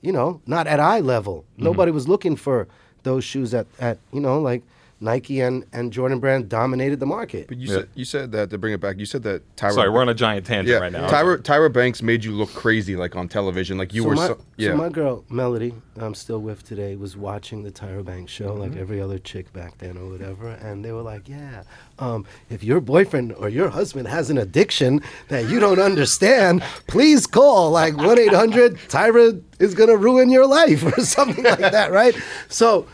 you 0.00 0.12
know, 0.12 0.40
not 0.46 0.66
at 0.66 0.80
eye 0.80 1.00
level. 1.00 1.44
Mm-hmm. 1.52 1.64
Nobody 1.64 1.92
was 1.92 2.08
looking 2.08 2.36
for 2.36 2.68
those 3.02 3.22
shoes 3.22 3.52
at, 3.52 3.66
at 3.78 3.98
you 4.12 4.20
know, 4.20 4.40
like 4.40 4.62
Nike 5.00 5.40
and, 5.40 5.64
and 5.72 5.92
Jordan 5.92 6.18
Brand 6.18 6.48
dominated 6.48 6.98
the 6.98 7.06
market. 7.06 7.46
But 7.48 7.58
you 7.58 7.68
Yeah. 7.68 7.74
said 7.80 7.88
you 7.94 8.04
said 8.04 8.32
that 8.32 8.50
to 8.50 8.58
bring 8.58 8.72
it 8.72 8.80
back. 8.80 8.98
You 8.98 9.06
said 9.06 9.22
that 9.22 9.42
Tyra. 9.56 9.72
Sorry, 9.72 9.90
we're 9.90 10.00
on 10.00 10.08
a 10.08 10.14
giant 10.14 10.44
tangent 10.46 10.68
yeah, 10.74 10.78
right 10.78 10.90
now. 10.92 11.08
Tyra 11.08 11.38
Tyra 11.38 11.72
Banks 11.72 12.02
made 12.02 12.24
you 12.24 12.32
look 12.32 12.52
crazy 12.52 12.96
like 12.96 13.14
on 13.14 13.28
television. 13.28 13.78
Like 13.78 13.94
you 13.94 14.02
so 14.02 14.08
were 14.08 14.14
my, 14.16 14.26
so, 14.26 14.38
yeah. 14.56 14.70
so 14.70 14.76
my 14.76 14.88
girl 14.88 15.24
Melody, 15.30 15.72
I'm 15.96 16.14
still 16.14 16.40
with 16.40 16.64
today, 16.64 16.96
was 16.96 17.16
watching 17.16 17.62
the 17.62 17.70
Tyra 17.70 18.04
Banks 18.04 18.32
show 18.32 18.54
like 18.54 18.68
Mm-hmm. 18.72 18.80
every 18.80 19.00
other 19.00 19.18
chick 19.18 19.52
back 19.52 19.78
then 19.78 19.96
or 19.96 20.08
whatever, 20.10 20.48
and 20.48 20.84
they 20.84 20.92
were 20.92 21.02
like, 21.02 21.28
"Yeah, 21.28 21.62
um, 21.98 22.26
if 22.50 22.62
your 22.64 22.80
boyfriend 22.80 23.32
or 23.34 23.48
your 23.48 23.68
husband 23.70 24.08
has 24.08 24.30
an 24.30 24.38
addiction 24.38 25.00
that 25.28 25.48
you 25.48 25.58
don't 25.60 25.78
understand, 25.78 26.62
please 26.86 27.26
call 27.26 27.70
like 27.70 27.96
one 27.96 28.18
eight 28.18 28.34
hundred 28.34 28.76
Tyra 28.88 29.40
is 29.58 29.74
gonna 29.74 29.96
ruin 29.96 30.28
your 30.28 30.46
life 30.46 30.82
or 30.98 31.00
something 31.02 31.44
like 31.44 31.58
that, 31.60 31.92
right?" 31.92 32.14
So, 32.48 32.86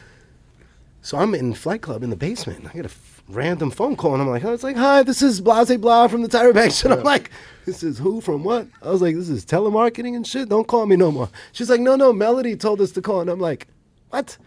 so 1.05 1.19
I'm 1.19 1.35
in 1.35 1.53
Flight 1.53 1.83
Club 1.83 2.03
in 2.03 2.09
the 2.09 2.17
basement. 2.17 2.64
I 2.64 2.73
get 2.73 2.87
a 2.87 2.88
f- 2.88 3.23
random 3.29 3.71
phone 3.71 3.95
call, 3.95 4.14
and 4.14 4.23
I'm 4.23 4.29
like, 4.31 4.43
oh, 4.43 4.55
it's 4.55 4.62
like, 4.62 4.75
hi, 4.75 5.03
this 5.03 5.21
is 5.21 5.38
Blase 5.38 5.77
Blah 5.77 6.09
from 6.09 6.23
the 6.23 6.29
Tyra 6.29 6.55
Banks. 6.55 6.83
And 6.85 6.95
I'm 6.95 7.03
like, 7.03 7.31
this 7.67 7.83
is 7.83 7.99
who 7.99 8.23
from 8.23 8.43
what? 8.43 8.67
I 8.81 8.88
was 8.88 9.03
like, 9.03 9.14
this 9.14 9.29
is 9.29 9.45
telemarketing 9.45 10.17
and 10.17 10.27
shit. 10.27 10.49
Don't 10.49 10.67
call 10.67 10.87
me 10.87 10.97
no 10.97 11.12
more. 11.12 11.29
She's 11.53 11.69
like, 11.69 11.83
no, 11.83 11.95
no, 11.95 12.11
Melody 12.11 12.57
told 12.57 12.81
us 12.81 12.90
to 12.93 13.03
call. 13.03 13.21
And 13.21 13.29
I'm 13.29 13.38
like, 13.38 13.69
what? 14.09 14.38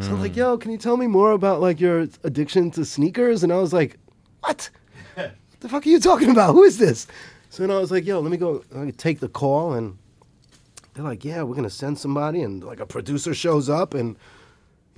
So 0.00 0.12
I'm 0.12 0.20
like, 0.22 0.32
hmm. 0.32 0.38
yo, 0.38 0.56
can 0.56 0.70
you 0.70 0.78
tell 0.78 0.96
me 0.96 1.06
more 1.06 1.32
about 1.32 1.60
like 1.60 1.78
your 1.78 2.06
addiction 2.24 2.70
to 2.70 2.86
sneakers? 2.86 3.42
And 3.42 3.52
I 3.52 3.58
was 3.58 3.74
like, 3.74 3.98
what? 4.40 4.70
the 5.14 5.68
fuck 5.68 5.84
are 5.84 5.90
you 5.90 6.00
talking 6.00 6.30
about? 6.30 6.54
Who 6.54 6.62
is 6.62 6.78
this? 6.78 7.06
So 7.50 7.62
then 7.62 7.70
I 7.70 7.78
was 7.78 7.90
like, 7.90 8.06
yo, 8.06 8.20
let 8.20 8.30
me 8.30 8.38
go 8.38 8.64
take 8.96 9.20
the 9.20 9.28
call. 9.28 9.74
And 9.74 9.98
they're 10.94 11.04
like, 11.04 11.22
yeah, 11.22 11.42
we're 11.42 11.54
going 11.54 11.64
to 11.64 11.70
send 11.70 11.98
somebody. 11.98 12.40
And 12.40 12.64
like 12.64 12.80
a 12.80 12.86
producer 12.86 13.34
shows 13.34 13.68
up 13.68 13.92
and 13.92 14.16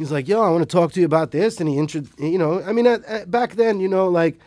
he's 0.00 0.12
like, 0.12 0.28
"Yo, 0.28 0.42
I 0.42 0.50
want 0.50 0.62
to 0.68 0.72
talk 0.76 0.92
to 0.92 1.00
you 1.00 1.06
about 1.06 1.30
this." 1.30 1.60
And 1.60 1.68
he 1.68 1.78
intro, 1.78 2.02
you 2.18 2.38
know, 2.38 2.62
I 2.62 2.72
mean, 2.72 2.86
at, 2.86 3.04
at, 3.04 3.30
back 3.30 3.54
then, 3.54 3.80
you 3.80 3.88
know, 3.88 4.08
like, 4.08 4.38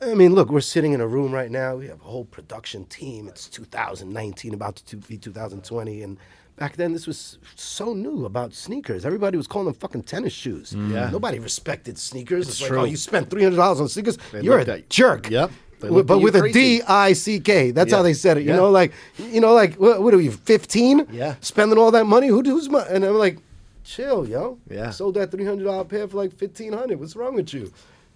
I 0.00 0.14
mean, 0.14 0.34
look, 0.34 0.50
we're 0.50 0.60
sitting 0.60 0.92
in 0.92 1.00
a 1.00 1.06
room 1.06 1.32
right 1.32 1.50
now. 1.50 1.76
We 1.76 1.86
have 1.88 2.00
a 2.00 2.04
whole 2.04 2.24
production 2.24 2.84
team. 2.86 3.28
It's 3.28 3.48
2019, 3.48 4.54
about 4.54 4.76
to 4.76 4.96
be 4.96 5.16
2020, 5.16 6.02
and 6.02 6.18
back 6.56 6.76
then, 6.76 6.92
this 6.92 7.06
was 7.06 7.38
so 7.56 7.94
new 7.94 8.24
about 8.26 8.52
sneakers. 8.54 9.04
Everybody 9.04 9.36
was 9.36 9.46
calling 9.46 9.66
them 9.66 9.74
fucking 9.74 10.02
tennis 10.02 10.32
shoes. 10.32 10.72
Yeah. 10.72 11.10
nobody 11.10 11.38
respected 11.38 11.98
sneakers. 11.98 12.48
It's, 12.48 12.60
like, 12.60 12.68
true. 12.68 12.80
oh, 12.80 12.84
you 12.84 12.96
spent 12.96 13.30
300 13.30 13.56
dollars 13.56 13.80
on 13.80 13.88
sneakers. 13.88 14.18
They 14.32 14.42
You're 14.42 14.58
a 14.60 14.80
jerk. 14.82 15.30
Yep. 15.30 15.50
But 15.80 16.20
with 16.20 16.36
a 16.36 16.40
crazy. 16.40 16.78
D 16.78 16.82
I 16.86 17.12
C 17.12 17.40
K. 17.40 17.72
That's 17.72 17.92
how 17.92 18.02
they 18.02 18.14
said 18.14 18.36
it. 18.36 18.42
You 18.42 18.50
Yeah. 18.50 18.56
know, 18.56 18.70
like, 18.70 18.92
you 19.18 19.40
know, 19.40 19.52
like, 19.52 19.74
what, 19.74 20.00
what 20.00 20.14
are 20.14 20.20
you, 20.20 20.30
15? 20.30 21.08
Yeah. 21.10 21.34
Spending 21.40 21.76
all 21.78 21.90
that 21.90 22.06
money? 22.06 22.28
Who, 22.28 22.40
who's 22.42 22.68
my, 22.68 22.82
and 22.86 23.04
I'm 23.04 23.14
like, 23.14 23.38
chill, 23.84 24.28
yo. 24.28 24.58
Yeah. 24.70 24.90
Sold 24.90 25.14
that 25.14 25.30
three 25.30 25.44
hundred 25.44 25.64
dollar 25.64 25.84
pair 25.84 26.06
for 26.08 26.16
like 26.18 26.32
fifteen 26.36 26.72
hundred. 26.72 27.00
What's 27.00 27.16
wrong 27.16 27.34
with 27.34 27.52
you? 27.54 27.72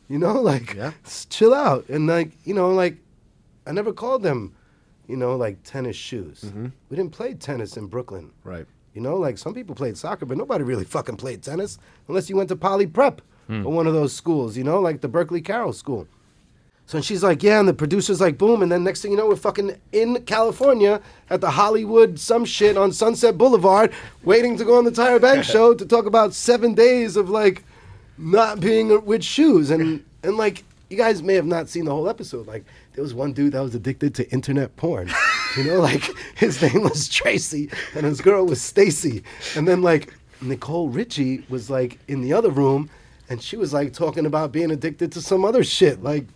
You 0.09 0.19
know, 0.19 0.41
like 0.53 0.75
Yeah. 0.75 0.93
chill 1.29 1.55
out. 1.55 1.89
And 1.89 2.07
like, 2.07 2.33
you 2.45 2.55
know, 2.55 2.71
like 2.71 2.97
I 3.67 3.73
never 3.73 3.93
called 3.93 4.23
them, 4.23 4.55
you 5.09 5.17
know, 5.17 5.37
like 5.37 5.63
tennis 5.65 5.97
shoes. 5.97 6.43
Mm-hmm. 6.47 6.67
We 6.91 6.97
didn't 6.97 7.13
play 7.13 7.35
tennis 7.35 7.77
in 7.77 7.87
Brooklyn. 7.87 8.31
Right. 8.45 8.67
You 8.95 9.01
know, 9.03 9.17
like 9.17 9.37
some 9.39 9.53
people 9.55 9.75
played 9.75 9.97
soccer, 9.99 10.25
but 10.25 10.39
nobody 10.39 10.65
really 10.65 10.85
fucking 10.85 11.17
played 11.17 11.43
tennis 11.43 11.79
unless 12.09 12.31
you 12.31 12.37
went 12.37 12.49
to 12.51 12.57
Poly 12.57 12.87
Prep 12.87 13.21
Hmm. 13.47 13.65
or 13.65 13.73
one 13.73 13.87
of 13.87 13.93
those 13.95 14.13
schools, 14.13 14.57
you 14.57 14.65
know, 14.65 14.81
like 14.81 15.03
the 15.03 15.07
Berkeley 15.09 15.41
Carroll 15.41 15.73
School. 15.73 16.09
So 16.87 16.99
and 16.99 17.05
she's 17.05 17.25
like, 17.25 17.43
yeah, 17.43 17.59
and 17.59 17.69
the 17.69 17.75
producer's 17.75 18.21
like, 18.21 18.39
boom, 18.39 18.63
and 18.63 18.71
then 18.71 18.85
next 18.85 19.03
thing 19.03 19.11
you 19.11 19.17
know, 19.17 19.27
we're 19.27 19.35
fucking 19.35 19.77
in 19.91 20.23
California 20.23 21.03
at 21.31 21.41
the 21.41 21.51
Hollywood 21.51 22.19
some 22.21 22.45
shit 22.45 22.77
on 22.77 22.93
Sunset 22.93 23.37
Boulevard, 23.37 23.93
waiting 24.23 24.57
to 24.57 24.65
go 24.65 24.79
on 24.79 24.85
the 24.85 24.93
Tyra 24.93 25.21
Banks 25.21 25.47
show 25.51 25.75
to 25.75 25.85
talk 25.85 26.07
about 26.07 26.33
seven 26.33 26.75
days 26.75 27.17
of 27.17 27.29
like 27.29 27.65
not 28.19 28.61
being 28.61 29.05
with 29.05 29.25
shoes, 29.25 29.71
and 29.71 30.05
and 30.23 30.37
like 30.37 30.63
you 30.89 30.97
guys 30.97 31.25
may 31.25 31.35
have 31.35 31.45
not 31.45 31.69
seen 31.69 31.87
the 31.87 31.91
whole 31.91 32.09
episode. 32.09 32.47
Like 32.47 32.65
there 32.95 33.03
was 33.03 33.15
one 33.15 33.33
dude 33.33 33.53
that 33.55 33.61
was 33.61 33.75
addicted 33.75 34.15
to 34.15 34.31
internet 34.31 34.77
porn. 34.77 35.11
You 35.57 35.65
know, 35.65 35.81
like 35.81 36.05
his 36.37 36.63
name 36.63 36.83
was 36.83 37.09
Tracy 37.09 37.69
and 37.97 38.07
his 38.07 38.21
girl 38.21 38.47
was 38.47 38.63
Stacy, 38.63 39.25
and 39.57 39.67
then 39.67 39.83
like 39.83 40.15
Nicole 40.41 40.89
Richie 40.89 41.45
was 41.49 41.69
like 41.69 41.99
in 42.07 42.21
the 42.21 42.33
other 42.33 42.51
room, 42.51 42.91
and 43.29 43.43
she 43.43 43.57
was 43.57 43.73
like 43.73 43.93
talking 43.93 44.25
about 44.25 44.53
being 44.53 44.71
addicted 44.71 45.11
to 45.13 45.21
some 45.21 45.45
other 45.45 45.65
shit, 45.65 46.01
like 46.05 46.27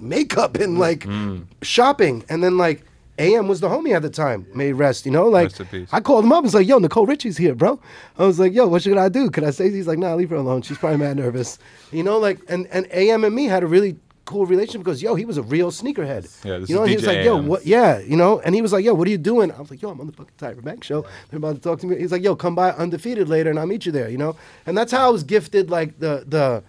makeup 0.00 0.56
and 0.56 0.76
mm, 0.76 0.80
like 0.80 1.00
mm. 1.00 1.44
shopping. 1.62 2.24
And 2.28 2.42
then 2.42 2.58
like 2.58 2.84
AM 3.18 3.48
was 3.48 3.60
the 3.60 3.68
homie 3.68 3.94
at 3.94 4.02
the 4.02 4.10
time, 4.10 4.46
May 4.54 4.72
rest, 4.72 5.04
you 5.04 5.12
know? 5.12 5.28
Like 5.28 5.46
Rest 5.48 5.60
in 5.60 5.66
peace. 5.66 5.88
I 5.92 6.00
called 6.00 6.24
him 6.24 6.32
up 6.32 6.38
and 6.38 6.44
was 6.44 6.54
like, 6.54 6.66
yo, 6.66 6.78
Nicole 6.78 7.06
Richie's 7.06 7.36
here, 7.36 7.54
bro. 7.54 7.80
I 8.16 8.24
was 8.24 8.38
like, 8.38 8.52
yo, 8.52 8.66
what 8.68 8.82
should 8.82 8.96
I 8.96 9.08
do? 9.08 9.30
Could 9.30 9.44
I 9.44 9.50
say 9.50 9.70
he's 9.70 9.86
like, 9.86 9.98
nah, 9.98 10.14
leave 10.14 10.30
her 10.30 10.36
alone. 10.36 10.62
She's 10.62 10.78
probably 10.78 10.98
mad 10.98 11.16
nervous. 11.16 11.58
You 11.90 12.02
know, 12.02 12.18
like 12.18 12.38
and, 12.48 12.66
and 12.68 12.86
AM 12.92 13.24
and 13.24 13.34
me 13.34 13.46
had 13.46 13.62
a 13.62 13.66
really 13.66 13.96
cool 14.28 14.44
relationship 14.44 14.82
because 14.82 15.02
yo, 15.02 15.14
he 15.14 15.24
was 15.24 15.38
a 15.38 15.42
real 15.42 15.70
sneakerhead. 15.70 16.44
Yeah, 16.44 16.58
this 16.58 16.68
you 16.68 16.76
know, 16.76 16.84
is 16.84 16.90
he 16.90 16.96
was 16.96 17.06
like, 17.06 17.24
yo, 17.24 17.40
what 17.40 17.66
yeah, 17.66 17.98
you 17.98 18.16
know, 18.16 18.40
and 18.40 18.54
he 18.54 18.60
was 18.60 18.72
like, 18.72 18.84
yo, 18.84 18.92
what 18.94 19.08
are 19.08 19.10
you 19.10 19.18
doing? 19.18 19.50
I 19.50 19.58
was 19.58 19.70
like, 19.70 19.80
yo, 19.80 19.88
I'm 19.88 20.00
on 20.00 20.06
the 20.06 20.12
fucking 20.12 20.34
Tyra 20.38 20.62
Banks 20.62 20.86
show. 20.86 21.02
They're 21.30 21.38
about 21.38 21.56
to 21.56 21.60
talk 21.60 21.80
to 21.80 21.86
me. 21.86 21.98
He's 21.98 22.12
like, 22.12 22.22
yo, 22.22 22.36
come 22.36 22.54
by 22.54 22.70
undefeated 22.72 23.28
later 23.28 23.48
and 23.48 23.58
I'll 23.58 23.66
meet 23.66 23.86
you 23.86 23.92
there, 23.92 24.10
you 24.10 24.18
know? 24.18 24.36
And 24.66 24.76
that's 24.76 24.92
how 24.92 25.06
I 25.06 25.10
was 25.10 25.24
gifted 25.24 25.70
like 25.70 25.98
the 25.98 26.24
the 26.26 26.62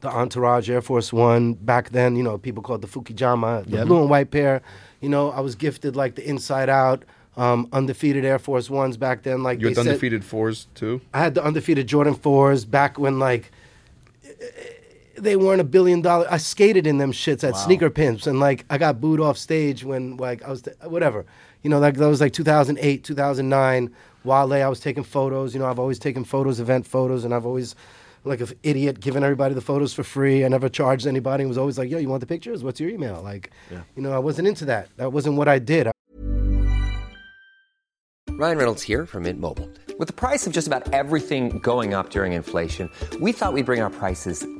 the 0.00 0.08
Entourage 0.08 0.68
Air 0.70 0.80
Force 0.80 1.12
One 1.12 1.54
back 1.54 1.90
then. 1.90 2.16
You 2.16 2.22
know, 2.22 2.38
people 2.38 2.62
called 2.62 2.82
the 2.82 2.88
Fukijama, 2.88 3.64
the 3.66 3.84
blue 3.86 4.00
and 4.00 4.10
white 4.10 4.30
pair. 4.30 4.62
You 5.00 5.08
know, 5.08 5.30
I 5.30 5.40
was 5.40 5.54
gifted 5.54 5.96
like 5.96 6.14
the 6.14 6.28
Inside 6.28 6.68
Out, 6.68 7.04
um, 7.36 7.68
undefeated 7.72 8.24
Air 8.24 8.38
Force 8.38 8.68
Ones 8.70 8.96
back 8.96 9.22
then. 9.22 9.42
Like 9.42 9.60
You 9.60 9.68
had 9.68 9.76
the 9.76 9.80
undefeated 9.80 10.24
fours 10.24 10.68
too. 10.74 11.00
I 11.14 11.20
had 11.20 11.34
the 11.34 11.42
undefeated 11.44 11.86
Jordan 11.86 12.14
fours 12.14 12.64
back 12.64 12.98
when 12.98 13.18
like 13.18 13.50
they 15.16 15.36
weren't 15.36 15.60
a 15.60 15.64
billion 15.64 16.00
dollar. 16.00 16.26
I 16.30 16.38
skated 16.38 16.86
in 16.86 16.98
them 16.98 17.12
shits 17.12 17.46
at 17.46 17.56
sneaker 17.56 17.90
pimps, 17.90 18.26
and 18.26 18.40
like 18.40 18.64
I 18.70 18.78
got 18.78 19.00
booed 19.00 19.20
off 19.20 19.36
stage 19.36 19.84
when 19.84 20.16
like 20.16 20.42
I 20.42 20.50
was 20.50 20.62
whatever. 20.84 21.24
You 21.62 21.70
know, 21.70 21.78
like 21.78 21.96
that 21.96 22.08
was 22.08 22.20
like 22.20 22.32
2008, 22.32 23.04
2009. 23.04 23.94
Wale, 24.24 24.52
I 24.52 24.68
was 24.68 24.80
taking 24.80 25.02
photos. 25.04 25.54
You 25.54 25.60
know, 25.60 25.66
I've 25.66 25.78
always 25.78 25.98
taken 25.98 26.24
photos, 26.24 26.60
event 26.60 26.86
photos, 26.86 27.24
and 27.24 27.34
I've 27.34 27.46
always 27.46 27.74
like 28.24 28.40
an 28.40 28.48
idiot 28.62 29.00
giving 29.00 29.22
everybody 29.22 29.54
the 29.54 29.60
photos 29.60 29.92
for 29.92 30.02
free. 30.02 30.44
I 30.44 30.48
never 30.48 30.68
charged 30.68 31.06
anybody. 31.06 31.44
It 31.44 31.48
was 31.48 31.58
always 31.58 31.78
like, 31.78 31.90
yo, 31.90 31.98
you 31.98 32.08
want 32.08 32.20
the 32.20 32.26
pictures? 32.26 32.62
What's 32.62 32.80
your 32.80 32.90
email? 32.90 33.22
Like, 33.22 33.50
you 33.70 34.02
know, 34.02 34.12
I 34.12 34.18
wasn't 34.18 34.48
into 34.48 34.64
that. 34.66 34.88
That 34.96 35.12
wasn't 35.12 35.36
what 35.36 35.48
I 35.48 35.58
did. 35.58 35.90
Ryan 38.30 38.56
Reynolds 38.56 38.82
here 38.82 39.04
from 39.04 39.24
Mint 39.24 39.38
Mobile. 39.38 39.68
With 39.98 40.06
the 40.08 40.14
price 40.14 40.46
of 40.46 40.54
just 40.54 40.66
about 40.66 40.94
everything 40.94 41.58
going 41.58 41.92
up 41.92 42.08
during 42.10 42.32
inflation, 42.32 42.90
we 43.20 43.32
thought 43.32 43.52
we'd 43.52 43.66
bring 43.66 43.82
our 43.82 43.90
prices 43.90 44.46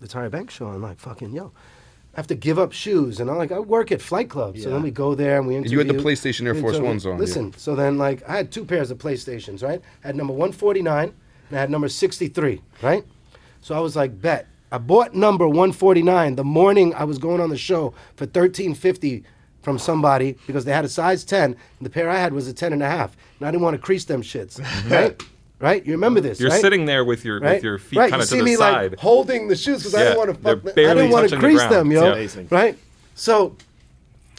the 0.00 0.08
Tyra 0.08 0.30
Banks 0.30 0.54
show, 0.54 0.66
I'm 0.68 0.82
like, 0.82 0.98
fucking 0.98 1.32
yo, 1.32 1.52
I 2.14 2.16
have 2.16 2.26
to 2.28 2.34
give 2.34 2.58
up 2.58 2.72
shoes. 2.72 3.20
And 3.20 3.30
I'm 3.30 3.36
like, 3.38 3.52
I 3.52 3.58
work 3.58 3.90
at 3.92 4.00
Flight 4.00 4.30
Club. 4.30 4.56
So 4.58 4.70
then 4.70 4.82
we 4.82 4.90
go 4.90 5.14
there 5.14 5.38
and 5.38 5.46
we 5.46 5.56
And 5.56 5.70
you 5.70 5.78
had 5.78 5.88
the 5.88 5.94
PlayStation 5.94 6.46
Air 6.46 6.54
Force 6.54 6.74
interview- 6.74 6.86
Ones 6.88 7.06
on, 7.06 7.12
yeah. 7.14 7.18
Listen, 7.18 7.52
so 7.56 7.74
then 7.74 7.98
like 7.98 8.28
I 8.28 8.36
had 8.36 8.52
two 8.52 8.64
pairs 8.64 8.90
of 8.90 8.98
PlayStations, 8.98 9.62
right? 9.62 9.80
I 10.02 10.06
had 10.08 10.16
number 10.16 10.32
149 10.32 11.12
and 11.48 11.56
I 11.56 11.60
had 11.60 11.70
number 11.70 11.88
63, 11.88 12.60
right? 12.82 13.04
So 13.60 13.74
I 13.74 13.80
was 13.80 13.96
like, 13.96 14.20
bet. 14.20 14.46
I 14.72 14.78
bought 14.78 15.14
number 15.14 15.46
149 15.46 16.34
the 16.34 16.42
morning 16.44 16.94
I 16.94 17.04
was 17.04 17.18
going 17.18 17.40
on 17.40 17.48
the 17.48 17.56
show 17.56 17.90
for 18.16 18.24
1350 18.24 19.22
from 19.62 19.78
somebody 19.78 20.36
because 20.46 20.64
they 20.64 20.72
had 20.72 20.84
a 20.84 20.88
size 20.88 21.24
10 21.24 21.44
and 21.52 21.56
the 21.80 21.88
pair 21.90 22.10
I 22.10 22.16
had 22.16 22.32
was 22.32 22.48
a 22.48 22.52
10 22.52 22.72
and 22.72 22.82
a 22.82 22.88
half. 22.88 23.16
And 23.38 23.46
I 23.48 23.50
didn't 23.50 23.62
want 23.62 23.74
to 23.74 23.78
crease 23.82 24.04
them 24.04 24.20
shits, 24.22 24.58
right? 24.90 25.20
Right? 25.64 25.84
You 25.86 25.92
remember 25.92 26.20
this, 26.20 26.38
You're 26.38 26.50
right? 26.50 26.60
sitting 26.60 26.84
there 26.84 27.06
with 27.06 27.24
your 27.24 27.40
right? 27.40 27.54
with 27.54 27.64
your 27.64 27.78
feet 27.78 27.98
right. 27.98 28.10
kind 28.10 28.20
you 28.20 28.24
of 28.24 28.28
see 28.28 28.36
to 28.36 28.44
the 28.44 28.50
me 28.50 28.56
side. 28.56 28.90
like 28.92 29.00
holding 29.00 29.48
the 29.48 29.56
shoes 29.56 29.78
because 29.78 29.94
I 29.94 29.98
Yeah, 30.00 30.04
didn't 30.10 30.18
want 30.18 30.30
to 30.36 30.42
they're 30.42 30.54
fuck. 30.56 30.62
them. 30.62 30.72
I 30.72 30.74
barely 30.74 31.00
didn't 31.00 31.12
want 31.12 31.28
to 31.30 31.36
touching 31.36 31.40
the 31.40 31.46
crease 31.46 31.66
ground. 31.68 31.74
them, 31.74 31.90
yo. 31.92 32.02
Yeah. 32.04 32.12
Amazing. 32.12 32.48
Right? 32.50 32.78
So, 33.14 33.56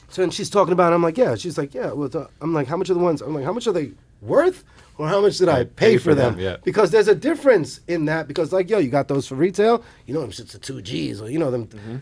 so 0.10 0.22
and 0.22 0.32
she's 0.32 0.52
talking 0.52 0.72
about. 0.74 0.92
It, 0.92 0.96
I'm 0.96 1.02
like, 1.02 1.18
yeah. 1.18 1.34
She's 1.34 1.58
like, 1.58 1.74
yeah. 1.74 1.92
Well, 1.94 2.10
the- 2.10 2.30
I'm 2.42 2.54
like, 2.54 2.68
how 2.68 2.78
much 2.78 2.92
are 2.92 2.94
the 2.94 3.00
ones? 3.00 3.22
I'm 3.24 3.34
like, 3.34 3.44
how 3.44 3.54
much 3.54 3.66
are 3.66 3.72
they 3.74 3.92
worth? 4.22 4.64
Or 5.00 5.08
how 5.10 5.20
much 5.20 5.40
did 5.40 5.50
I 5.50 5.64
pay, 5.64 5.98
for 5.98 6.14
them? 6.14 6.38
yeah. 6.40 6.58
Because 6.64 6.92
there's 6.92 7.08
a 7.10 7.16
difference 7.16 7.80
in 7.88 8.06
that. 8.06 8.28
Because 8.28 8.54
like, 8.54 8.70
yo, 8.70 8.78
you 8.78 8.90
got 8.90 9.08
those 9.08 9.28
for 9.28 9.34
retail. 9.36 9.84
You 10.06 10.14
know 10.14 10.22
them 10.22 10.30
shits 10.32 10.54
are 10.54 10.60
two 10.60 10.80
G's, 10.82 11.20
or 11.22 11.30
you 11.32 11.40
know 11.40 11.50
them. 11.50 11.66
Mm-hmm. 11.68 11.96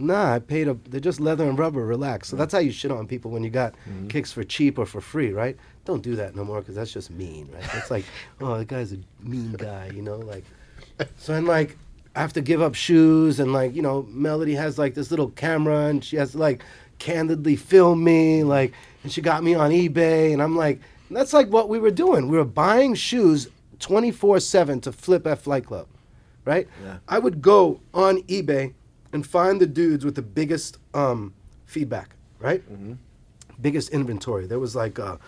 Nah, 0.00 0.34
I 0.34 0.38
paid 0.38 0.66
a. 0.68 0.74
They're 0.88 1.00
just 1.00 1.20
leather 1.20 1.48
and 1.48 1.58
rubber. 1.58 1.84
Relax. 1.84 2.28
So 2.28 2.36
that's 2.36 2.52
how 2.52 2.58
you 2.60 2.72
shit 2.72 2.90
on 2.90 3.06
people 3.06 3.30
when 3.30 3.44
you 3.44 3.50
got 3.50 3.74
Mm-hmm. 3.88 4.08
kicks 4.08 4.32
for 4.32 4.42
cheap 4.44 4.78
or 4.78 4.86
for 4.86 5.00
free, 5.00 5.32
right? 5.32 5.56
Don't 5.84 6.02
do 6.02 6.16
that 6.16 6.34
no 6.34 6.44
more 6.44 6.60
because 6.60 6.74
that's 6.74 6.92
just 6.92 7.10
mean, 7.10 7.48
right? 7.52 7.62
That's 7.72 7.90
like, 7.90 8.04
oh, 8.40 8.58
the 8.58 8.64
guy's 8.64 8.92
a 8.92 8.98
mean 9.22 9.52
guy, 9.52 9.90
you 9.94 10.02
know, 10.02 10.16
like. 10.16 10.44
So 11.16 11.34
and 11.34 11.46
like, 11.46 11.76
I 12.16 12.20
have 12.20 12.32
to 12.34 12.40
give 12.40 12.60
up 12.60 12.74
shoes 12.74 13.40
and 13.40 13.52
like, 13.52 13.74
you 13.74 13.82
know, 13.82 14.06
Melody 14.10 14.54
has 14.54 14.78
like 14.78 14.94
this 14.94 15.10
little 15.10 15.30
camera 15.30 15.86
and 15.86 16.04
she 16.04 16.16
has 16.16 16.32
to 16.32 16.38
like 16.38 16.62
candidly 16.98 17.56
film 17.56 18.02
me, 18.04 18.42
like, 18.44 18.72
and 19.02 19.10
she 19.12 19.20
got 19.22 19.42
me 19.42 19.54
on 19.54 19.70
eBay 19.70 20.32
and 20.32 20.42
I'm 20.42 20.56
like, 20.56 20.80
that's 21.10 21.32
like 21.32 21.48
what 21.48 21.68
we 21.68 21.78
were 21.78 21.90
doing. 21.90 22.28
We 22.28 22.36
were 22.36 22.44
buying 22.44 22.94
shoes 22.94 23.48
24 23.80 24.40
seven 24.40 24.80
to 24.82 24.92
flip 24.92 25.26
at 25.26 25.38
Flight 25.40 25.64
Club, 25.66 25.86
right? 26.44 26.68
Yeah. 26.84 26.98
I 27.08 27.18
would 27.18 27.40
go 27.40 27.80
on 27.94 28.18
eBay 28.24 28.74
and 29.12 29.26
find 29.26 29.60
the 29.60 29.66
dudes 29.66 30.04
with 30.04 30.14
the 30.14 30.22
biggest 30.22 30.78
um, 30.94 31.34
feedback, 31.66 32.14
right? 32.38 32.62
Biggest 33.60 33.90
inventory. 33.90 34.46
There 34.46 34.58
was 34.58 34.74
like 34.74 34.98
a 34.98 35.18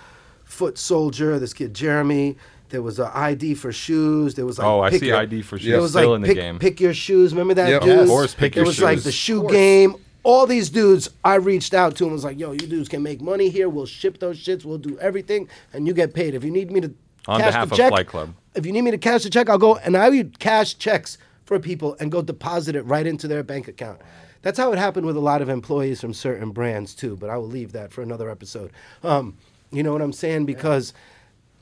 Foot 0.44 0.78
Soldier, 0.78 1.38
this 1.38 1.52
kid 1.52 1.74
Jeremy. 1.74 2.36
There 2.70 2.80
was 2.82 2.98
an 2.98 3.10
ID 3.12 3.54
for 3.54 3.70
shoes. 3.72 4.34
There 4.34 4.46
was 4.46 4.58
like 4.58 4.66
Oh, 4.66 4.80
I 4.80 4.90
pick 4.90 5.00
see 5.00 5.06
your- 5.08 5.18
ID 5.18 5.42
for 5.42 5.58
shoes 5.58 5.68
There 5.70 5.80
was 5.80 5.90
still 5.90 6.10
like 6.10 6.16
in 6.16 6.22
the 6.22 6.28
pick, 6.28 6.36
game. 6.36 6.58
pick 6.58 6.80
your 6.80 6.94
shoes. 6.94 7.32
Remember 7.32 7.52
that 7.54 7.68
Yep. 7.68 7.82
dude? 7.82 7.90
Yes. 7.90 8.00
Of 8.02 8.08
course, 8.08 8.34
pick 8.34 8.54
There 8.54 8.62
your 8.62 8.68
was 8.68 8.80
like 8.80 9.02
the 9.02 9.12
shoe 9.12 9.46
game. 9.48 9.96
All 10.24 10.46
these 10.46 10.70
dudes, 10.70 11.10
I 11.24 11.34
reached 11.34 11.74
out 11.74 11.96
to 11.96 12.04
and 12.04 12.12
was 12.12 12.22
like, 12.24 12.38
"Yo, 12.38 12.52
you 12.52 12.58
dudes 12.60 12.88
can 12.88 13.02
make 13.02 13.20
money 13.20 13.48
here. 13.50 13.68
We'll 13.68 13.86
ship 13.86 14.18
those 14.20 14.38
shits. 14.38 14.64
We'll 14.64 14.78
do 14.78 14.96
everything, 15.00 15.48
and 15.72 15.86
you 15.86 15.92
get 15.92 16.14
paid. 16.14 16.34
If 16.34 16.44
you 16.44 16.50
need 16.52 16.70
me 16.70 16.80
to 16.80 16.94
On 17.26 17.40
cash 17.40 17.50
behalf 17.50 17.68
the 17.68 17.72
of 17.74 17.76
check, 17.78 17.88
Flight 17.90 18.06
Club. 18.06 18.34
if 18.54 18.64
you 18.64 18.72
need 18.72 18.82
me 18.82 18.92
to 18.92 18.98
cash 18.98 19.24
the 19.24 19.30
check, 19.30 19.50
I'll 19.50 19.58
go 19.58 19.76
and 19.76 19.96
I 19.96 20.08
would 20.08 20.38
cash 20.38 20.78
checks 20.78 21.18
for 21.52 21.60
people 21.60 21.96
and 22.00 22.10
go 22.10 22.22
deposit 22.22 22.74
it 22.74 22.82
right 22.82 23.06
into 23.06 23.28
their 23.28 23.42
bank 23.42 23.68
account. 23.68 24.00
that's 24.40 24.58
how 24.58 24.72
it 24.72 24.78
happened 24.78 25.06
with 25.06 25.16
a 25.16 25.20
lot 25.20 25.42
of 25.42 25.48
employees 25.48 26.00
from 26.00 26.14
certain 26.14 26.50
brands 26.50 26.94
too. 26.94 27.14
But 27.16 27.30
I 27.30 27.36
will 27.36 27.46
leave 27.46 27.72
that 27.72 27.92
for 27.92 28.02
another 28.02 28.30
episode. 28.30 28.72
Um, 29.04 29.36
you 29.70 29.82
know 29.82 29.92
what 29.92 30.02
I'm 30.02 30.12
saying? 30.12 30.46
Because 30.46 30.94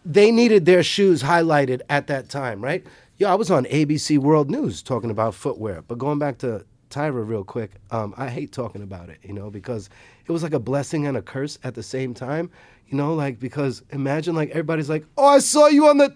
they 0.04 0.30
needed 0.30 0.64
their 0.64 0.82
shoes 0.82 1.22
highlighted 1.22 1.82
at 1.90 2.06
that 2.06 2.28
time, 2.28 2.62
right? 2.62 2.86
Yeah, 3.18 3.32
I 3.32 3.34
was 3.34 3.50
on 3.50 3.64
ABC 3.66 4.16
World 4.16 4.50
News 4.50 4.80
talking 4.80 5.10
about 5.10 5.34
footwear. 5.34 5.82
But 5.82 5.98
going 5.98 6.18
back 6.18 6.38
to 6.38 6.64
Tyra 6.88 7.26
real 7.26 7.44
quick, 7.44 7.72
um, 7.90 8.14
I 8.16 8.28
hate 8.28 8.52
talking 8.52 8.82
about 8.82 9.10
it, 9.10 9.18
you 9.22 9.34
know, 9.34 9.50
because 9.50 9.90
it 10.26 10.32
was 10.32 10.42
like 10.42 10.54
a 10.54 10.60
blessing 10.60 11.06
and 11.06 11.16
a 11.16 11.22
curse 11.22 11.58
at 11.64 11.74
the 11.74 11.82
same 11.82 12.14
time, 12.14 12.50
you 12.88 12.96
know, 12.96 13.14
like 13.14 13.40
because 13.40 13.82
imagine 13.90 14.34
like 14.34 14.50
everybody's 14.50 14.88
like, 14.88 15.04
oh, 15.18 15.26
I 15.26 15.40
saw 15.40 15.66
you 15.66 15.88
on 15.88 15.98
the. 15.98 16.14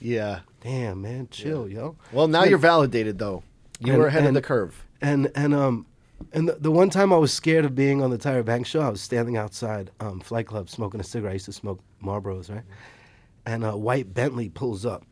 Yeah. 0.00 0.40
Damn, 0.66 1.00
man, 1.00 1.28
chill, 1.30 1.68
yo. 1.68 1.94
Well, 2.10 2.26
now 2.26 2.40
And- 2.40 2.50
you're 2.50 2.58
validated 2.58 3.18
though. 3.18 3.44
You 3.78 3.92
and- 3.92 4.02
were 4.02 4.08
ahead 4.08 4.24
of 4.26 4.34
the 4.34 4.42
curve. 4.42 4.84
And 5.00 5.30
and 5.36 5.54
um 5.54 5.86
and 6.32 6.48
the, 6.48 6.54
the 6.54 6.72
one 6.72 6.90
time 6.90 7.12
I 7.12 7.18
was 7.18 7.32
scared 7.32 7.64
of 7.64 7.76
being 7.76 8.02
on 8.02 8.10
the 8.10 8.18
Tyra 8.18 8.44
Banks 8.44 8.68
show, 8.70 8.80
I 8.80 8.88
was 8.88 9.00
standing 9.00 9.36
outside 9.36 9.90
um, 10.00 10.18
Flight 10.18 10.46
Club 10.48 10.68
smoking 10.68 10.98
a 10.98 11.04
cigarette. 11.04 11.30
I 11.30 11.34
used 11.34 11.44
to 11.44 11.52
smoke 11.52 11.78
Marlboros, 12.02 12.50
right? 12.50 12.64
And 13.44 13.64
a 13.64 13.76
white 13.76 14.12
Bentley 14.12 14.48
pulls 14.48 14.84
up. 14.84 15.04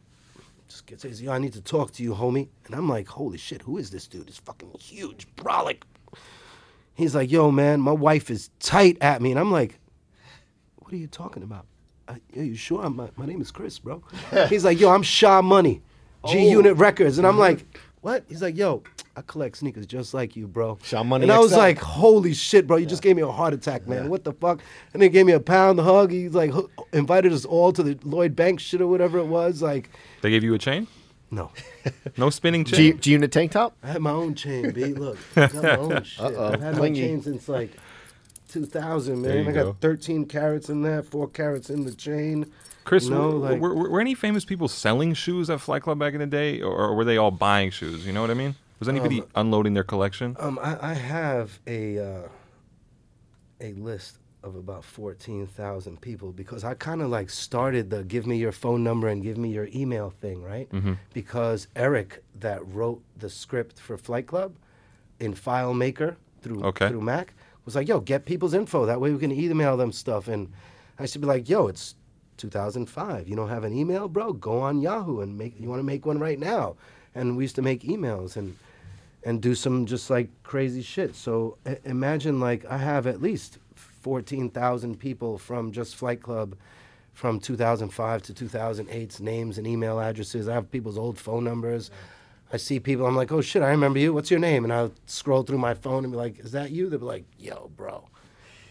Just 0.66 0.86
gets 0.86 1.02
says, 1.02 1.22
"Yo, 1.22 1.30
I 1.30 1.38
need 1.38 1.52
to 1.52 1.61
talk 1.61 1.92
to 1.92 2.02
you, 2.02 2.14
homie." 2.14 2.48
And 2.66 2.74
I'm 2.74 2.88
like, 2.88 3.07
"Holy 3.07 3.38
shit, 3.38 3.62
who 3.62 3.78
is 3.78 3.90
this 3.90 4.09
dude? 4.09 4.26
This 4.26 4.38
fucking 4.38 4.70
huge 4.80 5.28
brolic." 5.36 5.82
He's 6.94 7.14
like, 7.14 7.30
"Yo, 7.30 7.52
man, 7.52 7.80
my 7.80 7.92
wife 7.92 8.28
is 8.28 8.50
tight 8.59 8.96
at 9.00 9.22
me," 9.22 9.30
and 9.30 9.38
I'm 9.38 9.52
like, 9.52 9.78
"What 10.76 10.92
are 10.92 10.96
you 10.96 11.07
talking 11.07 11.44
about?" 11.44 11.66
I, 12.09 12.12
"Are 12.36 12.42
you 12.42 12.55
sure? 12.57 12.84
I'm, 12.84 12.96
my, 12.96 13.09
my 13.16 13.26
name 13.26 13.40
is 13.40 13.50
Chris, 13.50 13.78
bro." 13.78 14.02
He's 14.48 14.64
like, 14.64 14.78
"Yo, 14.80 14.90
I'm 14.90 15.02
Sha 15.02 15.40
Money, 15.42 15.82
G 16.28 16.38
Oh. 16.48 16.50
Unit 16.50 16.76
Records," 16.76 17.18
and 17.18 17.26
I'm 17.26 17.38
like, 17.38 17.64
"What?" 18.02 18.24
He's 18.28 18.42
like, 18.42 18.57
"Yo, 18.57 18.82
I 19.16 19.22
collect 19.22 19.57
sneakers 19.59 19.86
just 19.86 20.12
like 20.14 20.36
you, 20.36 20.46
bro." 20.46 20.78
Sha 20.82 21.02
Money 21.02 21.22
And 21.24 21.32
I 21.32 21.38
was 21.38 21.52
XL. 21.52 21.59
like, 21.59 21.78
"Holy 21.78 22.34
shit, 22.34 22.66
bro! 22.66 22.76
You 22.76 22.86
just 22.86 23.02
gave 23.02 23.16
me 23.16 23.22
a 23.22 23.30
heart 23.30 23.55
attack, 23.55 23.86
man. 23.86 24.09
What 24.11 24.24
the 24.24 24.32
fuck?" 24.32 24.61
And 24.92 25.00
they 25.02 25.09
gave 25.09 25.24
me 25.26 25.32
a 25.32 25.40
pound 25.40 25.80
hug. 25.80 26.11
He's 26.11 26.34
like, 26.34 26.50
hoo- 26.50 26.70
invited 26.92 27.32
us 27.32 27.44
all 27.44 27.72
to 27.72 27.82
the 27.82 27.98
Lloyd 28.05 28.36
Banks 28.36 28.62
shit 28.62 28.80
or 28.80 28.86
whatever 28.86 29.18
it 29.18 29.26
was. 29.26 29.62
Like, 29.62 29.90
They 30.22 30.30
gave 30.30 30.44
you 30.44 30.55
a 30.55 30.59
chain? 30.59 30.86
no. 31.30 31.50
No 32.16 32.30
spinning 32.30 32.64
G, 32.64 32.76
chain? 32.76 33.00
G 33.00 33.11
unit 33.12 33.32
tank 33.32 33.52
top. 33.52 33.76
I 33.82 33.88
had 33.88 34.00
my 34.00 34.11
own 34.11 34.34
chain, 34.34 34.70
B. 34.72 34.86
Look, 34.94 35.18
I 35.36 35.46
got 35.48 35.62
my 35.62 35.76
own 35.76 36.02
shit. 36.05 36.24
Uh-oh. 36.24 36.52
I've 36.52 36.61
had 36.61 36.76
my 36.78 36.90
chain 36.92 37.20
since 37.22 37.48
like 37.48 37.72
2000, 38.55 39.22
There 39.22 39.34
man. 39.42 39.48
I 39.48 39.52
got 39.52 39.64
go. 39.64 39.76
13 39.80 40.26
carats 40.26 40.68
in 40.68 40.82
there, 40.82 41.02
four 41.02 41.28
carats 41.28 41.68
in 41.70 41.84
the 41.84 41.92
chain. 41.94 42.46
Chris, 42.84 43.05
you 43.05 43.11
know, 43.11 43.30
were, 43.30 43.50
like, 43.50 43.61
were, 43.61 43.74
were 43.74 44.00
any 44.00 44.14
famous 44.14 44.44
people 44.44 44.68
selling 44.68 45.14
shoes 45.14 45.48
at 45.50 45.61
Flight 45.61 45.82
Club 45.82 45.98
back 45.98 46.12
in 46.14 46.20
the 46.20 46.26
day, 46.26 46.61
or, 46.61 46.94
were 46.94 47.05
they 47.05 47.16
all 47.16 47.30
buying 47.30 47.70
shoes? 47.70 48.07
You 48.07 48.12
know 48.12 48.20
what 48.20 48.30
I 48.30 48.34
mean? 48.34 48.55
Was 48.78 48.88
anybody 48.88 49.20
Um, 49.22 49.26
unloading 49.36 49.74
their 49.74 49.84
collection? 49.84 50.36
Um, 50.38 50.59
I, 50.62 50.90
I 50.90 50.94
have 50.94 51.59
a 51.66 51.98
uh, 51.98 52.28
a 53.61 53.72
list 53.74 54.18
of 54.42 54.57
about 54.57 54.84
fourteen 54.84 55.46
thousand 55.46 56.00
people 56.02 56.32
because 56.32 56.64
I 56.64 56.74
kind 56.74 57.00
of 57.00 57.09
like 57.09 57.30
started 57.30 57.88
the 57.88 58.05
give 58.05 58.26
me 58.26 58.36
your 58.36 58.52
phone 58.52 58.84
number 58.84 59.09
and 59.09 59.22
give 59.22 59.38
me 59.38 59.50
your 59.50 59.68
email 59.74 60.11
thing, 60.20 60.42
right? 60.42 60.68
Mhm. 60.70 60.98
Because 61.14 61.68
Eric, 61.74 62.22
that 62.40 62.61
wrote 62.66 63.00
the 63.16 63.30
script 63.30 63.80
for 63.80 63.96
Flight 63.96 64.26
Club, 64.26 64.57
in 65.20 65.32
FileMaker 65.34 66.16
through 66.42 66.62
Okay. 66.64 66.88
through 66.88 67.00
Mac, 67.00 67.32
was 67.64 67.74
like, 67.74 67.88
"Yo, 67.88 68.00
get 68.00 68.24
people's 68.24 68.54
info. 68.54 68.86
That 68.86 69.00
way 69.00 69.12
we 69.12 69.18
can 69.18 69.32
email 69.32 69.76
them 69.76 69.92
stuff." 69.92 70.28
And 70.28 70.52
I 70.98 71.06
should 71.06 71.20
be 71.20 71.26
like, 71.26 71.48
"Yo, 71.48 71.66
it's 71.66 71.94
2005. 72.36 73.28
You 73.28 73.36
don't 73.36 73.48
have 73.48 73.64
an 73.64 73.76
email, 73.76 74.08
bro? 74.08 74.32
Go 74.32 74.60
on 74.60 74.80
Yahoo 74.80 75.20
and 75.20 75.38
make. 75.38 75.58
You 75.58 75.68
want 75.68 75.80
to 75.80 75.84
make 75.84 76.06
one 76.06 76.18
right 76.18 76.38
now?" 76.38 76.76
And 77.14 77.36
we 77.36 77.44
used 77.44 77.56
to 77.56 77.62
make 77.62 77.82
emails 77.82 78.36
and 78.36 78.56
and 79.24 79.40
do 79.40 79.54
some 79.54 79.86
just 79.86 80.10
like 80.10 80.28
crazy 80.42 80.82
shit. 80.82 81.14
So 81.14 81.56
I- 81.64 81.78
imagine 81.84 82.40
like 82.40 82.64
I 82.66 82.76
have 82.78 83.06
at 83.06 83.22
least 83.22 83.58
14,000 83.74 84.98
people 85.00 85.38
from 85.38 85.72
just 85.72 85.96
Flight 85.96 86.22
Club 86.22 86.56
from 87.14 87.40
2005 87.40 88.22
to 88.22 88.34
2008's 88.34 89.20
names 89.20 89.56
and 89.56 89.66
email 89.66 89.98
addresses. 89.98 90.46
I 90.48 90.54
have 90.54 90.70
people's 90.70 90.98
old 90.98 91.18
phone 91.18 91.44
numbers. 91.44 91.90
I 92.55 92.57
see 92.57 92.78
people, 92.78 93.05
I'm 93.05 93.16
like, 93.16 93.32
oh 93.32 93.40
shit, 93.40 93.62
I 93.62 93.70
remember 93.70 93.98
you. 93.98 94.14
What's 94.14 94.30
your 94.30 94.38
name? 94.38 94.62
And 94.62 94.72
I'll 94.72 94.92
scroll 95.07 95.42
through 95.42 95.59
my 95.59 95.74
phone 95.74 96.05
and 96.05 96.12
be 96.12 96.16
like, 96.16 96.38
is 96.38 96.52
that 96.52 96.70
you? 96.70 96.88
They'll 96.88 97.00
be 97.00 97.05
like, 97.05 97.24
yo, 97.36 97.68
bro, 97.76 98.09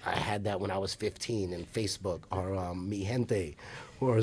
I 0.05 0.15
had 0.15 0.45
that 0.45 0.61
when 0.61 0.71
I 0.71 0.77
was 0.77 0.95
15 0.95 1.51
in 1.51 1.65
Facebook 1.65 2.21
or 2.31 2.55
um, 2.55 2.89
Mi 2.89 3.03
Gente 3.03 3.57
or 3.99 4.21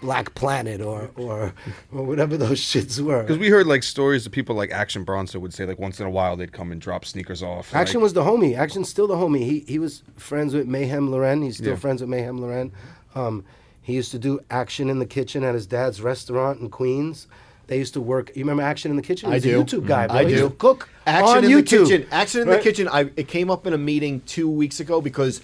Black 0.00 0.34
Planet 0.34 0.80
or, 0.80 1.10
or, 1.16 1.52
or 1.92 2.04
whatever 2.04 2.38
those 2.38 2.58
shits 2.72 2.98
were. 3.00 3.20
Because 3.20 3.36
we 3.36 3.50
heard 3.50 3.66
like 3.66 3.82
stories 3.82 4.24
of 4.24 4.32
people 4.32 4.56
like 4.56 4.70
Action 4.70 5.04
Bronson 5.04 5.42
would 5.42 5.52
say 5.52 5.66
like 5.66 5.78
once 5.78 6.00
in 6.00 6.06
a 6.06 6.10
while 6.10 6.34
they'd 6.34 6.52
come 6.52 6.72
and 6.72 6.80
drop 6.80 7.04
sneakers 7.04 7.42
off. 7.42 7.74
Action 7.74 8.00
like, 8.00 8.04
was 8.04 8.14
the 8.14 8.22
homie. 8.22 8.56
Action's 8.56 8.88
still 8.88 9.06
the 9.06 9.16
homie. 9.16 9.40
He 9.44 9.60
he 9.68 9.78
was 9.78 10.02
friends 10.16 10.54
with 10.54 10.66
Mayhem 10.66 11.10
Lauren. 11.10 11.42
He's 11.42 11.58
still 11.58 11.72
Yeah. 11.72 11.76
friends 11.76 12.00
with 12.00 12.08
Mayhem 12.08 12.38
Lauren. 12.38 12.72
Um, 13.14 13.44
he 13.82 13.92
used 13.92 14.10
to 14.12 14.18
do 14.18 14.40
Action 14.50 14.88
in 14.88 15.00
the 15.00 15.06
Kitchen 15.06 15.44
at 15.44 15.54
his 15.54 15.66
dad's 15.66 16.00
restaurant 16.00 16.60
in 16.60 16.70
Queens. 16.70 17.26
They 17.68 17.78
used 17.78 17.94
to 17.94 18.00
work. 18.00 18.30
You 18.34 18.42
remember 18.42 18.62
Action 18.62 18.90
in 18.90 18.96
the 18.96 19.02
Kitchen? 19.02 19.32
I 19.32 19.38
do. 19.38 19.60
a 19.60 19.64
YouTube 19.64 19.86
guy. 19.86 20.06
Mhm. 20.06 20.10
I 20.10 20.24
do. 20.24 20.50
cook 20.50 20.88
Action 21.06 21.38
on 21.38 21.44
in 21.44 21.50
YouTube. 21.50 21.88
the 21.88 21.96
kitchen. 21.96 22.06
Action 22.10 22.40
in 22.42 22.48
Right? 22.48 22.56
the 22.58 22.62
kitchen. 22.62 22.88
I 22.88 23.10
it 23.16 23.28
came 23.28 23.50
up 23.50 23.66
in 23.66 23.72
a 23.72 23.78
meeting 23.78 24.20
two 24.26 24.48
weeks 24.50 24.80
ago 24.80 25.00
because 25.00 25.40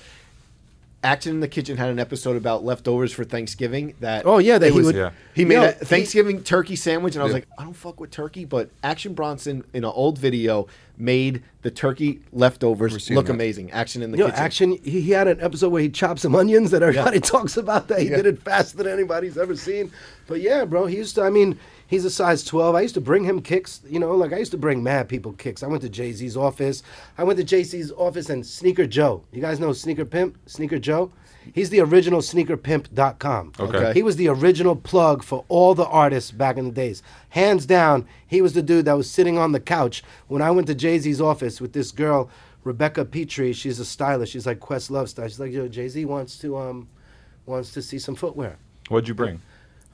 Action 1.04 1.34
in 1.34 1.40
the 1.40 1.46
Kitchen 1.48 1.76
had 1.76 1.90
an 1.90 2.00
episode 2.00 2.36
about 2.36 2.64
leftovers 2.64 3.12
for 3.12 3.22
Thanksgiving. 3.22 3.94
That 4.00 4.26
Oh, 4.26 4.38
yeah, 4.38 4.58
that 4.58 4.66
he 4.66 4.72
he 4.72 4.76
would. 4.78 4.84
would- 4.86 4.94
Yeah. 4.96 5.10
He 5.32 5.44
made 5.44 5.54
Yo, 5.54 5.62
a 5.62 5.66
he- 5.68 5.84
Thanksgiving 5.84 6.42
turkey 6.42 6.74
sandwich, 6.74 7.14
and 7.14 7.22
I 7.22 7.24
was 7.24 7.30
Yeah. 7.30 7.34
like, 7.36 7.46
I 7.56 7.62
don't 7.62 7.72
fuck 7.76 8.00
with 8.00 8.10
turkey, 8.10 8.44
but 8.44 8.70
Action 8.82 9.14
Bronson 9.14 9.62
in 9.72 9.84
an 9.84 9.92
old 9.94 10.18
video 10.18 10.66
made 10.98 11.42
the 11.62 11.70
turkey 11.70 12.18
leftovers 12.32 13.08
look 13.10 13.26
that. 13.26 13.32
amazing. 13.32 13.70
Action 13.70 14.02
in 14.02 14.10
the 14.10 14.18
Yo, 14.18 14.26
kitchen. 14.26 14.40
Action. 14.40 14.78
He, 14.82 15.00
he 15.02 15.10
had 15.12 15.28
an 15.28 15.38
episode 15.40 15.68
where 15.68 15.82
he 15.82 15.88
chopped 15.88 16.18
some 16.18 16.34
onions 16.34 16.72
that 16.72 16.82
everybody 16.82 17.20
talks 17.20 17.56
about. 17.56 17.86
That 17.86 18.00
he 18.00 18.08
Yeah. 18.10 18.16
did 18.16 18.26
it 18.26 18.42
faster 18.42 18.76
than 18.78 18.88
anybody's 18.88 19.38
ever 19.38 19.54
seen. 19.54 19.92
But 20.26 20.40
yeah, 20.40 20.64
bro, 20.64 20.86
he 20.86 20.96
used 20.96 21.14
to. 21.14 21.22
I 21.22 21.30
mean, 21.30 21.60
he's 21.88 22.04
a 22.04 22.10
size 22.10 22.44
twelve. 22.44 22.76
I 22.76 22.82
used 22.82 22.94
to 22.94 23.00
bring 23.00 23.24
him 23.24 23.42
kicks. 23.42 23.80
You 23.88 23.98
know, 23.98 24.14
like 24.14 24.32
I 24.32 24.38
used 24.38 24.52
to 24.52 24.58
bring 24.58 24.82
mad 24.84 25.08
people 25.08 25.32
kicks. 25.32 25.64
I 25.64 25.66
went 25.66 25.82
to 25.82 25.88
Jay 25.88 26.12
Z's 26.12 26.36
office. 26.36 26.84
I 27.16 27.24
went 27.24 27.38
to 27.38 27.44
Jay 27.44 27.64
Z's 27.64 27.90
office 27.90 28.30
and 28.30 28.46
Sneaker 28.46 28.86
Joe. 28.86 29.24
You 29.32 29.40
guys 29.40 29.58
know 29.58 29.72
Sneaker 29.72 30.04
Pimp, 30.04 30.38
Sneaker 30.46 30.78
Joe. 30.78 31.10
He's 31.54 31.70
the 31.70 31.80
original 31.80 32.20
sneakerpimp.com. 32.20 33.52
Okay. 33.58 33.92
He 33.94 34.02
was 34.02 34.16
the 34.16 34.28
original 34.28 34.76
plug 34.76 35.22
for 35.22 35.44
all 35.48 35.74
the 35.74 35.86
artists 35.86 36.30
back 36.30 36.56
in 36.58 36.66
the 36.66 36.72
days. 36.72 37.02
Hands 37.30 37.64
down, 37.64 38.06
he 38.26 38.42
was 38.42 38.52
the 38.52 38.62
dude 38.62 38.84
that 38.84 38.96
was 38.96 39.10
sitting 39.10 39.38
on 39.38 39.52
the 39.52 39.60
couch 39.60 40.04
when 40.26 40.42
I 40.42 40.50
went 40.50 40.66
to 40.66 40.74
Jay 40.74 40.98
Z's 40.98 41.20
office 41.20 41.60
with 41.60 41.72
this 41.72 41.90
girl, 41.90 42.28
Rebecca 42.64 43.04
Petrie. 43.04 43.52
She's 43.52 43.80
a 43.80 43.84
stylist. 43.84 44.32
She's 44.32 44.46
like 44.46 44.60
Questlove 44.60 45.08
style. 45.08 45.26
She's 45.28 45.40
like, 45.40 45.52
yo, 45.52 45.68
Jay 45.68 45.88
Z 45.88 46.04
wants 46.04 46.36
to 46.38 46.58
um 46.58 46.88
wants 47.46 47.72
to 47.72 47.82
see 47.82 47.98
some 47.98 48.14
footwear. 48.14 48.58
What'd 48.88 49.08
you 49.08 49.14
bring? 49.14 49.40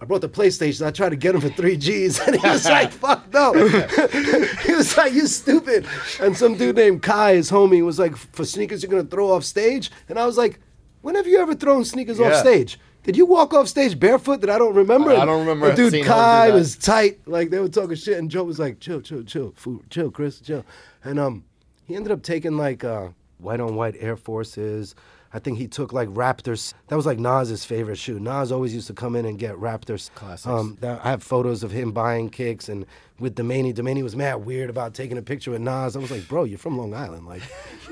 I 0.05 0.07
brought 0.07 0.21
the 0.21 0.29
PlayStation. 0.29 0.85
I 0.85 0.91
tried 0.91 1.09
to 1.09 1.17
get 1.17 1.35
him 1.35 1.41
for 1.41 1.49
three 1.49 1.79
G's, 1.79 2.21
and 2.21 2.37
he 2.39 2.47
was 2.47 2.67
like, 2.67 2.93
"Fuck 2.93 3.33
no!" 3.33 3.55
he 4.67 4.75
was 4.75 4.95
like, 4.99 5.15
"You 5.15 5.27
stupid." 5.27 5.87
And 6.21 6.37
some 6.37 6.59
dude 6.59 6.77
named 6.77 7.03
Kai, 7.03 7.37
his 7.37 7.51
homie, 7.51 7.83
was 7.83 7.99
like, 7.99 8.15
"For 8.15 8.45
sneakers, 8.45 8.83
you're 8.83 8.91
gonna 8.91 9.05
throw 9.05 9.33
off 9.33 9.45
stage?" 9.45 9.91
And 10.11 10.19
I 10.19 10.27
was 10.27 10.37
like, 10.37 10.61
"When 11.01 11.15
have 11.15 11.27
you 11.27 11.39
ever 11.39 11.55
thrown 11.55 11.87
sneakers 11.87 12.21
off 12.21 12.35
stage? 12.35 12.79
Did 13.05 13.17
you 13.17 13.25
walk 13.25 13.55
off 13.55 13.67
stage 13.67 13.99
barefoot 13.99 14.43
that 14.43 14.51
I 14.51 14.59
don't 14.59 14.75
remember?" 14.75 15.13
I 15.13 15.25
don't 15.25 15.41
remember 15.41 15.75
The 15.75 15.91
dude 15.91 16.05
Kai 16.05 16.51
was 16.51 16.77
tight. 16.77 17.27
Like 17.27 17.49
they 17.49 17.59
were 17.59 17.69
talking 17.69 17.97
shit, 17.97 18.19
and 18.19 18.31
Joe 18.31 18.45
was 18.45 18.59
like, 18.59 18.81
"Chill, 18.81 19.01
chill, 19.01 19.23
chill, 19.23 19.55
food, 19.57 19.89
chill, 19.89 20.11
Chris, 20.11 20.39
chill." 20.39 20.67
And 21.03 21.19
um, 21.19 21.45
he 21.87 21.97
ended 21.97 22.13
up 22.13 22.23
taking 22.23 22.59
like 22.59 22.85
uh, 22.85 23.09
white 23.39 23.61
on 23.61 23.75
white 23.75 23.97
Air 23.99 24.17
Forces. 24.17 24.95
I 25.35 25.41
think 25.41 25.59
he 25.59 25.67
took 25.67 25.93
like 25.93 26.09
Raptors. 26.11 26.75
That 26.87 26.97
was 26.97 27.07
like 27.07 27.19
Nas's 27.19 27.65
favorite 27.65 27.99
shoe. 27.99 28.21
Nas 28.21 28.53
always 28.53 28.73
used 28.73 28.87
to 28.87 28.95
come 28.95 29.17
in 29.17 29.27
and 29.27 29.37
get 29.37 29.57
Raptors. 29.57 30.15
Classics. 30.15 30.47
Um, 30.47 30.79
that, 30.81 31.05
I 31.05 31.11
have 31.11 31.25
photos 31.25 31.65
of 31.65 31.73
him 31.73 31.91
buying 31.91 32.31
kicks 32.31 32.69
and 32.69 32.87
with 33.19 33.35
Domaney. 33.35 33.75
Domaney 33.75 34.05
was 34.05 34.15
mad 34.15 34.37
weird 34.37 34.71
about 34.71 34.95
taking 34.95 35.19
a 35.19 35.23
picture 35.23 35.51
with 35.51 35.61
Nas. 35.61 35.97
I 35.97 35.99
was 35.99 36.13
like, 36.13 36.29
bro, 36.29 36.45
you're 36.45 36.57
from 36.57 36.79
Long 36.79 36.95
Island. 36.95 37.27
Like, 37.27 37.43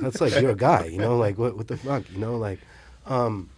that's 0.01 0.21
like 0.21 0.41
you're 0.41 0.53
a 0.53 0.57
guy, 0.57 0.85
you 0.85 0.99
know? 0.99 1.17
Like, 1.19 1.37
what, 1.37 1.57
what 1.57 1.67
the 1.67 1.77
fuck, 1.77 2.09
you 2.13 2.19
know? 2.19 2.37
Like, 2.37 2.61
um, 3.07 3.51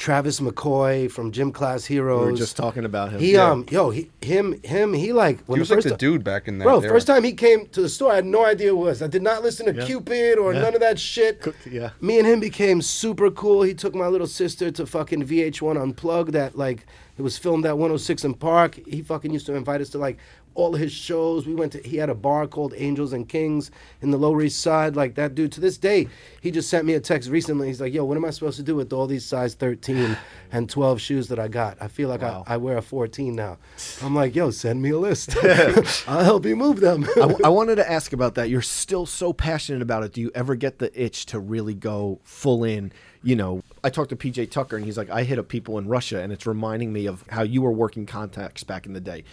Travis 0.00 0.40
McCoy 0.40 1.10
from 1.10 1.30
Gym 1.30 1.52
Class 1.52 1.84
Heroes. 1.84 2.24
We 2.24 2.32
were 2.32 2.38
just 2.38 2.56
talking 2.56 2.86
about 2.86 3.12
him. 3.12 3.20
He 3.20 3.34
Yeah. 3.34 3.50
um 3.50 3.66
yo 3.70 3.90
he 3.90 4.08
him 4.22 4.58
him 4.62 4.94
he 4.94 5.12
like 5.12 5.40
when 5.44 5.58
He 5.58 5.60
was 5.60 5.68
the 5.68 5.74
like 5.74 5.84
first 5.84 5.92
the 5.92 5.96
ti- 5.98 6.06
dude 6.12 6.24
back 6.24 6.48
in 6.48 6.56
that 6.58 6.64
bro 6.64 6.80
era. 6.80 6.88
first 6.88 7.06
time 7.06 7.22
he 7.22 7.32
came 7.34 7.66
to 7.66 7.82
the 7.82 7.88
store 7.90 8.12
I 8.12 8.14
had 8.16 8.24
no 8.24 8.42
idea 8.46 8.70
who 8.70 8.76
it 8.80 8.84
was 8.88 9.02
I 9.02 9.08
did 9.08 9.22
not 9.22 9.42
listen 9.42 9.66
to 9.66 9.74
Yeah. 9.74 9.84
Cupid 9.84 10.38
or 10.38 10.54
Yeah. 10.54 10.62
none 10.62 10.74
of 10.74 10.80
that 10.80 10.98
shit 10.98 11.42
Cook- 11.42 11.54
yeah. 11.70 11.90
me 12.00 12.18
and 12.18 12.26
him 12.26 12.40
became 12.40 12.80
super 12.80 13.30
cool 13.30 13.60
he 13.62 13.74
took 13.74 13.94
my 13.94 14.06
little 14.06 14.26
sister 14.26 14.70
to 14.70 14.86
fucking 14.86 15.22
VH1 15.26 15.76
Unplugged 15.76 16.32
that 16.32 16.56
like 16.56 16.86
it 17.18 17.22
was 17.22 17.36
filmed 17.36 17.66
at 17.66 17.76
106 17.76 18.24
in 18.24 18.32
Park 18.32 18.80
he 18.86 19.02
fucking 19.02 19.30
used 19.30 19.44
to 19.44 19.54
invite 19.54 19.82
us 19.82 19.90
to 19.90 19.98
like 19.98 20.16
all 20.54 20.74
his 20.74 20.92
shows. 20.92 21.46
We 21.46 21.54
went 21.54 21.72
to 21.72 21.78
he 21.80 21.96
had 21.96 22.10
a 22.10 22.14
bar 22.14 22.46
called 22.46 22.74
Angels 22.76 23.12
and 23.12 23.28
Kings 23.28 23.70
in 24.02 24.10
the 24.10 24.18
Lower 24.18 24.42
East 24.42 24.60
Side. 24.60 24.96
Like 24.96 25.14
that 25.14 25.34
dude 25.34 25.52
to 25.52 25.60
this 25.60 25.78
day, 25.78 26.08
he 26.40 26.50
just 26.50 26.68
sent 26.68 26.84
me 26.84 26.94
a 26.94 27.00
text 27.00 27.28
recently. 27.30 27.68
He's 27.68 27.80
like, 27.80 27.92
"Yo, 27.92 28.04
what 28.04 28.16
am 28.16 28.24
I 28.24 28.30
supposed 28.30 28.56
to 28.56 28.62
do 28.62 28.74
with 28.74 28.92
all 28.92 29.06
these 29.06 29.24
size 29.24 29.54
13 29.54 30.16
and 30.52 30.68
12 30.68 31.00
shoes 31.00 31.28
that 31.28 31.38
I 31.38 31.48
got? 31.48 31.76
I 31.80 31.88
feel 31.88 32.08
like 32.08 32.22
I, 32.22 32.42
I 32.46 32.56
wear 32.56 32.76
a 32.76 32.82
14 32.82 33.34
now." 33.34 33.58
I'm 34.02 34.14
like, 34.14 34.34
"Yo, 34.34 34.50
send 34.50 34.82
me 34.82 34.90
a 34.90 34.98
list. 34.98 35.36
I'll 36.08 36.24
help 36.24 36.44
you 36.46 36.56
move 36.56 36.80
them." 36.80 37.04
I, 37.16 37.20
w- 37.20 37.40
I 37.44 37.48
wanted 37.60 37.76
to 37.76 37.90
ask 37.90 38.12
about 38.12 38.34
that. 38.34 38.50
You're 38.50 38.62
still 38.62 39.06
so 39.06 39.32
passionate 39.32 39.82
about 39.82 40.02
it. 40.04 40.12
Do 40.12 40.20
you 40.20 40.30
ever 40.34 40.54
get 40.54 40.78
the 40.78 40.90
itch 41.00 41.26
to 41.26 41.38
really 41.38 41.74
go 41.74 42.20
full 42.24 42.64
in? 42.64 42.92
You 43.22 43.36
know, 43.36 43.62
I 43.84 43.90
talked 43.90 44.08
to 44.10 44.16
PJ 44.16 44.50
Tucker 44.50 44.76
and 44.76 44.84
he's 44.86 44.96
like, 44.96 45.10
I 45.10 45.24
hit 45.24 45.38
up 45.38 45.48
people 45.48 45.76
in 45.76 45.86
Russia 45.88 46.22
and 46.22 46.32
it's 46.32 46.46
reminding 46.46 46.90
me 46.90 47.04
of 47.04 47.22
how 47.28 47.42
you 47.42 47.60
were 47.60 47.70
working 47.70 48.06
contacts 48.06 48.64
back 48.64 48.86
in 48.86 48.94
the 48.94 49.00
day. 49.00 49.24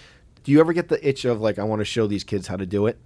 Do 0.48 0.54
you 0.54 0.62
ever 0.62 0.72
get 0.72 0.88
the 0.88 1.06
itch 1.06 1.26
of 1.26 1.42
like, 1.42 1.60
I 1.60 1.64
want 1.66 1.82
to 1.82 1.86
show 1.86 2.08
these 2.08 2.24
kids 2.24 2.48
how 2.48 2.56
to 2.56 2.66
do 2.66 2.86
it? 2.88 2.98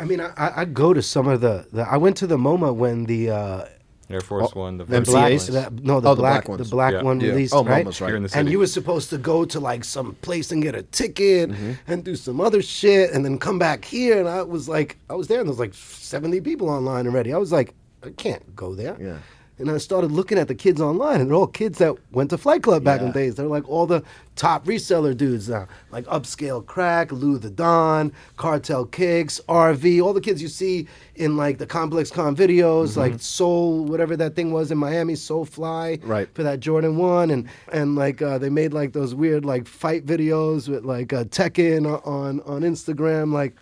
I 0.00 0.04
mean, 0.04 0.18
I, 0.20 0.32
I 0.36 0.62
I 0.62 0.64
go 0.64 0.92
to 0.92 1.00
some 1.00 1.28
of 1.28 1.40
the, 1.40 1.68
the. 1.72 1.82
I 1.82 1.98
went 1.98 2.16
to 2.16 2.26
the 2.26 2.36
MoMA 2.36 2.74
when 2.74 3.04
the 3.04 3.30
uh, 3.30 3.64
Air 4.10 4.20
Force 4.22 4.52
One, 4.52 4.76
the 4.76 4.84
the 4.84 5.02
black, 5.02 5.30
ones. 5.30 5.46
the, 5.46 5.70
no, 5.84 6.00
the, 6.00 6.08
Oh, 6.08 6.14
the 6.16 6.20
black, 6.20 6.46
black 6.46 6.58
the 6.58 6.64
black 6.64 6.94
Yeah. 6.94 7.02
one 7.02 7.20
Yeah. 7.20 7.28
released, 7.28 7.54
Oh, 7.54 7.62
right? 7.62 7.86
MoMA's 7.86 8.00
right. 8.00 8.08
Here 8.08 8.16
in 8.16 8.24
the 8.24 8.36
And 8.36 8.50
you 8.50 8.58
were 8.58 8.66
supposed 8.66 9.08
to 9.10 9.18
go 9.18 9.44
to 9.44 9.60
like 9.60 9.84
some 9.84 10.16
place 10.16 10.50
and 10.50 10.60
get 10.64 10.74
a 10.74 10.82
ticket 10.82 11.52
and 11.86 12.02
do 12.02 12.16
some 12.16 12.40
other 12.40 12.60
shit, 12.60 13.12
and 13.12 13.24
then 13.24 13.38
come 13.38 13.60
back 13.60 13.84
here. 13.84 14.18
And 14.18 14.28
I 14.28 14.42
was 14.42 14.68
like, 14.68 14.98
I 15.08 15.14
was 15.14 15.28
there, 15.28 15.38
and 15.38 15.46
there 15.46 15.52
was 15.52 15.60
like 15.60 15.74
seventy 15.74 16.40
people 16.40 16.68
online 16.70 17.06
already. 17.06 17.32
I 17.32 17.38
was 17.38 17.52
like, 17.52 17.72
I 18.02 18.10
can't 18.10 18.56
go 18.56 18.74
there. 18.74 18.96
Yeah. 19.00 19.18
And 19.62 19.70
I 19.70 19.78
started 19.78 20.10
looking 20.12 20.38
at 20.38 20.48
the 20.48 20.54
kids 20.54 20.80
online, 20.80 21.20
and 21.20 21.30
they're 21.30 21.36
all 21.36 21.46
kids 21.46 21.78
that 21.78 21.94
went 22.10 22.30
to 22.30 22.36
Flight 22.38 22.62
Club 22.62 22.82
back 22.84 23.00
in 23.00 23.06
the 23.06 23.12
days. 23.12 23.36
They're 23.36 23.46
like 23.46 23.68
all 23.68 23.86
the 23.86 24.02
top 24.34 24.64
reseller 24.66 25.16
dudes 25.16 25.48
now, 25.48 25.68
like 25.90 26.04
Upscale 26.06 26.64
Crack, 26.66 27.12
Lou 27.12 27.38
the 27.38 27.48
Don, 27.50 28.12
Cartel 28.36 28.84
Kicks, 28.86 29.40
RV, 29.48 30.02
all 30.02 30.12
the 30.12 30.20
kids 30.20 30.42
you 30.42 30.48
see 30.48 30.88
in 31.16 31.36
like 31.36 31.58
the 31.58 31.66
Complex 31.66 32.10
Con 32.10 32.34
videos, 32.34 32.96
like 32.96 33.20
Soul, 33.20 33.84
whatever 33.84 34.16
that 34.16 34.34
thing 34.34 34.52
was 34.52 34.70
in 34.72 34.78
Miami, 34.78 35.14
Sole 35.14 35.44
Fly, 35.44 35.98
Right. 36.02 36.28
for 36.34 36.42
that 36.42 36.60
Jordan 36.60 36.96
One, 36.96 37.30
and 37.30 37.48
and 37.72 37.94
like 37.94 38.20
uh, 38.20 38.38
they 38.38 38.50
made 38.50 38.72
like 38.74 38.92
those 38.92 39.14
weird 39.14 39.44
like 39.44 39.66
fight 39.68 40.04
videos 40.04 40.68
with 40.68 40.84
like 40.84 41.12
uh, 41.12 41.24
Tekken 41.24 41.86
on 42.06 42.40
on 42.40 42.62
Instagram, 42.62 43.32
like. 43.32 43.54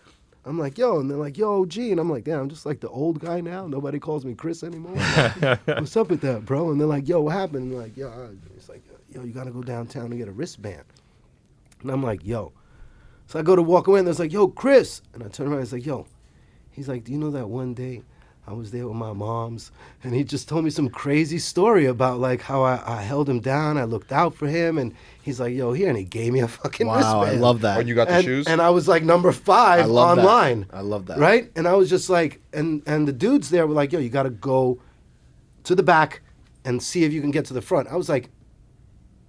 I'm 0.45 0.59
like, 0.59 0.79
yo, 0.79 1.01
and 1.01 1.11
they're 1.11 1.19
like, 1.19 1.37
yo, 1.37 1.67
G, 1.67 1.91
and 1.91 2.01
I'm 2.01 2.11
like, 2.11 2.25
damn, 2.25 2.41
I'm 2.41 2.49
just 2.49 2.65
like 2.65 2.81
the 2.81 2.89
old 2.89 3.21
guy 3.21 3.41
now. 3.41 3.67
Nobody 3.67 3.99
calls 3.99 4.25
me 4.25 4.35
Chris 4.35 4.63
anymore. 4.63 4.97
What's 5.67 5.97
up 5.97 6.09
with 6.09 6.23
that, 6.23 6.47
bro? 6.47 6.71
And 6.71 6.81
they're 6.81 6.89
like, 6.89 7.09
yo, 7.09 7.21
what 7.21 7.35
happened? 7.35 7.71
And 7.71 7.79
like, 7.79 7.97
yo, 7.97 8.31
it's 8.57 8.69
like, 8.69 8.83
yo, 9.11 9.23
you 9.23 9.33
gotta 9.33 9.51
go 9.51 9.63
downtown 9.63 10.07
and 10.07 10.19
get 10.19 10.29
a 10.29 10.33
wristband. 10.33 10.85
And 11.83 11.91
I'm 11.91 12.03
like, 12.03 12.25
yo. 12.25 12.53
So 13.27 13.39
I 13.39 13.43
go 13.43 13.55
to 13.55 13.63
walk 13.63 13.87
away, 13.87 13.99
and 13.99 14.07
there's 14.07 14.19
like, 14.19 14.33
yo, 14.33 14.49
Chris. 14.49 15.03
And 15.13 15.23
I 15.23 15.29
turn 15.29 15.49
around, 15.49 15.61
he's 15.61 15.73
like, 15.73 15.87
yo. 15.87 16.07
He's 16.71 16.89
like, 16.89 17.05
do 17.05 17.13
you 17.13 17.19
know 17.19 17.31
that 17.33 17.49
one 17.49 17.75
day 17.75 18.03
I 18.47 18.53
was 18.53 18.71
there 18.71 18.89
with 18.89 18.97
my 18.97 19.13
moms, 19.13 19.71
and 20.03 20.15
he 20.15 20.25
just 20.25 20.49
told 20.49 20.65
me 20.65 20.71
some 20.71 20.89
crazy 20.89 21.39
story 21.39 21.87
about 21.87 22.19
like 22.19 22.41
how 22.41 22.63
I, 22.63 22.83
I 22.85 23.03
held 23.03 23.29
him 23.29 23.41
down, 23.41 23.79
I 23.79 23.85
looked 23.85 24.13
out 24.13 24.35
for 24.35 24.49
him, 24.49 24.79
and 24.79 24.95
he's 25.23 25.39
like, 25.39 25.55
yo, 25.55 25.73
here, 25.73 25.89
and 25.89 25.97
he 25.97 26.05
gave 26.05 26.33
me 26.33 26.41
a 26.41 26.49
fucking 26.49 26.87
Wow, 26.87 26.97
wristband. 26.97 27.39
I 27.39 27.41
love 27.41 27.61
that. 27.61 27.77
Oh, 27.79 27.81
you 27.81 27.95
got 27.95 28.09
the 28.09 28.15
and, 28.15 28.25
shoes? 28.25 28.47
And 28.47 28.61
I 28.61 28.71
was 28.71 28.89
like 28.89 29.03
number 29.05 29.31
five 29.31 29.83
I 29.83 29.85
love 29.85 30.17
that. 30.17 30.27
online. 30.27 30.67
I 30.73 30.81
love 30.81 31.07
that. 31.07 31.19
Right? 31.19 31.51
And 31.55 31.69
I 31.69 31.75
was 31.75 31.89
just 31.89 32.11
like, 32.11 32.41
and 32.53 32.83
and 32.87 33.07
the 33.07 33.13
dudes 33.13 33.51
there 33.51 33.67
were 33.67 33.75
like, 33.75 33.93
yo, 33.93 34.01
you 34.01 34.09
got 34.09 34.25
to 34.25 34.31
go 34.31 34.81
to 35.65 35.75
the 35.75 35.83
back 35.83 36.23
and 36.65 36.83
see 36.83 37.05
if 37.05 37.13
you 37.13 37.21
can 37.21 37.31
get 37.31 37.45
to 37.47 37.55
the 37.55 37.63
front. 37.63 37.89
I 37.89 37.97
was 37.97 38.09
like, 38.09 38.31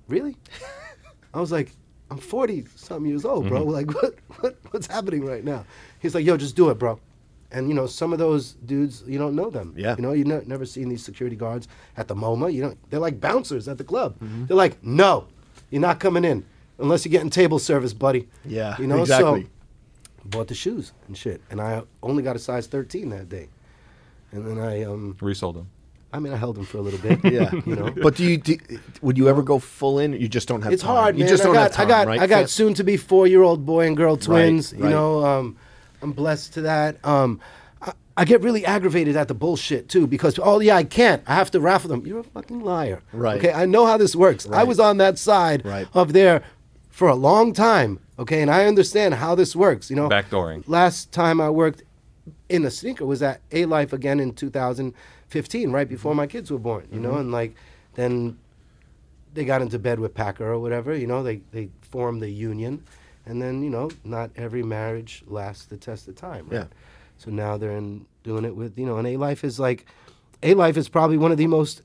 really? 0.08 0.38
I 1.34 1.40
was 1.40 1.52
like, 1.52 1.74
I'm 2.10 2.18
40 2.18 2.66
something 2.76 3.10
years 3.10 3.24
old, 3.24 3.48
bro. 3.48 3.62
Mm-hmm. 3.62 3.70
Like, 3.70 3.94
what, 3.94 4.16
what, 4.40 4.58
what's 4.72 4.88
happening 4.88 5.24
right 5.24 5.44
now? 5.44 5.66
He's 6.00 6.14
like, 6.14 6.26
yo, 6.26 6.36
just 6.38 6.56
do 6.56 6.70
it, 6.70 6.76
bro. 6.80 7.00
And 7.52 7.68
you 7.68 7.74
know, 7.74 7.86
some 7.86 8.14
of 8.14 8.20
those 8.20 8.54
dudes, 8.66 9.04
you 9.06 9.18
don't 9.20 9.36
know 9.36 9.50
them. 9.50 9.74
Yeah. 9.78 9.96
You 9.98 10.02
know, 10.02 10.14
you 10.14 10.24
ne- 10.24 10.44
never 10.46 10.66
seen 10.66 10.88
these 10.90 11.04
security 11.04 11.36
guards 11.36 11.68
at 11.98 12.08
the 12.08 12.16
MoMA. 12.16 12.54
You 12.54 12.62
don't. 12.62 12.90
They're 12.90 13.00
like 13.00 13.20
bouncers 13.20 13.68
at 13.68 13.78
the 13.78 13.84
club. 13.84 14.16
Mm-hmm. 14.20 14.46
They're 14.46 14.58
like, 14.58 14.82
no, 14.84 15.28
you're 15.70 15.82
not 15.82 16.00
coming 16.00 16.24
in 16.24 16.46
unless 16.80 17.06
you're 17.06 17.12
getting 17.12 17.30
table 17.30 17.60
service, 17.60 17.94
buddy. 17.94 18.28
Yeah, 18.46 18.76
You 18.80 18.88
know, 18.88 19.02
exactly. 19.02 19.44
so 19.44 19.48
bought 20.26 20.48
the 20.48 20.56
shoes 20.56 20.94
and 21.08 21.18
shit, 21.18 21.42
and 21.50 21.62
I 21.62 21.84
only 22.02 22.24
got 22.24 22.36
a 22.36 22.40
size 22.40 22.68
13 22.68 23.10
that 23.10 23.30
day. 23.30 23.50
And 24.32 24.46
then 24.46 24.60
I, 24.60 24.84
um, 24.84 25.18
Resold 25.22 25.56
them. 25.58 25.70
I 26.14 26.20
mean, 26.20 26.34
I 26.34 26.38
held 26.38 26.56
them 26.58 26.66
for 26.66 26.78
a 26.78 26.82
little 26.82 27.00
bit. 27.00 27.20
Yeah. 27.32 27.52
you 27.66 27.76
know. 27.76 27.92
But 27.92 28.16
do 28.16 28.24
you, 28.26 28.38
do, 28.38 28.58
would 29.02 29.18
you 29.18 29.30
ever 29.30 29.42
go 29.42 29.60
full 29.60 30.00
in? 30.00 30.14
You 30.14 30.28
just 30.28 30.48
don't 30.48 30.62
have 30.62 30.74
it's 30.74 30.84
time. 30.84 30.96
hard, 30.96 31.18
You 31.18 31.26
just 31.28 31.44
I 31.44 31.46
don't 31.46 31.54
got, 31.54 31.62
have 31.64 31.72
time, 31.74 31.86
I 31.86 31.90
got, 31.90 32.08
right? 32.08 32.20
I 32.22 32.28
got 32.28 32.50
soon 32.50 32.74
to 32.76 32.84
be 32.84 32.98
four 32.98 33.28
year 33.28 33.44
old 33.44 33.66
boy 33.66 33.88
and 33.88 33.96
girl 33.96 34.18
twins. 34.18 34.74
you 34.74 34.84
right. 34.84 34.90
know, 34.90 35.26
um, 35.26 35.58
I'm 36.02 36.12
blessed 36.12 36.54
to 36.54 36.62
that. 36.62 36.98
Um, 37.06 37.40
I, 37.82 37.94
I 38.18 38.26
get 38.26 38.42
really 38.42 38.66
aggravated 38.66 39.16
at 39.16 39.28
the 39.28 39.34
bullshit 39.34 39.90
too 39.90 40.08
because 40.08 40.40
oh 40.42 40.60
yeah, 40.60 40.76
I 40.76 40.84
can't. 40.84 41.24
I 41.28 41.36
have 41.36 41.52
to 41.52 41.60
raffle 41.60 41.90
them. 41.90 42.06
You're 42.06 42.20
a 42.20 42.24
fucking 42.24 42.62
liar. 42.62 43.02
Right. 43.14 43.38
Okay, 43.38 43.54
I 43.54 43.66
know 43.66 43.86
how 43.86 43.98
this 43.98 44.16
works. 44.16 44.46
Right. 44.46 44.62
I 44.62 44.64
was 44.64 44.80
on 44.80 44.98
that 44.98 45.18
side 45.18 45.66
Right. 45.66 45.88
of 45.94 46.14
there 46.14 46.44
for 46.90 47.08
a 47.08 47.16
long 47.16 47.54
time. 47.54 48.00
Okay, 48.20 48.42
and 48.42 48.52
I 48.52 48.66
understand 48.66 49.16
how 49.16 49.34
this 49.36 49.56
works. 49.56 49.90
You 49.90 49.96
know, 49.96 50.10
Backdooring. 50.10 50.64
Last 50.68 51.12
time 51.12 51.42
I 51.42 51.50
worked 51.50 51.84
in 52.50 52.66
a 52.66 52.72
sneaker 52.72 53.06
was 53.06 53.24
at 53.24 53.42
A 53.52 53.66
Life 53.66 53.94
again 53.94 54.20
in 54.20 54.34
2015, 54.34 55.72
right 55.72 55.90
before 55.90 56.14
my 56.14 56.28
kids 56.28 56.52
were 56.52 56.60
born. 56.60 56.88
You 56.92 57.00
know, 57.00 57.16
and 57.16 57.32
like 57.32 57.56
then 57.96 58.38
they 59.34 59.46
got 59.46 59.62
into 59.62 59.80
bed 59.80 60.00
with 60.00 60.14
Packer 60.14 60.52
or 60.52 60.60
whatever. 60.60 60.96
You 60.96 61.08
know, 61.08 61.24
they 61.24 61.42
they 61.52 61.70
formed 61.82 62.22
the 62.22 62.30
union, 62.30 62.84
and 63.26 63.42
then 63.42 63.62
you 63.64 63.70
know, 63.70 63.90
not 64.04 64.32
every 64.36 64.64
marriage 64.64 65.24
lasts 65.28 65.66
the 65.66 65.78
test 65.78 66.08
of 66.08 66.16
time. 66.16 66.46
Right? 66.50 66.58
Yeah. 66.62 66.66
So 67.18 67.30
now 67.32 67.58
they're 67.58 67.78
in 67.78 68.06
doing 68.24 68.46
it 68.46 68.56
with 68.56 68.78
you 68.78 68.86
know, 68.86 68.98
and 68.98 69.08
A 69.08 69.18
Life 69.18 69.44
is 69.44 69.60
like, 69.60 69.86
A 70.44 70.54
Life 70.54 70.78
is 70.78 70.90
probably 70.90 71.18
one 71.18 71.32
of 71.32 71.38
the 71.38 71.48
most 71.48 71.82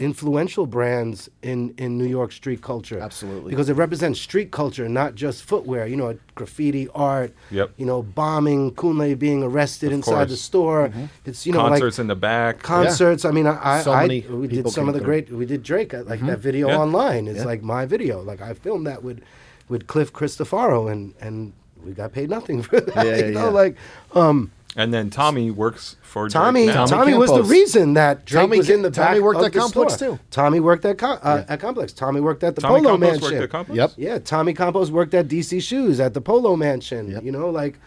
influential 0.00 0.66
brands 0.66 1.30
in 1.42 1.72
in 1.78 1.96
New 1.96 2.06
York 2.06 2.32
street 2.32 2.60
culture. 2.60 2.98
Absolutely. 2.98 3.50
Because 3.50 3.68
it 3.68 3.74
represents 3.74 4.20
street 4.20 4.50
culture, 4.50 4.88
not 4.88 5.14
just 5.14 5.44
footwear. 5.44 5.86
You 5.86 5.94
know, 5.96 6.18
graffiti, 6.34 6.88
art. 6.94 7.32
Yep. 7.52 7.74
You 7.76 7.86
know, 7.86 8.02
bombing, 8.02 8.72
Kunle 8.72 9.16
being 9.16 9.44
arrested 9.44 9.88
Of 9.88 9.92
inside 9.94 10.24
the 10.24 10.28
course. 10.34 10.40
store. 10.40 10.92
It's 11.24 11.46
you 11.46 11.52
know 11.52 11.60
Concerts 11.60 11.98
like 11.98 12.02
in 12.02 12.08
the 12.08 12.16
back. 12.16 12.58
concerts. 12.60 13.24
I 13.24 13.30
mean, 13.30 13.46
I, 13.46 13.78
I, 13.78 13.82
So 13.82 13.92
I 13.92 14.02
many 14.02 14.20
we 14.22 14.48
did 14.48 14.68
some 14.68 14.88
of 14.88 14.94
the 14.94 15.00
through. 15.00 15.06
great. 15.06 15.30
We 15.30 15.46
did 15.46 15.62
Drake. 15.62 15.94
uh, 15.94 16.02
Like 16.02 16.20
that 16.26 16.40
video 16.40 16.68
Yeah. 16.68 16.80
online 16.80 17.28
It's 17.28 17.38
Yeah. 17.38 17.44
like 17.44 17.62
my 17.62 17.86
video. 17.86 18.20
Like 18.20 18.42
I 18.42 18.52
filmed 18.54 18.86
that 18.88 19.02
with 19.04 19.22
with 19.68 19.86
Cliff 19.86 20.12
Cristofaro, 20.12 20.90
and 20.90 21.14
and 21.20 21.52
we 21.84 21.92
got 21.92 22.12
paid 22.12 22.30
nothing 22.30 22.62
for 22.62 22.80
that. 22.80 22.94
Yeah, 23.06 23.16
you 23.16 23.24
yeah, 23.26 23.30
know, 23.32 23.44
yeah. 23.46 23.50
like 23.50 23.76
um, 24.14 24.50
And 24.76 24.92
then 24.92 25.10
Tommy 25.10 25.50
works 25.50 25.96
for 26.02 26.24
Drake 26.28 26.32
Tommy. 26.32 26.66
Tommy, 26.66 27.14
was 27.14 27.30
the 27.30 27.42
reason 27.42 27.94
that 27.94 28.24
Drake 28.24 28.42
Tommy 28.44 28.58
was 28.58 28.70
in 28.70 28.82
the 28.82 28.90
Tommy 28.90 29.16
back 29.18 29.22
worked 29.22 29.40
of 29.40 29.46
at 29.46 29.52
the 29.52 29.58
Complex, 29.58 29.94
store. 29.94 30.16
too. 30.16 30.20
Tommy 30.30 30.60
worked 30.60 30.84
at 30.84 30.98
Com- 30.98 31.18
uh, 31.22 31.44
at 31.48 31.60
Complex. 31.60 31.92
Tommy 31.92 32.20
worked 32.20 32.42
at 32.42 32.54
the 32.54 32.62
Tommy 32.62 32.80
Polo 32.82 32.98
Campos 32.98 33.10
worked 33.10 33.22
Mansion. 33.22 33.42
at 33.42 33.50
Complex? 33.50 33.76
Yep. 33.76 33.92
Yeah, 33.96 34.18
Tommy 34.18 34.54
Campos 34.54 34.90
worked 34.90 35.14
at 35.14 35.28
DC 35.28 35.62
Shoes 35.62 36.00
at 36.00 36.14
the 36.14 36.20
Polo 36.20 36.56
Mansion. 36.56 37.10
Yep. 37.10 37.22
You 37.24 37.32
know, 37.32 37.50
like 37.50 37.78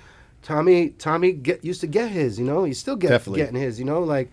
Tommy 0.44 0.90
Tommy 0.90 1.32
get 1.32 1.64
used 1.66 1.82
to 1.82 1.88
get 1.88 2.10
his. 2.12 2.38
You 2.40 2.46
know, 2.46 2.64
he 2.64 2.74
still 2.74 2.96
get 2.96 3.10
Definitely. 3.10 3.42
getting 3.42 3.60
his. 3.60 3.80
You 3.80 3.86
know, 3.86 4.02
like 4.02 4.32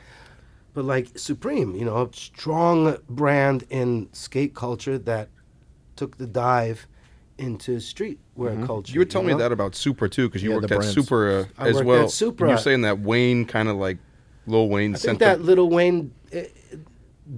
but 0.75 0.85
like 0.85 1.19
Supreme. 1.19 1.75
You 1.75 1.85
know, 1.87 1.97
a 2.03 2.09
strong 2.13 2.99
brand 3.09 3.65
in 3.71 4.09
skate 4.13 4.55
culture 4.55 4.99
that 4.99 5.29
took 5.97 6.19
the 6.19 6.27
dive 6.27 6.87
into 7.39 7.77
streetwear 7.77 8.65
culture. 8.67 8.93
You 8.93 9.01
were 9.01 9.05
telling 9.05 9.29
know? 9.29 9.37
me 9.37 9.43
that 9.43 9.53
about 9.53 9.75
Supra 9.75 10.09
too, 10.09 10.29
because 10.29 10.43
you 10.43 10.51
Yeah, 10.51 10.57
worked 10.57 10.71
at 10.71 10.79
brands. 10.79 10.95
Supra 10.95 11.41
uh, 11.59 11.65
as 11.65 11.83
well. 11.83 12.05
at 12.05 12.11
Supra. 12.11 12.49
You're 12.49 12.59
saying 12.59 12.83
that 12.83 13.01
Wayne 13.01 13.45
kind 13.45 13.69
of 13.69 13.77
like 13.77 13.99
Lil 14.47 14.69
Wayne 14.69 14.95
I 14.95 14.99
sent 14.99 15.19
think 15.19 15.21
that 15.21 15.39
the, 15.39 15.45
Little 15.45 15.69
Wayne 15.71 16.13
eh, 16.33 16.45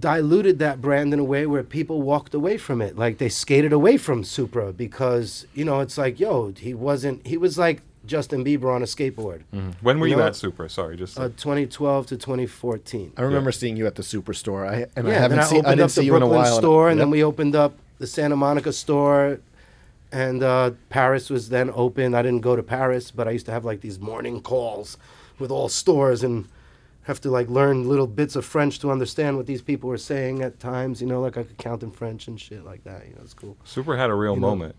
diluted 0.00 0.58
that 0.58 0.80
brand 0.80 1.12
in 1.12 1.20
a 1.20 1.24
way 1.24 1.46
where 1.46 1.62
people 1.62 2.02
walked 2.02 2.34
away 2.34 2.58
from 2.58 2.82
it. 2.82 2.96
Like 2.96 3.18
they 3.18 3.28
skated 3.28 3.72
away 3.72 3.96
from 3.96 4.24
Supra 4.24 4.72
because, 4.72 5.46
you 5.54 5.64
know, 5.64 5.80
it's 5.80 5.96
like, 5.96 6.18
yo, 6.18 6.52
he 6.58 6.74
wasn't, 6.74 7.26
he 7.26 7.36
was 7.36 7.56
like 7.56 7.82
Justin 8.04 8.44
Bieber 8.44 8.72
on 8.74 8.82
a 8.82 8.86
skateboard. 8.86 9.42
When 9.80 9.98
were 10.00 10.06
You 10.06 10.12
you, 10.14 10.16
know, 10.18 10.26
at 10.26 10.36
Supra? 10.36 10.68
Sorry, 10.68 10.96
just 10.96 11.18
Uh, 11.18 11.28
2012 11.28 12.06
to 12.08 12.16
2014. 12.16 13.12
I 13.16 13.22
remember 13.22 13.52
seeing 13.52 13.76
you 13.76 13.86
at 13.86 13.94
the 13.94 14.02
superstore. 14.02 14.68
I 14.68 14.86
and 14.96 15.08
I 15.08 15.12
haven't 15.12 15.30
then 15.30 15.38
I 15.38 15.48
seen. 15.48 15.58
opened 15.58 15.66
I 15.68 15.70
didn't 15.72 15.84
up 15.84 15.90
see 15.90 16.00
the 16.02 16.06
you 16.06 16.16
in 16.16 16.22
a 16.22 16.26
Brooklyn 16.26 16.42
while. 16.42 16.58
store, 16.58 16.88
and 16.90 16.98
Yep. 16.98 17.02
then 17.04 17.10
we 17.10 17.24
opened 17.24 17.54
up 17.56 17.74
the 17.98 18.06
Santa 18.06 18.36
Monica 18.36 18.72
store, 18.72 19.40
and 20.16 20.42
uh, 20.42 20.70
Paris 20.88 21.28
was 21.28 21.50
then 21.50 21.70
open. 21.74 22.14
I 22.14 22.22
didn't 22.22 22.40
go 22.40 22.56
to 22.56 22.62
Paris, 22.62 23.10
but 23.10 23.28
I 23.28 23.32
used 23.32 23.44
to 23.46 23.52
have 23.52 23.66
like 23.66 23.82
these 23.82 24.00
morning 24.00 24.40
calls 24.40 24.96
with 25.38 25.50
all 25.50 25.68
stores 25.68 26.22
and 26.22 26.48
have 27.02 27.20
to 27.20 27.30
like 27.30 27.50
learn 27.50 27.86
little 27.86 28.06
bits 28.06 28.34
of 28.34 28.46
French 28.46 28.78
to 28.78 28.90
understand 28.90 29.36
what 29.36 29.44
these 29.44 29.60
people 29.60 29.90
were 29.90 29.98
saying 29.98 30.40
at 30.40 30.58
times. 30.58 31.02
You 31.02 31.06
know, 31.06 31.20
like 31.20 31.36
I 31.36 31.42
could 31.42 31.58
count 31.58 31.82
in 31.82 31.90
French 31.90 32.28
and 32.28 32.40
shit 32.40 32.64
like 32.64 32.82
that. 32.84 33.06
You 33.06 33.14
know, 33.14 33.20
it's 33.24 33.34
cool. 33.34 33.58
Super 33.64 33.94
had 33.94 34.08
a 34.08 34.14
real 34.14 34.34
You 34.34 34.40
know, 34.40 34.48
moment. 34.48 34.74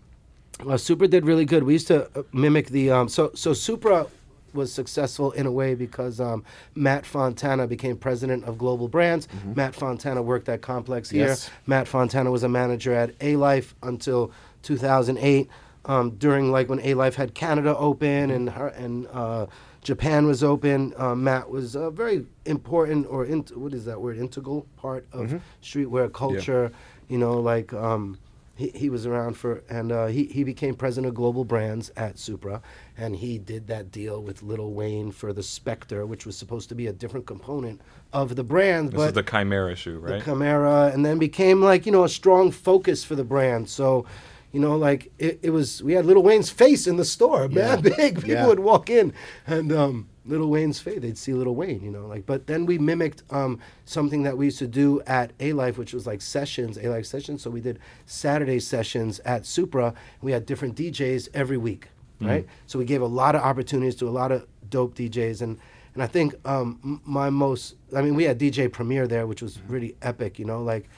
Well, 0.64 0.76
Supra 0.76 1.06
did 1.06 1.24
really 1.24 1.44
good. 1.44 1.62
We 1.62 1.74
used 1.74 1.86
to 1.86 2.06
uh, 2.18 2.24
mimic 2.32 2.66
the 2.70 2.90
um, 2.90 3.08
so 3.08 3.30
so 3.34 3.52
Supra 3.52 4.08
was 4.54 4.72
successful 4.72 5.30
in 5.32 5.46
a 5.46 5.52
way 5.52 5.74
because 5.76 6.20
um, 6.20 6.42
Matt 6.74 7.06
Fontana 7.06 7.66
became 7.68 7.96
president 7.96 8.44
of 8.44 8.58
Global 8.58 8.88
Brands. 8.88 9.28
Matt 9.54 9.74
Fontana 9.74 10.22
worked 10.22 10.48
at 10.48 10.62
Complex 10.62 11.10
here. 11.10 11.26
Yes. 11.28 11.50
Matt 11.66 11.86
Fontana 11.86 12.30
was 12.30 12.42
a 12.42 12.48
manager 12.48 12.92
at 12.94 13.14
A 13.20 13.36
Life 13.36 13.74
until 13.82 14.32
2008. 14.62 15.48
um, 15.84 16.10
during 16.18 16.50
like 16.52 16.68
when 16.68 16.80
A 16.80 16.92
Life 16.94 17.14
had 17.14 17.34
Canada 17.34 17.74
open 17.76 18.30
and 18.30 18.50
her, 18.50 18.68
and 18.68 19.06
uh, 19.10 19.46
Japan 19.82 20.26
was 20.26 20.42
open. 20.44 20.92
Uh, 20.98 21.14
Matt 21.14 21.48
was 21.48 21.74
a 21.74 21.90
very 21.90 22.26
important 22.44 23.06
or 23.08 23.24
int- 23.24 23.56
what 23.56 23.72
is 23.72 23.86
that 23.86 23.98
word? 23.98 24.18
Integral 24.18 24.66
part 24.76 25.06
of 25.12 25.28
Mhm. 25.30 25.40
streetwear 25.62 26.12
culture. 26.12 26.72
You 27.08 27.16
know, 27.16 27.40
like 27.40 27.72
um, 27.72 28.18
he, 28.54 28.68
he 28.74 28.90
was 28.90 29.06
around 29.06 29.38
for, 29.38 29.62
and 29.70 29.90
uh, 29.90 30.06
he, 30.08 30.24
he 30.24 30.44
became 30.44 30.74
president 30.74 31.06
of 31.08 31.14
global 31.14 31.44
brands 31.44 31.90
at 31.96 32.18
Supra, 32.18 32.60
and 32.98 33.16
he 33.16 33.38
did 33.38 33.68
that 33.68 33.90
deal 33.90 34.20
with 34.22 34.42
Little 34.42 34.74
Wayne 34.74 35.10
for 35.10 35.32
the 35.32 35.42
Spectre, 35.44 36.04
which 36.04 36.26
was 36.26 36.36
supposed 36.36 36.68
to 36.68 36.74
be 36.74 36.86
a 36.88 36.92
different 36.92 37.24
component 37.24 37.80
of 38.12 38.36
the 38.36 38.44
brand. 38.44 38.88
This 38.90 38.96
but 38.96 39.06
is 39.08 39.12
the 39.14 39.22
Chimera 39.22 39.74
shoe, 39.74 40.00
right? 40.00 40.18
the 40.18 40.24
Chimera, 40.24 40.90
and 40.92 41.06
then 41.06 41.18
became 41.18 41.62
like 41.62 41.86
you 41.86 41.92
know 41.92 42.04
a 42.04 42.08
strong 42.10 42.50
focus 42.50 43.04
for 43.04 43.14
the 43.14 43.24
brand. 43.24 43.70
So, 43.70 44.04
you 44.52 44.60
know, 44.60 44.76
like 44.76 45.12
it, 45.18 45.38
it 45.42 45.50
was. 45.50 45.82
We 45.82 45.92
had 45.92 46.06
Little 46.06 46.22
Wayne's 46.22 46.50
face 46.50 46.86
in 46.86 46.96
the 46.96 47.04
store, 47.04 47.48
man, 47.48 47.82
Yeah. 47.84 47.94
big. 47.96 48.14
People 48.16 48.30
Yeah. 48.30 48.46
would 48.46 48.60
walk 48.60 48.88
in, 48.90 49.12
and 49.46 49.70
um, 49.72 50.08
Little 50.24 50.48
Wayne's 50.48 50.80
face. 50.80 51.00
They'd 51.00 51.18
see 51.18 51.32
Little 51.34 51.54
Wayne, 51.54 51.82
you 51.82 51.90
know, 51.90 52.06
like. 52.06 52.24
But 52.26 52.46
then 52.46 52.64
we 52.66 52.78
mimicked 52.78 53.22
um, 53.30 53.58
something 53.84 54.22
that 54.22 54.36
we 54.38 54.46
used 54.46 54.58
to 54.60 54.66
do 54.66 55.00
at 55.06 55.32
A 55.40 55.52
Life, 55.52 55.76
which 55.78 55.92
was 55.92 56.06
like 56.06 56.20
sessions, 56.22 56.78
A 56.78 56.88
Life 56.88 57.06
sessions. 57.06 57.42
So 57.42 57.50
we 57.50 57.60
did 57.60 57.78
Saturday 58.06 58.58
sessions 58.60 59.18
at 59.20 59.44
Supra. 59.46 59.92
We 60.22 60.32
had 60.32 60.46
different 60.46 60.76
DJs 60.76 61.28
every 61.34 61.56
week, 61.58 61.88
Mhm. 62.20 62.26
right? 62.28 62.46
So 62.66 62.78
we 62.78 62.84
gave 62.86 63.02
a 63.02 63.06
lot 63.06 63.34
of 63.34 63.42
opportunities 63.42 63.96
to 63.96 64.08
a 64.08 64.10
lot 64.10 64.32
of 64.32 64.46
dope 64.70 64.94
DJs, 64.94 65.42
and 65.42 65.58
and 65.94 66.02
I 66.02 66.06
think 66.06 66.34
um, 66.46 67.00
my 67.04 67.28
most, 67.28 67.74
I 67.96 68.02
mean, 68.02 68.14
we 68.14 68.22
had 68.24 68.38
DJ 68.38 68.68
Premier 68.70 69.06
there, 69.08 69.26
which 69.26 69.42
was 69.42 69.58
really 69.68 69.96
epic, 70.00 70.38
you 70.38 70.44
know, 70.44 70.62
like, 70.62 70.88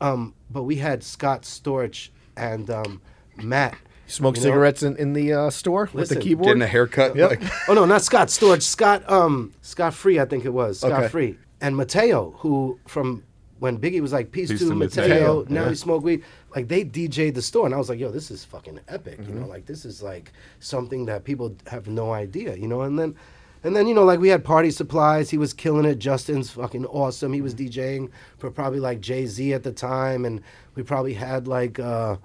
um, 0.00 0.34
but 0.50 0.64
we 0.64 0.76
had 0.76 1.04
Scott 1.04 1.42
Storch 1.42 2.08
and 2.36 2.70
um, 2.70 3.00
Matt. 3.42 3.76
Smoke 4.06 4.36
you 4.36 4.42
know? 4.42 4.48
cigarettes 4.48 4.82
in, 4.82 4.96
in 4.96 5.12
the 5.12 5.32
uh, 5.32 5.50
store 5.50 5.88
with 5.92 6.08
the 6.08 6.16
keyboard. 6.16 6.46
Getting 6.46 6.62
a 6.62 6.66
haircut. 6.66 7.14
Yep. 7.14 7.30
Like, 7.30 7.42
oh 7.68 7.74
no, 7.74 7.84
not 7.84 8.02
Scott 8.02 8.26
Storch. 8.28 8.62
Scott 8.62 9.08
um 9.08 9.52
Scott 9.62 9.94
Free, 9.94 10.18
I 10.18 10.24
think 10.24 10.44
it 10.44 10.52
was 10.52 10.80
Scott 10.80 10.92
Okay. 10.92 11.08
Free 11.08 11.38
and 11.60 11.76
Mateo, 11.76 12.32
who 12.38 12.80
from 12.88 13.22
when 13.60 13.78
Biggie 13.78 14.00
was 14.00 14.12
like 14.12 14.32
peace, 14.32 14.50
Peace 14.50 14.58
to 14.60 14.68
to 14.70 14.74
Mateo. 14.74 15.06
Mateo, 15.06 15.46
Now 15.48 15.62
yeah. 15.64 15.68
he 15.68 15.74
smoke 15.76 16.02
weed. 16.02 16.24
Like 16.56 16.66
they 16.66 16.84
DJ'd 16.84 17.36
the 17.36 17.42
store, 17.42 17.66
and 17.66 17.74
I 17.74 17.78
was 17.78 17.88
like, 17.88 18.00
yo, 18.00 18.10
this 18.10 18.32
is 18.32 18.44
fucking 18.44 18.80
epic. 18.88 19.18
You 19.20 19.26
Mm-hmm. 19.26 19.40
know, 19.42 19.46
like 19.46 19.66
this 19.66 19.84
is 19.84 20.02
like 20.02 20.32
something 20.58 21.04
that 21.06 21.22
people 21.22 21.54
have 21.68 21.86
no 21.86 22.12
idea. 22.12 22.56
You 22.56 22.66
know, 22.66 22.80
and 22.82 22.98
then. 22.98 23.14
And 23.62 23.76
then 23.76 23.86
you 23.86 23.94
know, 23.94 24.04
like 24.04 24.20
we 24.20 24.28
had 24.28 24.42
party 24.42 24.70
supplies. 24.70 25.30
He 25.30 25.38
was 25.38 25.52
killing 25.52 25.84
it. 25.84 25.98
Justin's 25.98 26.50
fucking 26.50 26.86
awesome. 26.86 27.32
He 27.32 27.42
was 27.42 27.54
DJing 27.54 28.10
for 28.38 28.50
probably 28.50 28.80
like 28.80 29.00
Jay 29.00 29.26
Z 29.26 29.52
at 29.52 29.62
the 29.62 29.72
time, 29.72 30.24
and 30.24 30.40
we 30.74 30.82
probably 30.82 31.14
had 31.14 31.46
like 31.46 31.78
uh, 31.78 32.16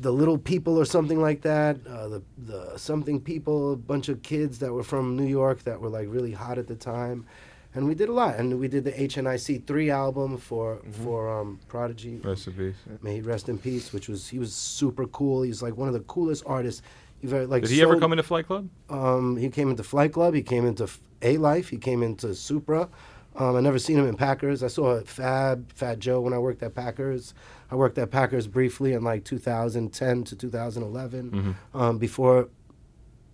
the 0.00 0.12
Little 0.12 0.38
People 0.38 0.78
or 0.78 0.84
something 0.84 1.20
like 1.20 1.42
that. 1.42 1.78
Uh, 1.86 2.08
the 2.08 2.22
the 2.38 2.78
something 2.78 3.20
people, 3.20 3.72
a 3.72 3.76
bunch 3.76 4.08
of 4.08 4.22
kids 4.22 4.60
that 4.60 4.72
were 4.72 4.84
from 4.84 5.16
New 5.16 5.26
York 5.26 5.64
that 5.64 5.80
were 5.80 5.88
like 5.88 6.06
really 6.08 6.32
hot 6.32 6.58
at 6.58 6.68
the 6.68 6.76
time, 6.76 7.26
and 7.74 7.88
we 7.88 7.96
did 7.96 8.08
a 8.08 8.12
lot. 8.12 8.36
And 8.36 8.60
we 8.60 8.68
did 8.68 8.84
the 8.84 8.92
HNIC 8.92 9.66
three 9.66 9.90
album 9.90 10.38
for 10.38 10.80
for 11.02 11.40
um, 11.40 11.58
Prodigy. 11.66 12.20
Rest 12.22 12.46
in 12.46 12.52
peace. 12.52 12.76
May 13.02 13.14
he 13.16 13.20
rest 13.20 13.48
in 13.48 13.58
peace. 13.58 13.92
Which 13.92 14.08
was 14.08 14.28
he 14.28 14.38
was 14.38 14.54
super 14.54 15.06
cool. 15.08 15.42
He's 15.42 15.60
like 15.60 15.76
one 15.76 15.88
of 15.88 15.94
the 15.94 16.00
coolest 16.00 16.44
artists. 16.46 16.82
You've 17.24 17.48
like 17.50 17.62
Did 17.62 17.70
he 17.70 17.80
ever 17.82 17.98
come 17.98 18.12
into 18.12 18.22
Flight 18.22 18.46
Club? 18.46 18.68
um, 18.90 19.36
he 19.36 19.48
came 19.48 19.70
into 19.70 19.82
Flight 19.82 20.12
Club. 20.12 20.34
He 20.34 20.42
came 20.42 20.66
into 20.66 20.86
A 21.22 21.38
Life. 21.38 21.70
He 21.70 21.78
came 21.78 22.02
into 22.02 22.34
Supra. 22.34 22.88
Um, 23.36 23.56
I 23.56 23.60
never 23.60 23.78
seen 23.78 23.98
him 23.98 24.06
in 24.06 24.14
Packers. 24.14 24.62
I 24.62 24.68
saw 24.68 25.00
Fab 25.00 25.72
Fat 25.72 25.98
Joe 25.98 26.20
when 26.20 26.32
I 26.34 26.38
worked 26.38 26.62
at 26.62 26.74
Packers. 26.74 27.32
I 27.70 27.76
worked 27.76 27.96
at 27.98 28.10
Packers 28.10 28.46
briefly 28.46 28.92
in 28.92 29.02
like 29.02 29.24
2010 29.24 30.24
to 30.24 30.36
2011. 30.36 31.30
Mm-hmm. 31.30 31.76
Um, 31.80 31.98
before 31.98 32.48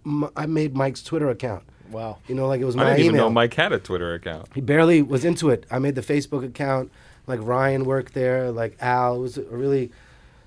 m- 0.06 0.30
I 0.36 0.46
made 0.46 0.74
Mike's 0.76 1.02
Twitter 1.02 1.28
account. 1.28 1.64
Wow. 1.90 2.18
You 2.28 2.34
know, 2.36 2.46
like 2.46 2.60
it 2.60 2.64
was 2.64 2.76
my 2.76 2.84
I 2.84 2.86
didn't 2.90 3.00
even 3.00 3.14
email. 3.16 3.26
know 3.26 3.30
Mike 3.32 3.52
had 3.54 3.72
a 3.72 3.78
Twitter 3.80 4.14
account. 4.14 4.48
He 4.54 4.60
barely 4.60 5.02
was 5.02 5.24
into 5.24 5.50
it. 5.50 5.66
I 5.70 5.80
made 5.80 5.96
the 5.96 6.02
Facebook 6.02 6.44
account. 6.46 6.90
Like 7.26 7.40
Ryan 7.42 7.84
worked 7.84 8.14
there. 8.14 8.50
Like 8.52 8.76
Al. 8.80 9.16
It 9.16 9.18
was 9.18 9.36
a 9.38 9.42
really 9.42 9.90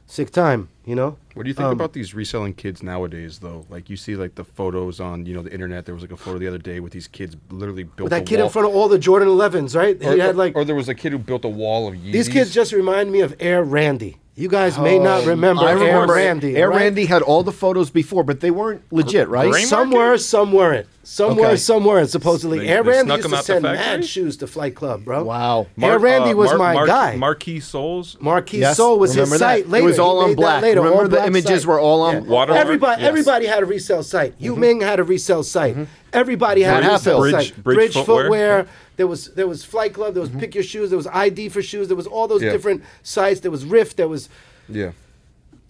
sick 0.05 0.31
time. 0.31 0.69
You 0.85 0.95
know. 0.95 1.17
What 1.33 1.43
do 1.43 1.49
you 1.49 1.53
think 1.53 1.65
Um, 1.67 1.71
about 1.71 1.93
these 1.93 2.13
reselling 2.13 2.53
kids 2.53 2.83
nowadays, 2.83 3.39
though? 3.39 3.65
Like 3.69 3.89
you 3.89 3.95
see, 3.95 4.15
like 4.15 4.35
the 4.35 4.43
photos 4.43 4.99
on 4.99 5.25
you 5.25 5.33
know 5.33 5.41
the 5.41 5.51
internet. 5.53 5.85
There 5.85 5.95
was 5.95 6.03
like 6.03 6.11
a 6.11 6.17
photo 6.17 6.37
the 6.39 6.47
other 6.47 6.57
day 6.57 6.79
with 6.81 6.91
these 6.91 7.07
kids 7.07 7.37
literally 7.49 7.83
built 7.83 8.09
that 8.09 8.25
kid 8.25 8.37
wall. 8.37 8.47
in 8.47 8.51
front 8.51 8.67
of 8.67 8.75
all 8.75 8.87
the 8.89 8.99
Jordan 8.99 9.29
11s, 9.29 9.75
right? 9.75 9.95
Or, 10.03 10.13
he 10.13 10.19
had 10.19 10.35
like 10.35 10.55
or 10.55 10.65
there 10.65 10.75
was 10.75 10.89
a 10.89 10.95
kid 10.95 11.11
who 11.13 11.17
built 11.19 11.45
a 11.45 11.49
wall 11.49 11.87
of 11.87 11.95
Yeezys. 11.95 12.11
These 12.11 12.29
kids 12.29 12.53
just 12.53 12.73
remind 12.73 13.11
me 13.11 13.21
of 13.21 13.35
Air 13.39 13.63
Randy. 13.63 14.17
You 14.35 14.47
guys 14.49 14.79
may 14.79 14.97
not 14.97 15.23
Oh, 15.23 15.27
remember 15.27 15.61
I 15.61 15.71
Air 15.73 15.77
remember 15.77 16.13
Randy. 16.15 16.55
Air 16.57 16.69
right? 16.69 16.77
Randy 16.81 17.05
had 17.05 17.21
all 17.21 17.43
the 17.43 17.51
photos 17.51 17.91
before, 17.91 18.23
but 18.23 18.39
they 18.39 18.49
weren't 18.49 18.81
legit, 18.91 19.27
right? 19.29 19.53
Some 19.53 19.91
were, 19.91 20.17
some 20.17 20.51
weren't. 20.51 20.87
Some 21.03 21.35
were, 21.35 21.55
some 21.57 21.83
weren't. 21.85 22.09
Supposedly, 22.09 22.59
They- 22.59 22.67
Air 22.69 22.81
they 22.81 22.89
Randy 22.91 23.11
used 23.13 23.29
to 23.29 23.43
send 23.43 23.63
factory? 23.63 23.77
mad 23.77 24.05
shoes 24.05 24.37
to 24.37 24.47
Flight 24.47 24.73
Club, 24.73 25.03
bro. 25.05 25.23
Wow. 25.25 25.67
Air 25.79 25.99
Randy 25.99 26.31
uh, 26.31 26.35
was 26.35 26.49
Mar- 26.51 26.57
my 26.57 26.73
Mar- 26.73 26.87
guy. 26.87 27.15
Marquis 27.15 27.59
Souls. 27.59 28.17
Marquis 28.19 28.59
Yes, 28.59 28.77
Soul 28.77 28.97
was 28.97 29.11
his 29.11 29.17
remember 29.17 29.37
that. 29.37 29.65
site 29.67 29.81
It 29.81 29.83
was 29.83 29.99
all 29.99 30.23
He 30.25 30.29
on 30.31 30.35
black. 30.35 30.63
Later, 30.63 30.79
Remember 30.79 30.97
all 30.97 31.03
the 31.03 31.09
black 31.09 31.27
images 31.27 31.61
site. 31.61 31.67
were 31.67 31.79
all 31.79 32.01
on- 32.01 32.25
Watermark? 32.25 32.59
Everybody, 32.59 33.01
Yes. 33.01 33.09
everybody 33.09 33.45
had 33.45 33.61
a 33.61 33.65
resale 33.67 34.01
site. 34.01 34.33
Yu 34.39 34.55
Ming 34.55 34.81
had 34.81 34.99
a 34.99 35.03
resale 35.03 35.43
site. 35.43 35.75
Everybody 36.11 36.61
had 36.63 36.81
Matt 36.83 36.89
a 36.89 36.93
resale 36.93 37.19
Bridge- 37.19 37.33
site. 37.53 37.63
Bridge 37.63 37.93
Footwear. 37.93 38.65
There 38.95 39.07
was 39.07 39.31
there 39.33 39.47
was 39.47 39.63
Flight 39.63 39.93
Club. 39.93 40.13
There 40.13 40.21
was 40.21 40.29
Pick 40.29 40.53
Your 40.55 40.63
Shoes. 40.63 40.89
There 40.89 40.97
was 40.97 41.07
ID 41.07 41.49
for 41.49 41.61
shoes. 41.61 41.87
There 41.87 41.97
was 41.97 42.07
all 42.07 42.27
those 42.27 42.43
Yeah. 42.43 42.51
different 42.51 42.83
sites. 43.01 43.39
There 43.39 43.51
was 43.51 43.65
Rift. 43.65 43.97
There 43.97 44.07
was 44.07 44.29
Yeah. 44.69 44.91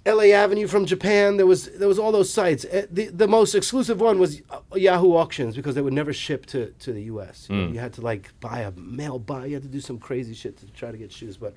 LA 0.05 0.33
Avenue 0.33 0.67
from 0.67 0.85
Japan. 0.85 1.37
There 1.37 1.45
was 1.45 1.69
there 1.79 1.87
was 1.87 1.97
all 1.97 2.11
those 2.11 2.29
sites. 2.29 2.65
Eh, 2.69 2.85
The 2.91 3.05
the 3.07 3.27
most 3.27 3.55
exclusive 3.55 4.01
one 4.01 4.19
was 4.19 4.41
uh, 4.49 4.59
Yahoo 4.75 5.13
Auctions 5.15 5.55
because 5.55 5.75
they 5.75 5.81
would 5.81 5.93
never 5.93 6.11
ship 6.11 6.45
to, 6.47 6.73
to 6.79 6.91
the 6.91 7.03
U.S. 7.03 7.47
You, 7.49 7.55
know, 7.55 7.67
you 7.71 7.79
had 7.79 7.93
to 7.93 8.01
like 8.01 8.31
buy 8.41 8.59
a 8.61 8.71
mail 8.71 9.17
buy. 9.19 9.45
You 9.45 9.53
had 9.53 9.63
to 9.63 9.69
do 9.69 9.79
some 9.79 9.97
crazy 9.99 10.33
shit 10.33 10.57
to 10.57 10.65
try 10.73 10.91
to 10.91 10.97
get 10.97 11.11
shoes. 11.11 11.37
But 11.37 11.53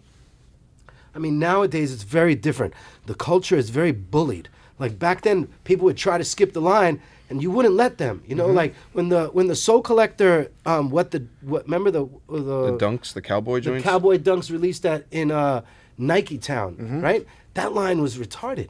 I 1.14 1.18
mean, 1.18 1.38
nowadays 1.40 1.92
it's 1.92 2.04
very 2.04 2.36
different. 2.36 2.74
The 3.06 3.14
culture 3.14 3.56
is 3.56 3.70
very 3.70 3.90
bullied. 3.92 4.48
Like 4.78 4.96
back 4.98 5.22
then, 5.22 5.48
people 5.64 5.86
would 5.86 5.96
try 5.96 6.16
to 6.18 6.24
skip 6.24 6.52
the 6.52 6.60
line, 6.60 7.00
and 7.28 7.42
you 7.42 7.50
wouldn't 7.50 7.74
let 7.74 7.98
them. 7.98 8.22
You 8.26 8.34
know, 8.34 8.46
like 8.46 8.74
when 8.92 9.08
the 9.08 9.26
when 9.28 9.46
the 9.48 9.56
Sole 9.56 9.82
Collector, 9.82 10.50
um, 10.64 10.90
what 10.90 11.10
the 11.10 11.26
what? 11.42 11.64
Remember 11.64 11.90
the 11.90 12.06
the, 12.28 12.38
The 12.72 12.78
dunks, 12.78 13.12
the 13.12 13.22
cowboy 13.22 13.56
the 13.56 13.60
joints. 13.62 13.84
Cowboy 13.84 14.18
Dunks 14.18 14.50
released 14.50 14.82
that 14.84 15.06
in 15.10 15.30
uh, 15.30 15.62
Nike 15.98 16.38
Town, 16.38 16.74
Mm-hmm. 16.76 17.00
right? 17.00 17.26
That 17.54 17.72
line 17.72 18.00
was 18.02 18.18
retarded, 18.18 18.68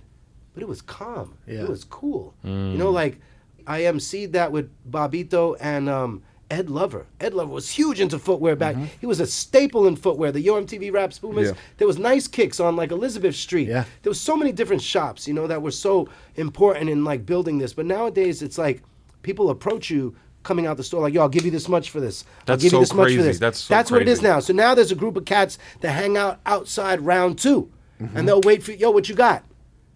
but 0.55 0.63
it 0.63 0.69
was 0.69 0.81
calm. 0.81 1.37
Yeah. 1.47 1.63
It 1.65 1.69
was 1.69 1.85
cool. 1.85 2.35
You 2.45 2.51
Mm. 2.51 2.77
know, 2.77 2.91
like 2.91 3.19
I 3.67 3.81
emceed 3.83 4.33
that 4.33 4.53
with 4.53 4.71
Bobbito 4.89 5.57
and 5.61 5.89
um, 5.89 6.23
Ed 6.51 6.71
Lover. 6.71 7.07
Ed 7.21 7.35
Lover 7.35 7.53
was 7.53 7.71
huge 7.71 8.01
into 8.01 8.19
footwear 8.19 8.55
back. 8.57 8.77
He 9.01 9.07
was 9.07 9.21
a 9.21 9.27
staple 9.27 9.87
in 9.87 9.97
footwear. 9.97 10.31
The 10.31 10.41
Yo 10.41 10.61
MTV 10.61 10.93
Rap 10.93 11.13
Spoomers. 11.13 11.49
Yeah. 11.49 11.55
There 11.79 11.87
was 11.87 11.99
nice 11.99 12.29
kicks 12.29 12.61
on 12.61 12.77
like 12.77 12.93
Elizabeth 12.93 13.35
Street. 13.35 13.69
Yeah. 13.69 13.85
There 14.03 14.11
was 14.11 14.21
so 14.21 14.37
many 14.37 14.53
different 14.53 14.83
shops, 14.83 15.27
you 15.27 15.35
know, 15.35 15.47
that 15.47 15.61
were 15.63 15.73
so 15.73 16.09
important 16.37 16.89
in 16.89 17.05
like 17.05 17.27
building 17.27 17.59
this. 17.59 17.73
But 17.73 17.87
nowadays, 17.87 18.43
it's 18.43 18.59
like 18.59 18.83
people 19.23 19.51
approach 19.51 19.91
you 19.91 20.15
coming 20.45 20.67
out 20.67 20.77
the 20.77 20.85
store 20.85 21.03
like, 21.03 21.15
"Yo, 21.15 21.23
I'll 21.23 21.29
give 21.29 21.45
you 21.45 21.51
this 21.51 21.69
much 21.69 21.91
for 21.91 21.99
this. 21.99 22.25
I'll 22.41 22.45
That's 22.47 22.63
give 22.63 22.73
you 22.73 22.77
so 22.77 22.81
this 22.81 22.95
much 22.95 23.17
for 23.17 23.23
this." 23.23 23.39
That's 23.41 23.59
so 23.59 23.75
That's 23.75 23.91
what 23.91 24.03
it 24.03 24.09
is 24.09 24.23
now. 24.23 24.39
So 24.39 24.53
now 24.53 24.75
there's 24.77 24.93
a 24.93 24.97
group 24.97 25.17
of 25.17 25.25
cats 25.25 25.59
that 25.81 25.91
hang 25.91 26.17
out 26.17 26.41
outside 26.47 27.01
round 27.01 27.39
2 27.39 27.71
Mm-hmm. 28.01 28.15
and 28.15 28.29
they'll 28.29 28.43
wait 28.43 28.63
for 28.63 28.73
yo, 28.73 28.91
what 28.91 29.09
you 29.09 29.15
got, 29.15 29.43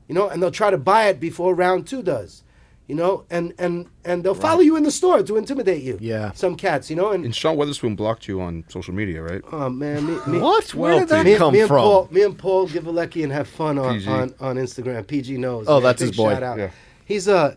you 0.08 0.14
know, 0.14 0.28
and 0.30 0.42
they'll 0.42 0.50
try 0.50 0.70
to 0.70 0.78
buy 0.78 1.08
it 1.08 1.20
before 1.20 1.54
round 1.54 1.86
two 1.86 2.02
does, 2.02 2.42
you 2.90 2.96
know, 2.96 3.24
and 3.30 3.54
and 3.56 3.86
and 4.04 4.24
they'll 4.24 4.34
follow 4.34 4.58
you 4.58 4.74
in 4.74 4.82
the 4.82 4.90
store 4.90 5.22
to 5.22 5.36
intimidate 5.36 5.84
you. 5.84 5.96
Yeah. 6.00 6.32
some 6.32 6.56
cats, 6.56 6.90
you 6.90 6.96
know, 6.96 7.12
and 7.12 7.24
And 7.24 7.32
Sean 7.32 7.56
Wotherspoon 7.56 7.94
blocked 7.94 8.26
you 8.26 8.40
on 8.40 8.64
social 8.66 8.92
media, 8.92 9.22
right? 9.22 9.42
Oh 9.52 9.70
man, 9.70 10.04
me, 10.08 10.18
me, 10.26 10.38
What? 10.40 10.74
Where 10.74 10.98
did 10.98 11.08
that 11.10 11.24
me, 11.24 11.36
come 11.36 11.52
me 11.52 11.60
and 11.60 11.68
from? 11.68 11.82
Paul, 11.84 12.08
me 12.10 12.22
and 12.24 12.36
Paul 12.36 12.66
give 12.66 12.88
a 12.88 12.90
lecky 12.90 13.22
and 13.22 13.32
have 13.32 13.46
fun 13.46 13.78
on, 13.78 13.98
PG. 14.00 14.10
on, 14.10 14.34
on 14.40 14.56
Instagram. 14.56 15.06
PG 15.06 15.38
knows. 15.38 15.66
Oh, 15.68 15.74
man. 15.74 15.82
that's 15.84 16.02
Big 16.02 16.08
his 16.08 16.16
boy. 16.16 16.32
Shout 16.32 16.42
out. 16.42 16.58
Yeah. 16.58 16.70
He's 17.04 17.28
a 17.28 17.56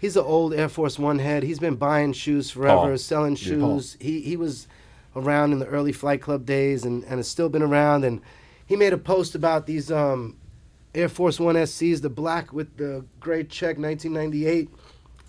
he's 0.00 0.16
an 0.16 0.24
old 0.24 0.52
Air 0.52 0.68
Force 0.68 0.98
One 0.98 1.20
head. 1.20 1.44
He's 1.44 1.60
been 1.60 1.76
buying 1.76 2.12
shoes 2.12 2.50
forever, 2.50 2.88
Paul. 2.88 2.98
selling 2.98 3.36
Yeah. 3.36 3.44
Shoes. 3.44 3.96
He 4.00 4.22
he 4.22 4.36
was 4.36 4.66
around 5.14 5.52
in 5.52 5.60
the 5.60 5.66
early 5.66 5.92
Flight 5.92 6.20
Club 6.20 6.44
days 6.44 6.84
and, 6.84 7.04
and 7.04 7.20
has 7.20 7.28
still 7.28 7.48
been 7.48 7.62
around. 7.62 8.04
And 8.04 8.20
he 8.66 8.74
made 8.74 8.92
a 8.92 8.98
post 8.98 9.36
about 9.36 9.66
these 9.66 9.92
um, 9.92 10.36
Air 10.94 11.08
Force 11.08 11.40
One 11.40 11.56
SCs, 11.56 12.00
the 12.00 12.10
black 12.10 12.52
with 12.52 12.76
the 12.76 13.04
gray 13.20 13.44
check, 13.44 13.78
1998. 13.78 14.68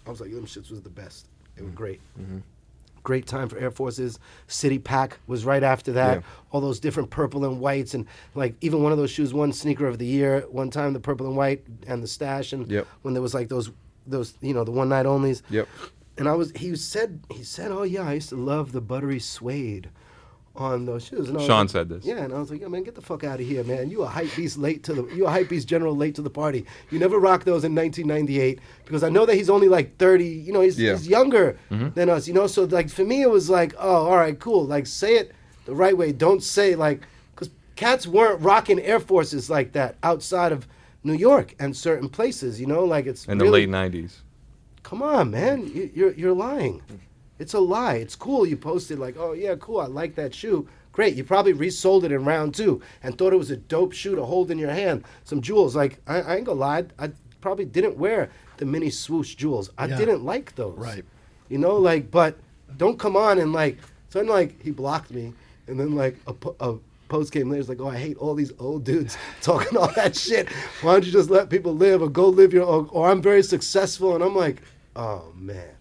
I 0.06 0.10
was 0.10 0.22
like, 0.22 0.32
them 0.32 0.46
shits 0.46 0.70
was 0.70 0.82
the 0.82 0.90
best. 0.90 1.28
They 1.56 1.62
were 1.62 1.70
mm-hmm. 1.70 1.78
great 1.78 2.02
mm-hmm. 2.20 2.38
great 3.04 3.26
time 3.26 3.50
for 3.50 3.58
Air 3.58 3.72
Forces. 3.72 4.20
City 4.48 4.78
Pack 4.78 5.18
was 5.28 5.46
right 5.46 5.64
after 5.64 5.92
that. 5.94 6.18
Yeah. 6.18 6.24
All 6.52 6.62
those 6.62 6.80
different 6.80 7.10
purple 7.10 7.46
and 7.46 7.60
whites, 7.60 7.94
and 7.94 8.06
like 8.36 8.56
even 8.62 8.84
one 8.84 8.92
of 8.92 8.98
those 8.98 9.12
shoes 9.12 9.34
one 9.34 9.52
sneaker 9.52 9.88
of 9.88 9.98
the 9.98 10.06
year 10.06 10.46
one 10.50 10.70
time. 10.70 10.94
The 10.94 11.00
purple 11.00 11.28
and 11.28 11.36
white 11.36 11.66
and 11.88 12.04
the 12.04 12.08
stash, 12.08 12.54
and 12.54 12.70
Yep. 12.70 12.88
when 13.02 13.14
there 13.14 13.24
was 13.24 13.34
like 13.34 13.50
those 13.50 13.72
those 14.06 14.36
you 14.42 14.54
know 14.54 14.64
the 14.64 14.72
one 14.72 14.90
night 14.90 15.06
onlys. 15.06 15.42
Yep. 15.50 15.68
And 16.18 16.30
I 16.30 16.34
was 16.34 16.52
he 16.52 16.76
said 16.76 17.22
he 17.32 17.44
said, 17.44 17.72
oh 17.72 17.84
yeah, 17.84 18.08
I 18.08 18.14
used 18.14 18.30
to 18.30 18.38
love 18.38 18.72
the 18.72 18.82
buttery 18.82 19.20
suede. 19.20 19.90
On 20.58 20.86
those 20.86 21.06
shoes. 21.06 21.30
And 21.30 21.40
Sean 21.42 21.62
like- 21.62 21.70
said 21.70 21.90
this. 21.90 22.06
Yeah, 22.06 22.20
and 22.24 22.34
I 22.34 22.40
was 22.40 22.50
like, 22.52 22.62
"Yeah, 22.62 22.68
man, 22.68 22.84
get 22.84 22.96
the 22.96 23.02
fuck 23.02 23.24
out 23.24 23.40
of 23.40 23.46
here, 23.46 23.64
man! 23.64 23.90
You 23.90 24.04
a 24.04 24.08
hype 24.08 24.36
beast 24.36 24.58
late 24.58 24.84
to 24.84 24.94
the 24.94 25.04
you 25.16 25.26
a 25.26 25.30
hype 25.30 25.50
beast 25.50 25.68
general 25.68 25.96
late 25.96 26.16
to 26.16 26.22
the 26.22 26.30
party. 26.30 26.66
You 26.92 27.00
never 27.00 27.20
rocked 27.20 27.46
those 27.46 27.64
in 27.64 27.76
1998 27.76 28.60
because 28.86 29.04
I 29.04 29.10
know 29.10 29.26
that 29.26 29.36
he's 29.36 29.50
only 29.50 29.68
like 29.68 29.98
30. 29.98 30.26
You 30.26 30.54
know, 30.54 30.62
he's, 30.62 30.80
Yeah. 30.80 30.94
he's 30.94 31.08
younger 31.08 31.58
Mm-hmm. 31.72 31.90
than 31.96 32.10
us. 32.10 32.28
You 32.28 32.34
know, 32.34 32.48
so 32.48 32.64
like 32.64 32.90
for 32.90 33.04
me, 33.04 33.22
it 33.22 33.30
was 33.30 33.50
like, 33.50 33.74
oh, 33.78 34.06
all 34.08 34.16
right, 34.18 34.38
cool. 34.40 34.66
Like 34.66 34.88
say 34.88 35.16
it 35.16 35.32
the 35.66 35.76
right 35.76 35.98
way. 35.98 36.12
Don't 36.12 36.42
say 36.44 36.76
like 36.76 37.02
because 37.34 37.50
cats 37.76 38.08
weren't 38.08 38.42
rocking 38.42 38.80
Air 38.80 39.00
Forces 39.00 39.50
like 39.50 39.74
that 39.74 39.96
outside 40.04 40.52
of 40.52 40.68
New 41.04 41.14
York 41.14 41.54
and 41.60 41.76
certain 41.76 42.10
places. 42.10 42.60
You 42.62 42.68
know, 42.68 42.84
like 42.86 43.06
it's 43.06 43.26
In 43.26 43.38
the 43.38 43.46
late 43.46 43.70
'90s. 43.70 44.18
Come 44.84 45.02
on, 45.02 45.32
man. 45.32 45.68
You, 45.74 45.90
you're 45.94 46.14
you're 46.14 46.34
lying. 46.34 46.82
It's 47.40 47.54
a 47.54 47.60
lie. 47.60 47.96
It's 47.96 48.16
cool. 48.16 48.46
You 48.46 48.58
posted 48.58 49.00
like, 49.00 49.16
oh 49.18 49.34
yeah, 49.34 49.56
cool. 49.60 49.80
I 49.80 49.88
like 49.88 50.16
that 50.16 50.34
shoe. 50.34 50.68
Great. 50.92 51.16
You 51.16 51.24
probably 51.26 51.54
resold 51.54 52.06
it 52.06 52.12
in 52.12 52.24
round 52.24 52.56
two 52.56 52.82
and 53.04 53.18
thought 53.18 53.34
it 53.34 53.38
was 53.38 53.52
a 53.52 53.58
dope 53.58 53.92
shoe 53.92 54.16
to 54.16 54.24
hold 54.24 54.52
in 54.52 54.58
your 54.58 54.72
hand. 54.72 55.04
Some 55.26 55.42
jewels. 55.42 55.76
Like 55.76 56.00
I, 56.08 56.22
I 56.22 56.36
ain't 56.38 56.46
gonna 56.46 56.60
lie. 56.60 56.86
I 56.98 57.12
probably 57.42 57.66
didn't 57.66 57.98
wear 57.98 58.30
the 58.58 58.66
mini 58.66 58.90
swoosh 58.90 59.36
jewels. 59.36 59.70
I 59.78 59.88
Yeah. 59.88 59.98
didn't 59.98 60.24
like 60.24 60.56
those. 60.56 60.78
Right. 60.78 61.04
You 61.50 61.58
know, 61.58 61.76
like, 61.76 62.10
but 62.10 62.38
don't 62.78 62.98
come 62.98 63.16
on 63.18 63.40
and 63.40 63.52
like. 63.54 63.78
So 64.10 64.20
then 64.20 64.28
like 64.30 64.62
he 64.62 64.72
blocked 64.72 65.12
me, 65.12 65.34
and 65.68 65.78
then 65.78 65.94
like 65.96 66.16
a, 66.28 66.34
a 66.62 66.78
post 67.10 67.34
came 67.34 67.50
later. 67.50 67.60
It's 67.60 67.70
like, 67.70 67.82
oh, 67.82 67.90
I 67.90 67.98
hate 67.98 68.18
all 68.18 68.34
these 68.34 68.54
old 68.60 68.86
dudes 68.86 69.18
talking 69.42 69.78
all 69.78 69.92
that 69.98 70.16
shit. 70.16 70.48
Why 70.82 70.94
don't 70.94 71.06
you 71.06 71.12
just 71.12 71.30
let 71.30 71.50
people 71.50 71.74
live 71.76 72.02
or 72.02 72.08
go 72.10 72.30
live 72.30 72.54
your 72.54 72.64
or, 72.66 72.88
or 72.92 73.10
I'm 73.12 73.22
very 73.22 73.44
successful 73.44 74.16
and 74.16 74.24
I'm 74.24 74.36
like, 74.36 74.62
oh 74.96 75.34
man, 75.36 75.75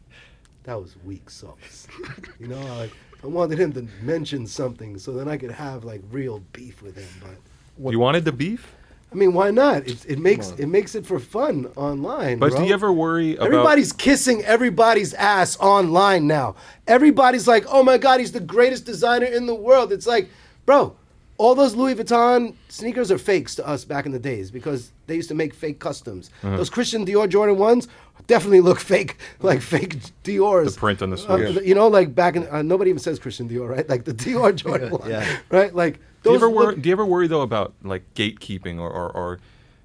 that 0.64 0.80
was 0.80 0.96
weak 1.04 1.30
sauce. 1.30 1.86
you 2.40 2.48
know, 2.48 2.60
like 2.76 2.90
I 3.22 3.26
wanted 3.26 3.58
him 3.58 3.72
to 3.74 3.86
mention 4.02 4.46
something 4.46 4.98
so 4.98 5.12
then 5.12 5.28
I 5.28 5.36
could 5.36 5.50
have 5.50 5.84
like 5.84 6.02
real 6.10 6.42
beef 6.52 6.82
with 6.82 6.96
him. 6.96 7.08
But 7.22 7.92
You 7.92 7.98
wanted 7.98 8.24
the 8.24 8.32
beef? 8.32 8.74
I 9.14 9.16
mean, 9.16 9.32
why 9.32 9.52
not? 9.52 9.86
It, 9.86 10.04
it 10.06 10.18
makes 10.18 10.50
it 10.50 10.66
makes 10.66 10.96
it 10.96 11.06
for 11.06 11.20
fun 11.20 11.66
online. 11.76 12.40
But 12.40 12.50
bro. 12.50 12.60
do 12.60 12.66
you 12.66 12.74
ever 12.74 12.92
worry 12.92 13.36
about? 13.36 13.46
Everybody's 13.46 13.92
kissing 13.92 14.42
everybody's 14.44 15.14
ass 15.14 15.56
online 15.60 16.26
now. 16.26 16.56
Everybody's 16.88 17.46
like, 17.46 17.64
"Oh 17.68 17.84
my 17.84 17.96
god, 17.96 18.18
he's 18.18 18.32
the 18.32 18.40
greatest 18.40 18.84
designer 18.84 19.26
in 19.26 19.46
the 19.46 19.54
world." 19.54 19.92
It's 19.92 20.06
like, 20.06 20.30
bro, 20.66 20.96
all 21.36 21.54
those 21.54 21.74
Louis 21.74 21.94
Vuitton 21.96 22.54
sneakers 22.68 23.10
are 23.10 23.18
fakes 23.18 23.54
to 23.56 23.66
us 23.66 23.84
back 23.84 24.06
in 24.06 24.12
the 24.12 24.18
days 24.18 24.50
because 24.50 24.92
they 25.06 25.16
used 25.16 25.28
to 25.28 25.34
make 25.34 25.52
fake 25.54 25.78
customs. 25.80 26.30
Uh-huh. 26.42 26.56
Those 26.56 26.70
Christian 26.70 27.04
Dior 27.04 27.28
Jordan 27.28 27.58
ones 27.58 27.88
definitely 28.26 28.60
look 28.60 28.78
fake, 28.80 29.16
like 29.40 29.60
fake 29.60 29.96
Dior's. 30.22 30.74
The 30.74 30.80
print 30.80 31.02
on 31.02 31.10
the 31.10 31.26
Uh, 31.28 31.60
you 31.60 31.74
know, 31.74 31.88
like 31.88 32.14
back 32.14 32.36
in 32.36 32.46
uh, 32.48 32.62
nobody 32.62 32.90
even 32.90 33.00
says 33.00 33.18
Christian 33.18 33.48
Dior, 33.48 33.68
right? 33.68 33.88
Like 33.88 34.04
the 34.04 34.14
Dior 34.24 34.54
Jordan 34.54 34.90
one, 34.90 35.10
Yeah. 35.10 35.26
right? 35.50 35.74
Like 35.74 35.94
Do 36.22 36.30
you 36.30 36.32
those 36.32 36.36
ever 36.36 36.50
worry? 36.50 36.66
look- 36.74 36.82
Do 36.82 36.88
you 36.88 36.92
ever 36.92 37.04
worry 37.06 37.26
though 37.26 37.42
about 37.42 37.74
like 37.82 38.02
gatekeeping 38.14 38.78
or, 38.78 38.90
or, 38.90 39.10
or 39.10 39.40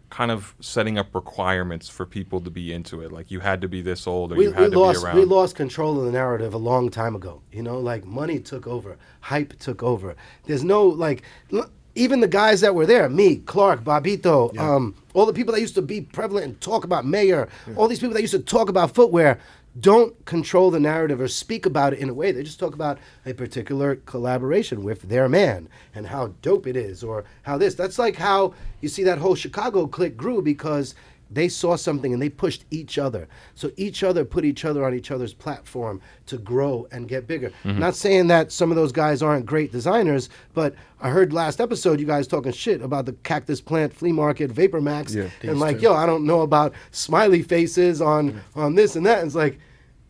kind 0.10 0.32
of 0.32 0.56
setting 0.60 0.98
up 0.98 1.14
requirements 1.14 1.88
for 1.90 2.06
people 2.06 2.40
to 2.42 2.50
be 2.50 2.74
into 2.74 3.02
it? 3.02 3.12
Like 3.12 3.32
you 3.32 3.40
had 3.40 3.62
to 3.62 3.68
be 3.68 3.82
this 3.82 4.08
old 4.08 4.32
or 4.32 4.36
we, 4.36 4.46
you 4.46 4.52
had 4.52 4.72
to 4.72 4.80
lost 4.80 5.02
be 5.02 5.06
around. 5.06 5.18
we 5.18 5.26
lost 5.26 5.56
control 5.56 6.00
of 6.00 6.06
the 6.06 6.12
narrative 6.12 6.54
a 6.54 6.58
long 6.58 6.90
time 6.90 7.16
ago. 7.16 7.42
You 7.52 7.64
know, 7.64 7.80
like 7.80 8.06
money 8.06 8.40
took 8.40 8.68
over, 8.68 8.98
hype 9.22 9.58
took 9.60 9.84
over. 9.84 10.16
There's 10.46 10.64
no 10.64 10.86
like 10.86 11.24
l- 11.54 11.70
even 11.96 12.22
the 12.22 12.28
guys 12.28 12.62
that 12.62 12.76
were 12.76 12.86
there, 12.86 13.10
me, 13.10 13.38
Clark, 13.38 13.84
Bobbito, 13.84 14.58
um, 14.58 14.96
all 15.14 15.26
the 15.26 15.34
people 15.34 15.54
that 15.54 15.60
used 15.60 15.76
to 15.76 15.82
be 15.82 16.02
prevalent 16.02 16.46
and 16.46 16.62
talk 16.62 16.84
about 16.86 17.06
Mayor, 17.06 17.50
all 17.76 17.88
these 17.88 18.00
people 18.00 18.14
that 18.14 18.22
used 18.22 18.34
to 18.34 18.40
talk 18.40 18.70
about 18.70 18.94
footwear. 18.94 19.40
Don't 19.80 20.26
control 20.26 20.72
the 20.72 20.80
narrative 20.80 21.22
or 21.22 21.28
speak 21.28 21.66
about 21.66 21.94
it 21.94 22.00
in 22.00 22.10
a 22.10 22.14
way. 22.14 22.32
They 22.32 22.44
just 22.44 22.60
talk 22.60 22.74
about 22.74 22.98
a 23.26 23.34
particular 23.34 23.98
collaboration 23.98 24.84
with 24.84 25.04
their 25.04 25.30
man 25.30 25.70
and 25.94 26.08
how 26.08 26.34
dope 26.42 26.66
it 26.66 26.76
is, 26.76 27.04
or 27.04 27.26
how 27.44 27.58
this. 27.58 27.76
That's 27.76 28.00
like 28.00 28.16
how 28.16 28.54
you 28.82 28.90
see 28.90 29.04
that 29.04 29.20
whole 29.20 29.36
Chicago 29.36 29.86
clique 29.88 30.18
grew 30.18 30.42
because 30.42 30.96
they 31.32 31.48
saw 31.48 31.76
something 31.76 32.12
and 32.12 32.22
they 32.22 32.30
pushed 32.30 32.66
each 32.72 32.98
other. 32.98 33.28
So 33.56 33.72
each 33.78 34.04
other 34.04 34.26
put 34.26 34.46
each 34.46 34.66
other 34.66 34.84
on 34.84 34.94
each 34.96 35.12
other's 35.12 35.34
platform 35.34 36.02
to 36.26 36.38
grow 36.38 36.88
and 36.92 37.08
get 37.08 37.28
bigger. 37.28 37.52
Mm-hmm. 37.64 37.80
Not 37.80 37.96
saying 37.96 38.28
that 38.28 38.52
some 38.52 38.72
of 38.72 38.76
those 38.76 38.92
guys 38.92 39.22
aren't 39.22 39.46
great 39.46 39.72
designers, 39.72 40.30
but 40.54 40.74
I 41.00 41.10
heard 41.12 41.32
last 41.32 41.62
episode 41.62 42.00
you 42.00 42.08
guys 42.08 42.28
talking 42.28 42.52
shit 42.52 42.82
about 42.82 43.06
the 43.06 43.14
cactus 43.14 43.62
plant 43.62 43.94
flea 43.94 44.12
market 44.12 44.50
Vapor 44.52 44.82
Max 44.82 45.14
Yeah. 45.14 45.30
and 45.44 45.60
like, 45.60 45.82
yo, 45.82 45.94
I 45.94 46.06
don't 46.06 46.26
know 46.26 46.42
about 46.42 46.74
smiley 46.92 47.44
faces 47.44 48.02
on 48.02 48.42
on 48.56 48.76
this 48.76 48.96
and 48.96 49.06
that. 49.06 49.20
And 49.20 49.28
it's 49.28 49.36
like, 49.36 49.60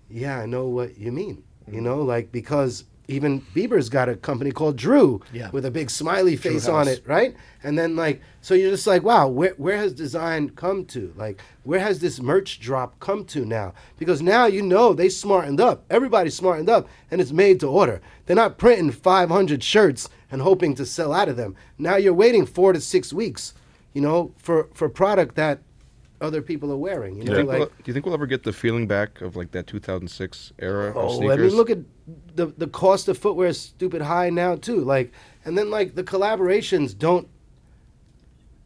yeah, 0.09 0.39
I 0.39 0.45
know 0.45 0.67
what 0.67 0.97
you 0.97 1.11
mean. 1.11 1.43
You 1.71 1.81
know, 1.81 2.01
like 2.01 2.31
because 2.31 2.85
even 3.09 3.41
Bieber's 3.55 3.89
got 3.89 4.07
a 4.07 4.15
company 4.15 4.51
called 4.51 4.77
Drew 4.77 5.21
Yeah. 5.33 5.49
with 5.51 5.65
a 5.65 5.71
big 5.71 5.89
smiley 5.89 6.35
face 6.35 6.67
on 6.67 6.87
it, 6.87 7.01
right? 7.07 7.35
And 7.63 7.77
then 7.77 7.95
like 7.95 8.21
so 8.41 8.53
you're 8.53 8.69
just 8.71 8.87
like, 8.87 9.03
wow, 9.03 9.27
where 9.27 9.53
where 9.57 9.77
has 9.77 9.93
design 9.93 10.49
come 10.51 10.85
to? 10.85 11.13
Like 11.17 11.41
where 11.63 11.79
has 11.79 11.99
this 11.99 12.21
merch 12.21 12.59
drop 12.59 12.99
come 12.99 13.25
to 13.25 13.45
now? 13.45 13.73
Because 13.97 14.21
now 14.21 14.45
you 14.45 14.61
know 14.61 14.93
they 14.93 15.09
smartened 15.09 15.59
up. 15.59 15.83
Everybody's 15.89 16.35
smartened 16.35 16.69
up 16.69 16.87
and 17.09 17.19
it's 17.19 17.31
made 17.31 17.59
to 17.61 17.67
order. 17.67 17.99
They're 18.25 18.35
not 18.35 18.57
printing 18.57 18.91
500 18.91 19.63
shirts 19.63 20.07
and 20.31 20.41
hoping 20.43 20.75
to 20.75 20.85
sell 20.85 21.11
out 21.11 21.29
of 21.29 21.35
them. 21.35 21.55
Now 21.77 21.95
you're 21.95 22.13
waiting 22.13 22.45
4 22.45 22.73
to 22.73 22.79
6 22.79 23.11
weeks, 23.13 23.53
you 23.91 24.01
know, 24.01 24.33
for 24.37 24.69
for 24.73 24.87
product 24.87 25.35
that 25.35 25.59
other 26.21 26.41
people 26.41 26.71
are 26.71 26.77
wearing, 26.77 27.15
you 27.15 27.23
Do 27.23 27.31
know, 27.31 27.31
you, 27.31 27.37
think 27.37 27.47
like 27.49 27.59
we'll, 27.59 27.67
do 27.67 27.83
you 27.85 27.93
think 27.93 28.05
we'll 28.05 28.15
ever 28.15 28.27
get 28.27 28.43
the 28.43 28.53
feeling 28.53 28.87
back 28.87 29.21
of 29.21 29.35
like 29.35 29.51
that 29.51 29.67
2006 29.67 30.53
era 30.59 30.89
of 30.89 30.97
Oh, 30.97 31.17
sneakers? 31.17 31.37
I 31.37 31.41
mean, 31.41 31.55
look 31.55 31.69
at 31.69 31.79
the 32.35 32.47
the 32.47 32.67
cost 32.67 33.07
of 33.07 33.17
footwear 33.17 33.47
is 33.49 33.59
stupid 33.59 34.01
high 34.01 34.29
now 34.29 34.55
too. 34.55 34.83
Like, 34.83 35.11
and 35.45 35.57
then 35.57 35.69
like 35.69 35.95
the 35.95 36.03
collaborations 36.03 36.97
don't 36.97 37.27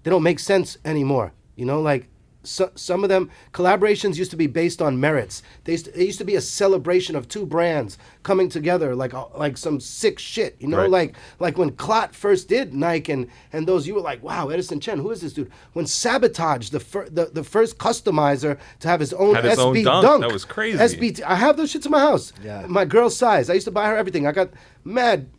they 0.04 0.10
don't 0.10 0.24
make 0.24 0.40
sense 0.40 0.78
anymore. 0.84 1.34
You 1.56 1.66
know, 1.66 1.82
like 1.82 2.10
so, 2.44 2.72
some 2.76 3.04
of 3.04 3.10
them 3.10 3.30
collaborations 3.54 4.18
used 4.18 4.32
to 4.32 4.38
be 4.38 4.48
based 4.48 4.82
on 4.82 5.00
merits. 5.00 5.42
They 5.64 5.72
used 5.74 5.86
to, 5.86 6.00
it 6.00 6.06
used 6.06 6.18
to 6.20 6.26
be 6.26 6.36
a 6.36 6.42
celebration 6.42 7.16
of 7.16 7.28
two 7.28 7.46
brands 7.46 7.98
coming 8.24 8.50
together, 8.50 8.96
like 8.96 9.14
uh, 9.14 9.26
like 9.38 9.58
some 9.58 9.80
sick 9.80 10.20
shit. 10.20 10.56
You 10.60 10.68
know, 10.68 10.78
Right. 10.80 10.90
like 10.90 11.16
like 11.40 11.58
when 11.58 11.72
Clot 11.72 12.14
first 12.14 12.50
did 12.50 12.74
Nike 12.74 13.12
and 13.14 13.28
and 13.54 13.68
those 13.68 13.88
you 13.88 13.96
were 13.96 14.02
like, 14.02 14.22
wow, 14.22 14.50
Edison 14.50 14.80
Chen, 14.80 15.00
who 15.00 15.12
is 15.12 15.22
this 15.22 15.34
dude? 15.34 15.52
When 15.74 15.86
Sabotage, 15.86 16.70
the 16.70 16.80
fir- 16.80 17.10
the, 17.10 17.26
the 17.26 17.44
first 17.44 17.78
customizer 17.78 18.58
to 18.82 18.88
have 18.88 19.00
his 19.00 19.14
own 19.14 19.36
Had 19.36 19.46
his 19.46 19.60
own 19.60 19.74
SB 19.76 19.84
dunk. 19.86 20.06
dunk, 20.06 20.22
That 20.22 20.32
was 20.34 20.46
crazy. 20.46 20.78
SB 20.78 21.22
I 21.24 21.36
have 21.36 21.58
those 21.58 21.74
shits 21.74 21.86
in 21.86 21.92
my 21.92 22.00
house. 22.00 22.34
Yeah. 22.44 22.66
My 22.68 22.86
girl's 22.86 23.18
size. 23.18 23.50
I 23.50 23.54
used 23.54 23.66
to 23.66 23.72
buy 23.72 23.88
her 23.88 23.96
everything. 23.96 24.28
I 24.28 24.32
got 24.32 24.50
mad 24.84 25.30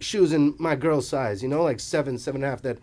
shoes 0.00 0.32
in 0.32 0.54
my 0.58 0.74
girl's 0.76 1.08
size, 1.08 1.42
you 1.42 1.48
know, 1.48 1.62
like 1.62 1.80
seven, 1.80 2.18
seven 2.18 2.42
and 2.42 2.46
a 2.48 2.50
half 2.50 2.62
that 2.62 2.78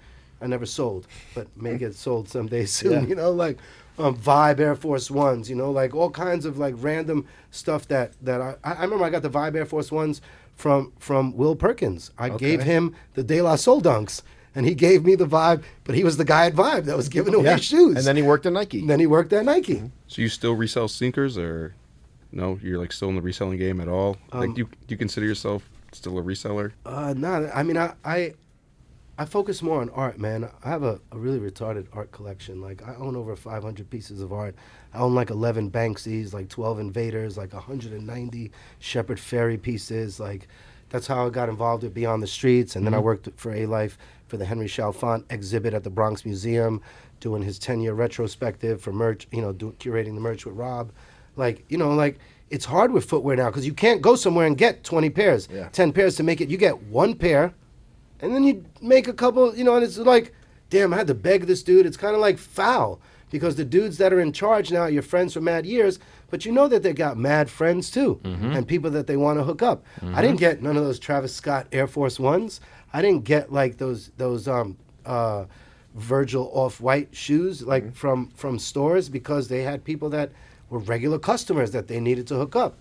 I 0.45 0.47
never 0.47 0.65
sold, 0.65 1.07
but 1.33 1.47
may 1.57 1.77
get 1.77 1.95
sold 1.95 2.29
someday 2.29 2.65
soon, 2.77 2.91
Yeah. 2.91 3.01
you 3.09 3.15
know, 3.15 3.31
like 3.31 3.57
um, 3.97 4.15
Vibe 4.15 4.59
Air 4.59 4.75
Force 4.75 5.09
Ones, 5.09 5.49
you 5.49 5.55
know, 5.55 5.71
like 5.71 5.93
all 5.95 6.11
kinds 6.11 6.45
of 6.45 6.57
like 6.59 6.75
random 6.77 7.25
stuff 7.51 7.87
that, 7.87 8.13
that 8.21 8.39
I, 8.41 8.55
I 8.63 8.73
I 8.73 8.81
remember 8.83 9.03
I 9.05 9.09
got 9.09 9.23
the 9.23 9.29
Vibe 9.29 9.55
Air 9.55 9.65
Force 9.65 9.91
Ones 9.91 10.21
from, 10.55 10.93
from 10.99 11.35
Will 11.35 11.55
Perkins. 11.55 12.11
I 12.17 12.29
gave 12.29 12.61
him 12.63 12.95
the 13.15 13.23
De 13.23 13.41
La 13.41 13.55
Soul 13.55 13.81
Dunks. 13.81 14.21
And 14.57 14.65
he 14.65 14.73
gave 14.73 15.03
me 15.03 15.15
the 15.15 15.25
vibe, 15.25 15.63
but 15.83 15.95
he 15.95 16.05
was 16.05 16.15
the 16.15 16.23
guy 16.23 16.45
at 16.45 16.53
Vibe 16.53 16.85
that 16.85 16.95
was 16.95 17.09
giving 17.09 17.33
away 17.33 17.43
Yeah. 17.43 17.55
shoes. 17.57 17.97
And 17.97 18.05
then 18.05 18.15
he 18.15 18.21
worked 18.21 18.45
at 18.45 18.53
Nike. 18.53 18.79
And 18.79 18.89
then 18.89 19.01
he 19.01 19.05
worked 19.07 19.33
at 19.33 19.43
Nike. 19.43 19.91
So 20.07 20.21
you 20.21 20.29
still 20.29 20.53
resell 20.55 20.87
sneakers, 20.87 21.37
or 21.37 21.75
no? 22.31 22.57
You're 22.63 22.79
like 22.79 22.93
still 22.93 23.09
in 23.09 23.15
the 23.15 23.21
reselling 23.21 23.57
game 23.57 23.81
at 23.81 23.89
all? 23.89 24.15
Um, 24.31 24.39
like, 24.39 24.53
do 24.53 24.59
you, 24.61 24.65
do 24.65 24.93
you 24.93 24.97
consider 24.97 25.25
yourself 25.25 25.69
still 25.91 26.17
a 26.17 26.21
reseller? 26.23 26.71
Uh, 26.85 27.13
no, 27.17 27.51
I 27.53 27.63
mean, 27.63 27.77
I, 27.77 27.95
I, 28.05 28.33
I 29.18 29.26
focus 29.26 29.61
more 29.61 29.80
on 29.80 29.89
art, 29.91 30.20
man. 30.20 30.49
I 30.63 30.70
have 30.70 30.84
a, 30.84 30.99
a 31.11 31.18
really 31.18 31.39
retarded 31.39 31.88
art 31.93 32.11
collection. 32.11 32.59
Like, 32.59 32.86
I 32.86 32.95
own 32.95 33.16
over 33.16 33.36
500 33.36 33.89
pieces 33.89 34.22
of 34.22 34.34
art. 34.34 34.55
I 34.93 34.97
own 34.97 35.16
like 35.16 35.30
11 35.30 35.72
Banksies, 35.72 36.34
like 36.34 36.49
12 36.49 36.80
Invaders, 36.80 37.38
like 37.38 37.53
190 37.53 38.51
Shepard 38.80 39.18
Fairey 39.18 39.61
pieces. 39.61 40.20
Like, 40.20 40.49
that's 40.89 41.07
how 41.07 41.26
I 41.26 41.30
got 41.30 41.47
involved 41.47 41.84
with 41.84 41.93
Beyond 41.93 42.24
the 42.24 42.28
Streets. 42.28 42.76
And 42.76 42.86
then 42.86 42.93
I 42.93 42.97
mm-hmm. 42.97 43.05
worked 43.05 43.30
for 43.38 43.53
A 43.53 43.66
Life 43.66 43.97
for 44.28 44.36
the 44.36 44.45
Henry 44.45 44.68
Chalfant 44.68 45.24
exhibit 45.30 45.74
at 45.74 45.84
the 45.84 45.89
Bronx 45.89 46.26
Museum, 46.26 46.82
doing 47.22 47.41
his 47.41 47.57
10 47.57 47.80
year 47.80 47.93
retrospective 47.93 48.82
for 48.82 48.91
merch, 48.91 49.28
you 49.32 49.41
know, 49.41 49.53
do, 49.53 49.74
curating 49.80 50.16
the 50.16 50.22
merch 50.22 50.45
with 50.45 50.55
Rob. 50.55 50.91
Like, 51.38 51.63
you 51.70 51.78
know, 51.78 51.93
like, 51.93 52.20
it's 52.49 52.66
hard 52.66 52.91
with 52.91 53.05
footwear 53.05 53.38
now 53.38 53.47
because 53.49 53.66
you 53.66 53.74
can't 53.74 54.01
go 54.01 54.16
somewhere 54.16 54.45
and 54.45 54.57
get 54.57 54.84
20 54.84 55.09
pairs, 55.09 55.47
Yeah. 55.51 55.70
10 55.70 55.93
pairs 55.93 56.16
to 56.18 56.24
make 56.24 56.41
it. 56.41 56.49
You 56.49 56.57
get 56.57 56.84
one 56.84 57.16
pair, 57.16 57.53
and 58.22 58.34
then 58.34 58.43
you 58.43 58.66
make 58.82 59.07
a 59.07 59.13
couple, 59.13 59.55
you 59.55 59.63
know, 59.63 59.76
and 59.76 59.84
it's 59.84 59.97
like, 59.97 60.34
damn, 60.70 60.93
I 60.93 60.97
had 60.97 61.07
to 61.07 61.13
beg 61.16 61.45
this 61.45 61.63
dude. 61.63 61.86
It's 61.86 61.97
kind 61.97 62.16
of 62.16 62.22
like 62.22 62.38
foul 62.38 62.99
because 63.32 63.55
the 63.55 63.66
dudes 63.66 63.97
that 63.97 64.13
are 64.13 64.20
in 64.20 64.32
charge 64.32 64.72
now 64.72 64.82
are 64.82 64.89
your 64.89 65.01
friends 65.01 65.34
for 65.34 65.41
mad 65.41 65.66
years, 65.66 65.99
but 66.30 66.45
you 66.45 66.51
know 66.51 66.68
that 66.68 66.84
they 66.84 66.93
got 66.93 67.18
mad 67.18 67.49
friends 67.49 67.89
too 67.91 68.20
and 68.24 68.68
people 68.68 68.89
that 68.91 69.07
they 69.07 69.18
want 69.18 69.39
to 69.39 69.43
hook 69.43 69.61
up. 69.61 69.84
I 70.01 70.22
didn't 70.22 70.39
get 70.39 70.61
none 70.61 70.78
of 70.78 70.84
those 70.84 70.99
Travis 70.99 71.34
Scott 71.36 71.68
Air 71.72 71.88
Force 71.88 72.20
Ones. 72.20 72.61
I 72.93 73.01
didn't 73.01 73.24
get 73.26 73.51
like 73.51 73.78
those 73.78 74.11
those 74.18 74.47
um 74.47 74.78
uh 75.05 75.45
Virgil 75.95 76.49
off 76.53 76.82
white 76.82 77.16
shoes 77.16 77.61
like 77.61 77.93
from 77.93 78.30
from 78.36 78.59
stores 78.59 79.07
because 79.09 79.47
they 79.47 79.63
had 79.63 79.84
people 79.84 80.09
that 80.09 80.32
were 80.70 80.80
regular 80.80 81.20
customers 81.20 81.72
that 81.72 81.88
they 81.88 81.99
needed 81.99 82.28
to 82.28 82.36
hook 82.36 82.55
up. 82.55 82.78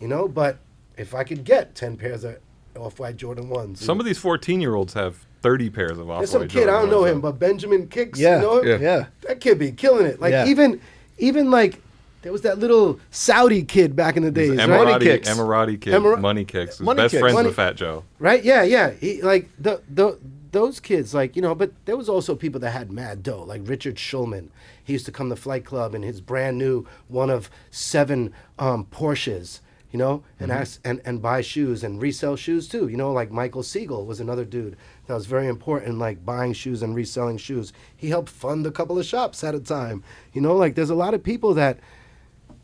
You 0.00 0.08
know, 0.08 0.28
but 0.28 0.58
if 0.96 1.14
I 1.14 1.24
could 1.24 1.44
get 1.44 1.74
10 1.74 1.96
pairs 1.96 2.24
of 2.24 2.36
off-white 2.76 3.16
Jordan 3.16 3.48
ones. 3.48 3.84
Some 3.84 4.00
of 4.00 4.06
these 4.06 4.18
14 4.18 4.60
year 4.60 4.74
olds 4.74 4.94
have 4.94 5.24
30 5.42 5.70
pairs 5.70 5.92
of 5.98 6.00
off 6.00 6.06
white. 6.08 6.18
There's 6.18 6.30
some 6.30 6.48
kid 6.48 6.68
I 6.68 6.72
don't 6.80 6.90
know 6.90 7.04
him, 7.04 7.20
but 7.20 7.32
Benjamin 7.38 7.88
Kicks. 7.88 8.18
Yeah, 8.18 8.36
you 8.36 8.42
know 8.42 8.60
him? 8.60 8.68
yeah. 8.68 8.78
Yeah. 8.98 9.06
That 9.28 9.40
kid 9.40 9.58
be 9.58 9.72
killing 9.72 10.06
it. 10.06 10.20
Like 10.20 10.32
Yeah. 10.32 10.46
even, 10.46 10.80
even 11.18 11.50
like 11.50 11.80
there 12.22 12.30
was 12.32 12.42
that 12.42 12.58
little 12.58 13.00
Saudi 13.10 13.64
kid 13.64 13.96
back 13.96 14.16
in 14.16 14.22
the 14.22 14.30
days, 14.30 14.56
right? 14.56 14.68
Emirati, 14.68 15.24
Emirati 15.24 15.80
kid, 15.80 15.94
Emir- 15.94 16.16
Money 16.18 16.44
Kicks, 16.44 16.78
who's 16.78 16.84
Money 16.84 17.02
best 17.02 17.10
Kicks. 17.12 17.20
friends 17.20 17.34
Money- 17.34 17.46
with 17.48 17.56
Fat 17.56 17.74
Joe. 17.76 18.04
Right? 18.20 18.44
Yeah, 18.44 18.62
yeah. 18.62 18.90
He, 18.90 19.20
like 19.22 19.48
the 19.58 19.80
the 19.92 20.18
those 20.52 20.78
kids, 20.78 21.14
like 21.14 21.34
you 21.34 21.42
know, 21.42 21.54
but 21.56 21.72
there 21.86 21.96
was 21.96 22.08
also 22.08 22.36
people 22.36 22.60
that 22.60 22.70
had 22.70 22.92
mad 22.92 23.22
dough, 23.24 23.42
like 23.42 23.62
Richard 23.64 23.96
Schulman. 23.96 24.48
He 24.84 24.92
used 24.92 25.06
to 25.06 25.12
come 25.12 25.30
to 25.30 25.36
Flight 25.36 25.64
Club 25.64 25.94
in 25.96 26.02
his 26.02 26.20
brand 26.20 26.58
new 26.58 26.86
one 27.08 27.30
of 27.30 27.50
seven 27.72 28.32
um, 28.58 28.86
Porsches, 28.92 29.60
you 29.92 29.98
know, 29.98 30.22
and 30.40 30.50
Mhm. 30.50 30.56
ask, 30.56 30.80
and 30.84 31.00
and 31.04 31.22
buy 31.22 31.42
shoes 31.42 31.84
and 31.84 32.02
resell 32.02 32.34
shoes 32.34 32.66
too. 32.66 32.88
You 32.88 32.96
know, 32.96 33.12
like 33.12 33.30
Michael 33.30 33.62
Siegel 33.62 34.06
was 34.06 34.18
another 34.20 34.44
dude 34.44 34.76
that 35.06 35.14
was 35.14 35.26
very 35.26 35.46
important, 35.46 35.98
like 35.98 36.24
buying 36.24 36.54
shoes 36.54 36.82
and 36.82 36.94
reselling 36.96 37.36
shoes. 37.36 37.72
He 37.96 38.08
helped 38.08 38.30
fund 38.30 38.66
a 38.66 38.70
couple 38.70 38.98
of 38.98 39.06
shops 39.06 39.44
at 39.44 39.54
a 39.54 39.60
time. 39.60 40.02
You 40.32 40.40
know, 40.40 40.56
like 40.56 40.74
there's 40.74 40.90
a 40.90 40.94
lot 40.94 41.14
of 41.14 41.22
people 41.22 41.54
that 41.54 41.78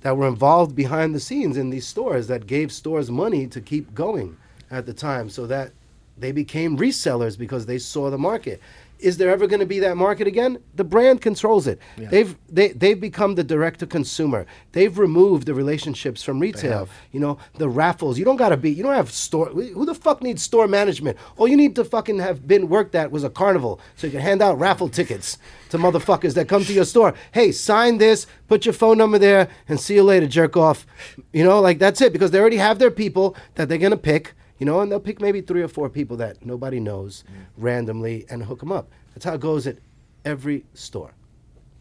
that 0.01 0.16
were 0.16 0.29
involved 0.29 0.74
behind 0.74 1.14
the 1.14 1.20
scenes 1.20 1.57
in 1.57 1.70
these 1.70 1.87
stores 1.87 2.29
that 2.29 2.47
gave 2.47 2.70
stores 2.72 3.11
money 3.11 3.47
to 3.49 3.61
keep 3.61 3.95
going 3.95 4.37
at 4.70 4.87
the 4.87 4.93
time 4.93 5.29
so 5.29 5.47
that 5.47 5.72
they 6.16 6.33
became 6.33 6.76
resellers 6.79 7.37
because 7.39 7.66
they 7.66 7.79
saw 7.79 8.11
the 8.11 8.18
market. 8.18 8.61
Is 8.99 9.16
there 9.16 9.30
ever 9.30 9.46
going 9.46 9.61
to 9.61 9.66
be 9.66 9.78
that 9.80 9.96
market 9.96 10.26
again? 10.26 10.59
The 10.74 10.84
brand 10.84 11.20
controls 11.20 11.66
it. 11.66 11.78
They've 12.11 12.36
they, 12.49 12.68
they've 12.68 13.01
become 13.01 13.34
the 13.36 13.44
direct 13.44 13.80
to 13.80 13.86
consumer. 13.86 14.46
They've 14.72 14.96
removed 14.99 15.46
the 15.46 15.55
relationships 15.55 16.22
from 16.22 16.40
retail. 16.40 16.88
You 17.12 17.20
know 17.20 17.38
the 17.55 17.68
raffles. 17.68 18.18
You 18.18 18.24
don't 18.24 18.36
got 18.36 18.49
to 18.51 18.57
be. 18.57 18.70
You 18.70 18.82
don't 18.82 18.94
have 18.94 19.11
store. 19.11 19.46
Who 19.51 19.84
the 19.86 19.94
fuck 19.94 20.22
needs 20.22 20.42
store 20.42 20.66
management? 20.66 21.16
All 21.36 21.46
you 21.46 21.57
need 21.57 21.76
to 21.76 21.84
fucking 21.84 22.18
have 22.18 22.46
been 22.49 22.68
worked 22.68 22.94
at 22.94 23.11
was 23.11 23.24
a 23.24 23.30
carnival, 23.30 23.80
so 23.96 24.07
you 24.07 24.11
can 24.12 24.20
hand 24.20 24.42
out 24.42 24.59
raffle 24.59 24.88
tickets 24.88 25.38
to 25.70 25.78
motherfuckers 25.78 26.34
that 26.34 26.49
come 26.49 26.64
to 26.64 26.72
your 26.72 26.84
store. 26.84 27.14
Hey, 27.32 27.53
sign 27.53 27.99
this. 27.99 28.26
Put 28.49 28.64
your 28.66 28.72
phone 28.72 28.99
number 28.99 29.18
there, 29.18 29.49
and 29.68 29.78
see 29.78 29.94
you 29.94 30.03
later, 30.03 30.26
jerk 30.26 30.57
off. 30.57 30.86
You 31.32 31.44
know, 31.44 31.61
like 31.61 31.78
that's 31.78 32.01
it 32.01 32.12
because 32.12 32.30
they 32.30 32.40
already 32.40 32.57
have 32.57 32.78
their 32.78 32.90
people 32.90 33.36
that 33.55 33.68
they're 33.68 33.78
gonna 33.78 33.96
pick. 33.96 34.34
You 34.59 34.66
know, 34.66 34.80
and 34.80 34.90
they'll 34.90 35.00
pick 35.00 35.20
maybe 35.20 35.40
three 35.40 35.62
or 35.62 35.68
four 35.68 35.88
people 35.88 36.16
that 36.16 36.44
nobody 36.44 36.80
knows 36.80 37.24
randomly 37.56 38.26
and 38.28 38.42
hook 38.42 38.61
them 38.61 38.72
up. 38.72 38.90
That's 39.14 39.24
how 39.24 39.34
it 39.34 39.40
goes 39.40 39.66
at 39.66 39.78
every 40.24 40.64
store. 40.74 41.12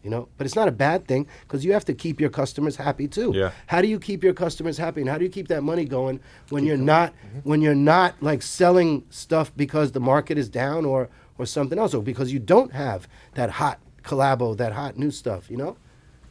You 0.04 0.10
know, 0.10 0.28
but 0.38 0.46
it's 0.46 0.54
not 0.54 0.68
a 0.68 0.72
bad 0.72 1.08
thing 1.08 1.26
because 1.42 1.64
you 1.64 1.72
have 1.72 1.84
to 1.86 1.92
keep 1.92 2.20
your 2.20 2.30
customers 2.30 2.76
happy 2.76 3.08
too. 3.08 3.32
Yeah. 3.34 3.50
How 3.66 3.82
do 3.82 3.88
you 3.88 3.98
keep 3.98 4.22
your 4.22 4.32
customers 4.32 4.78
happy, 4.78 5.00
and 5.00 5.10
how 5.10 5.18
do 5.18 5.24
you 5.24 5.30
keep 5.30 5.48
that 5.48 5.62
money 5.62 5.84
going 5.84 6.20
when 6.50 6.64
you're 6.64 6.76
not 6.76 7.12
when 7.42 7.60
you're 7.60 7.74
not 7.74 8.14
like 8.22 8.40
selling 8.40 9.04
stuff 9.10 9.52
because 9.56 9.90
the 9.92 10.00
market 10.00 10.38
is 10.38 10.48
down 10.48 10.84
or 10.84 11.08
or 11.36 11.46
something 11.46 11.80
else, 11.80 11.94
or 11.94 12.02
because 12.02 12.32
you 12.32 12.38
don't 12.38 12.72
have 12.72 13.08
that 13.34 13.50
hot 13.50 13.80
collabo, 14.04 14.56
that 14.56 14.72
hot 14.72 14.96
new 14.96 15.10
stuff. 15.10 15.50
You 15.50 15.56
know, 15.56 15.76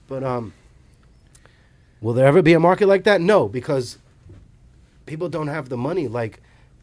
but 0.08 0.24
um, 0.24 0.54
will 2.00 2.14
there 2.14 2.26
ever 2.26 2.42
be 2.42 2.54
a 2.54 2.60
market 2.62 2.88
like 2.88 3.04
that? 3.04 3.20
No, 3.20 3.50
because 3.50 3.98
people 5.08 5.30
don't 5.30 5.48
have 5.48 5.70
the 5.70 5.78
money. 5.78 6.08
Like 6.08 6.42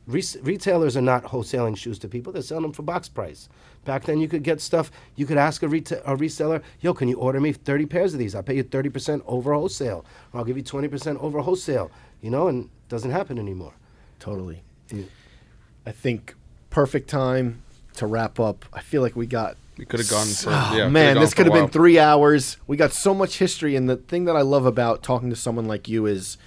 res- 0.09 0.37
retailers 0.43 0.97
are 0.97 1.01
not 1.03 1.23
wholesaling 1.25 1.77
shoes 1.77 1.99
to 2.01 2.09
people; 2.09 2.33
they're 2.33 2.43
selling 2.43 2.63
them 2.63 2.73
for 2.73 2.83
box 2.83 3.09
price. 3.09 3.49
Back 3.85 4.05
then, 4.05 4.19
you 4.19 4.29
could 4.29 4.43
get 4.43 4.61
stuff. 4.61 4.91
You 5.15 5.27
could 5.27 5.37
ask 5.37 5.63
a, 5.63 5.67
reta- 5.67 6.03
a 6.05 6.17
reseller, 6.17 6.63
"Yo, 6.81 6.95
can 6.95 7.07
you 7.09 7.19
order 7.19 7.41
me 7.41 7.53
thirty 7.53 7.87
pairs 7.87 8.13
of 8.15 8.19
these? 8.19 8.35
I'll 8.35 8.43
pay 8.43 8.57
you 8.57 8.63
thirty 8.65 8.89
percent 8.89 9.23
over 9.27 9.53
wholesale, 9.53 10.05
or 10.33 10.41
I'll 10.41 10.45
give 10.47 10.57
you 10.57 10.63
twenty 10.65 10.89
percent 10.89 11.19
over 11.21 11.41
wholesale." 11.41 11.91
You 12.21 12.31
know, 12.31 12.49
and 12.49 12.65
it 12.65 12.89
doesn't 12.89 13.11
happen 13.13 13.39
anymore. 13.39 13.75
Totally. 14.19 14.63
I 15.87 15.93
think 15.93 16.35
perfect 16.71 17.09
time 17.11 17.63
to 17.97 18.07
wrap 18.07 18.41
up. 18.41 18.65
I 18.73 18.81
feel 18.81 19.03
like 19.03 19.15
we 19.15 19.27
got. 19.27 19.57
We 19.77 19.85
could 19.85 20.01
have 20.01 20.09
gone 20.09 20.27
for- 20.29 20.51
Oh, 20.51 20.53
yeah, 20.53 20.71
could've 20.71 20.93
man, 20.93 21.15
gone 21.15 21.23
this 21.23 21.35
could 21.35 21.47
have 21.47 21.53
been 21.53 21.69
three 21.69 21.99
hours. 21.99 22.57
We 22.67 22.77
got 22.77 22.93
so 22.93 23.13
much 23.13 23.39
history, 23.39 23.75
and 23.77 23.89
the 23.89 23.97
thing 23.97 24.25
that 24.27 24.37
I 24.37 24.41
love 24.43 24.67
about 24.67 25.03
talking 25.03 25.31
to 25.31 25.37
someone 25.37 25.67
like 25.67 25.89
you 25.89 26.07
is 26.07 26.39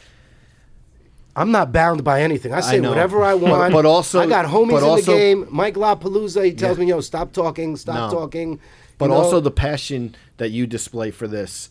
I'm 1.38 1.52
not 1.52 1.72
bound 1.72 2.04
by 2.04 2.22
anything. 2.24 2.52
I 2.52 2.60
say 2.62 2.80
know. 2.80 2.90
whatever 2.90 3.24
I 3.24 3.34
want. 3.46 3.72
but 3.72 3.86
also- 3.86 4.20
I 4.20 4.26
got 4.26 4.46
homies 4.48 4.80
in 4.80 4.84
also- 4.84 5.12
the 5.12 5.18
game. 5.18 5.48
Mike 5.52 5.76
LaPalooza, 5.76 6.44
he 6.44 6.52
tells 6.54 6.78
Yeah. 6.78 6.84
me, 6.86 6.90
"Yo, 6.90 7.00
stop 7.02 7.32
talking, 7.32 7.76
stop 7.78 8.12
No. 8.12 8.18
talking." 8.20 8.60
but 8.98 9.08
know? 9.08 9.14
also 9.14 9.40
the 9.40 9.52
passion 9.52 10.16
that 10.38 10.50
you 10.50 10.66
display 10.66 11.12
for 11.12 11.28
this, 11.28 11.70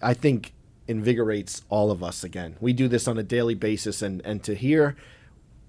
I 0.00 0.14
think 0.14 0.52
invigorates 0.86 1.62
all 1.68 1.90
of 1.90 2.02
us 2.04 2.22
again. 2.22 2.54
We 2.60 2.72
do 2.72 2.86
this 2.88 3.08
on 3.08 3.18
a 3.18 3.22
daily 3.24 3.54
basis, 3.54 4.00
and 4.02 4.22
and 4.24 4.42
to 4.44 4.54
hear 4.54 4.94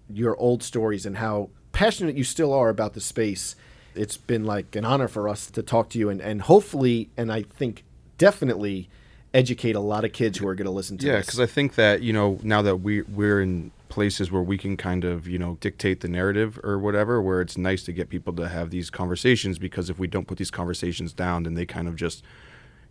your 0.07 0.37
old 0.37 0.61
stories 0.61 1.05
and 1.07 1.17
how 1.17 1.49
passionate 1.71 2.15
you 2.15 2.23
still 2.23 2.53
are 2.53 2.69
about 2.69 2.93
the 2.93 3.01
space, 3.01 3.55
it's 3.95 4.17
been 4.17 4.45
like 4.45 4.75
an 4.75 4.85
honor 4.85 5.07
for 5.07 5.27
us 5.27 5.49
to 5.49 5.63
talk 5.63 5.89
to 5.89 5.97
you, 5.99 6.09
and 6.09 6.21
and 6.21 6.43
hopefully, 6.43 7.09
and 7.17 7.31
I 7.31 7.41
think 7.41 7.83
definitely 8.19 8.87
educate 9.35 9.75
a 9.75 9.79
lot 9.79 10.03
of 10.05 10.11
kids 10.13 10.37
who 10.39 10.47
are 10.47 10.55
going 10.55 10.65
to 10.65 10.71
listen 10.71 10.97
to 10.97 11.05
this. 11.05 11.13
yeah, 11.13 11.19
because 11.19 11.39
I 11.39 11.45
think 11.45 11.75
that 11.75 12.01
you 12.01 12.13
know 12.13 12.39
now 12.41 12.61
that 12.63 12.77
we 12.77 13.01
we're 13.03 13.41
in 13.41 13.71
places 13.89 14.31
where 14.31 14.41
we 14.41 14.57
can 14.57 14.75
kind 14.77 15.03
of 15.05 15.27
you 15.27 15.37
know 15.37 15.57
dictate 15.61 15.99
the 16.01 16.07
narrative 16.07 16.59
or 16.63 16.79
whatever, 16.79 17.21
where 17.21 17.41
it's 17.41 17.57
nice 17.57 17.83
to 17.83 17.91
get 17.93 18.09
people 18.09 18.33
to 18.33 18.47
have 18.49 18.69
these 18.71 18.89
conversations 18.89 19.59
because 19.59 19.89
if 19.89 19.99
we 19.99 20.07
don't 20.07 20.27
put 20.27 20.37
these 20.37 20.51
conversations 20.51 21.13
down, 21.13 21.43
then 21.43 21.53
they 21.53 21.65
kind 21.65 21.87
of 21.87 21.95
just 21.95 22.23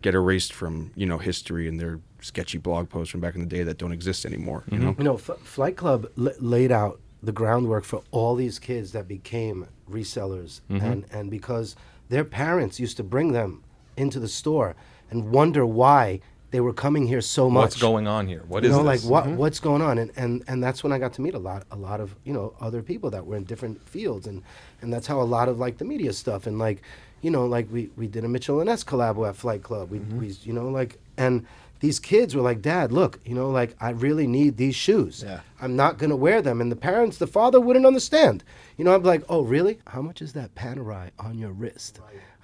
get 0.01 0.13
erased 0.13 0.53
from 0.53 0.91
you 0.95 1.05
know 1.05 1.17
history 1.17 1.67
and 1.67 1.79
their 1.79 1.99
sketchy 2.21 2.57
blog 2.57 2.89
posts 2.89 3.11
from 3.11 3.19
back 3.21 3.35
in 3.35 3.41
the 3.41 3.47
day 3.47 3.63
that 3.63 3.77
don't 3.77 3.91
exist 3.91 4.25
anymore. 4.25 4.63
You 4.71 4.79
know. 4.79 4.95
You 4.97 5.03
know, 5.03 5.15
F- 5.15 5.39
Flight 5.43 5.75
Club 5.77 6.07
l- 6.17 6.31
laid 6.39 6.71
out 6.71 6.99
the 7.23 7.31
groundwork 7.31 7.83
for 7.85 8.03
all 8.11 8.35
these 8.35 8.59
kids 8.59 8.91
that 8.91 9.07
became 9.07 9.67
resellers, 9.89 10.61
Mhm. 10.69 10.81
and 10.83 11.05
and 11.11 11.31
because 11.31 11.75
their 12.09 12.23
parents 12.23 12.79
used 12.79 12.97
to 12.97 13.03
bring 13.03 13.31
them 13.31 13.63
into 13.97 14.19
the 14.19 14.27
store 14.27 14.75
and 15.09 15.29
wonder 15.31 15.65
why 15.65 16.19
they 16.51 16.59
were 16.61 16.73
coming 16.73 17.07
here 17.07 17.21
so 17.21 17.49
much. 17.49 17.61
What's 17.63 17.81
going 17.81 18.07
on 18.07 18.27
here? 18.27 18.43
What 18.47 18.63
you 18.63 18.69
is 18.69 18.75
know, 18.75 18.83
this? 18.83 19.03
like 19.03 19.11
what 19.11 19.25
Mhm. 19.25 19.35
what's 19.35 19.59
going 19.59 19.81
on? 19.81 19.97
And, 19.97 20.11
and 20.15 20.43
and 20.47 20.63
that's 20.63 20.83
when 20.83 20.91
I 20.93 20.99
got 20.99 21.13
to 21.13 21.21
meet 21.21 21.33
a 21.33 21.39
lot 21.39 21.63
a 21.71 21.75
lot 21.75 21.99
of 21.99 22.15
you 22.23 22.33
know 22.33 22.53
other 22.61 22.81
people 22.81 23.09
that 23.11 23.25
were 23.25 23.35
in 23.35 23.43
different 23.43 23.87
fields, 23.89 24.27
and 24.27 24.41
and 24.81 24.93
that's 24.93 25.07
how 25.07 25.21
a 25.21 25.23
lot 25.23 25.49
of 25.49 25.59
like 25.59 25.77
the 25.77 25.85
media 25.85 26.13
stuff 26.13 26.47
and 26.47 26.57
like 26.59 26.81
you 27.21 27.31
know 27.31 27.45
like 27.45 27.67
we 27.71 27.89
we 27.97 28.07
did 28.07 28.23
a 28.23 28.27
Mitchell 28.29 28.59
and 28.61 28.69
S 28.69 28.83
collab 28.83 29.27
at 29.27 29.35
Flight 29.35 29.63
Club. 29.63 29.89
We 29.91 29.99
Mm-hmm. 29.99 30.19
we 30.19 30.27
you 30.43 30.53
know 30.53 30.69
like 30.69 30.99
and 31.17 31.45
these 31.81 31.99
kids 31.99 32.33
were 32.33 32.41
like, 32.41 32.61
Dad, 32.61 32.93
look, 32.93 33.19
you 33.25 33.35
know, 33.35 33.49
like 33.51 33.75
I 33.81 33.89
really 33.89 34.27
need 34.27 34.55
these 34.55 34.75
shoes. 34.75 35.23
Yeah. 35.27 35.41
I'm 35.61 35.75
not 35.75 35.97
gonna 35.97 36.15
wear 36.15 36.41
them. 36.41 36.61
And 36.61 36.71
the 36.71 36.75
parents, 36.77 37.17
the 37.17 37.27
father 37.27 37.59
wouldn't 37.59 37.85
understand. 37.85 38.43
You 38.77 38.85
know, 38.85 38.95
I'm 38.95 39.03
like, 39.03 39.23
oh 39.27 39.41
really? 39.41 39.79
How 39.87 40.01
much 40.01 40.21
is 40.21 40.31
that 40.33 40.55
Panerai 40.55 41.11
on 41.19 41.37
your 41.37 41.51
wrist? 41.51 41.99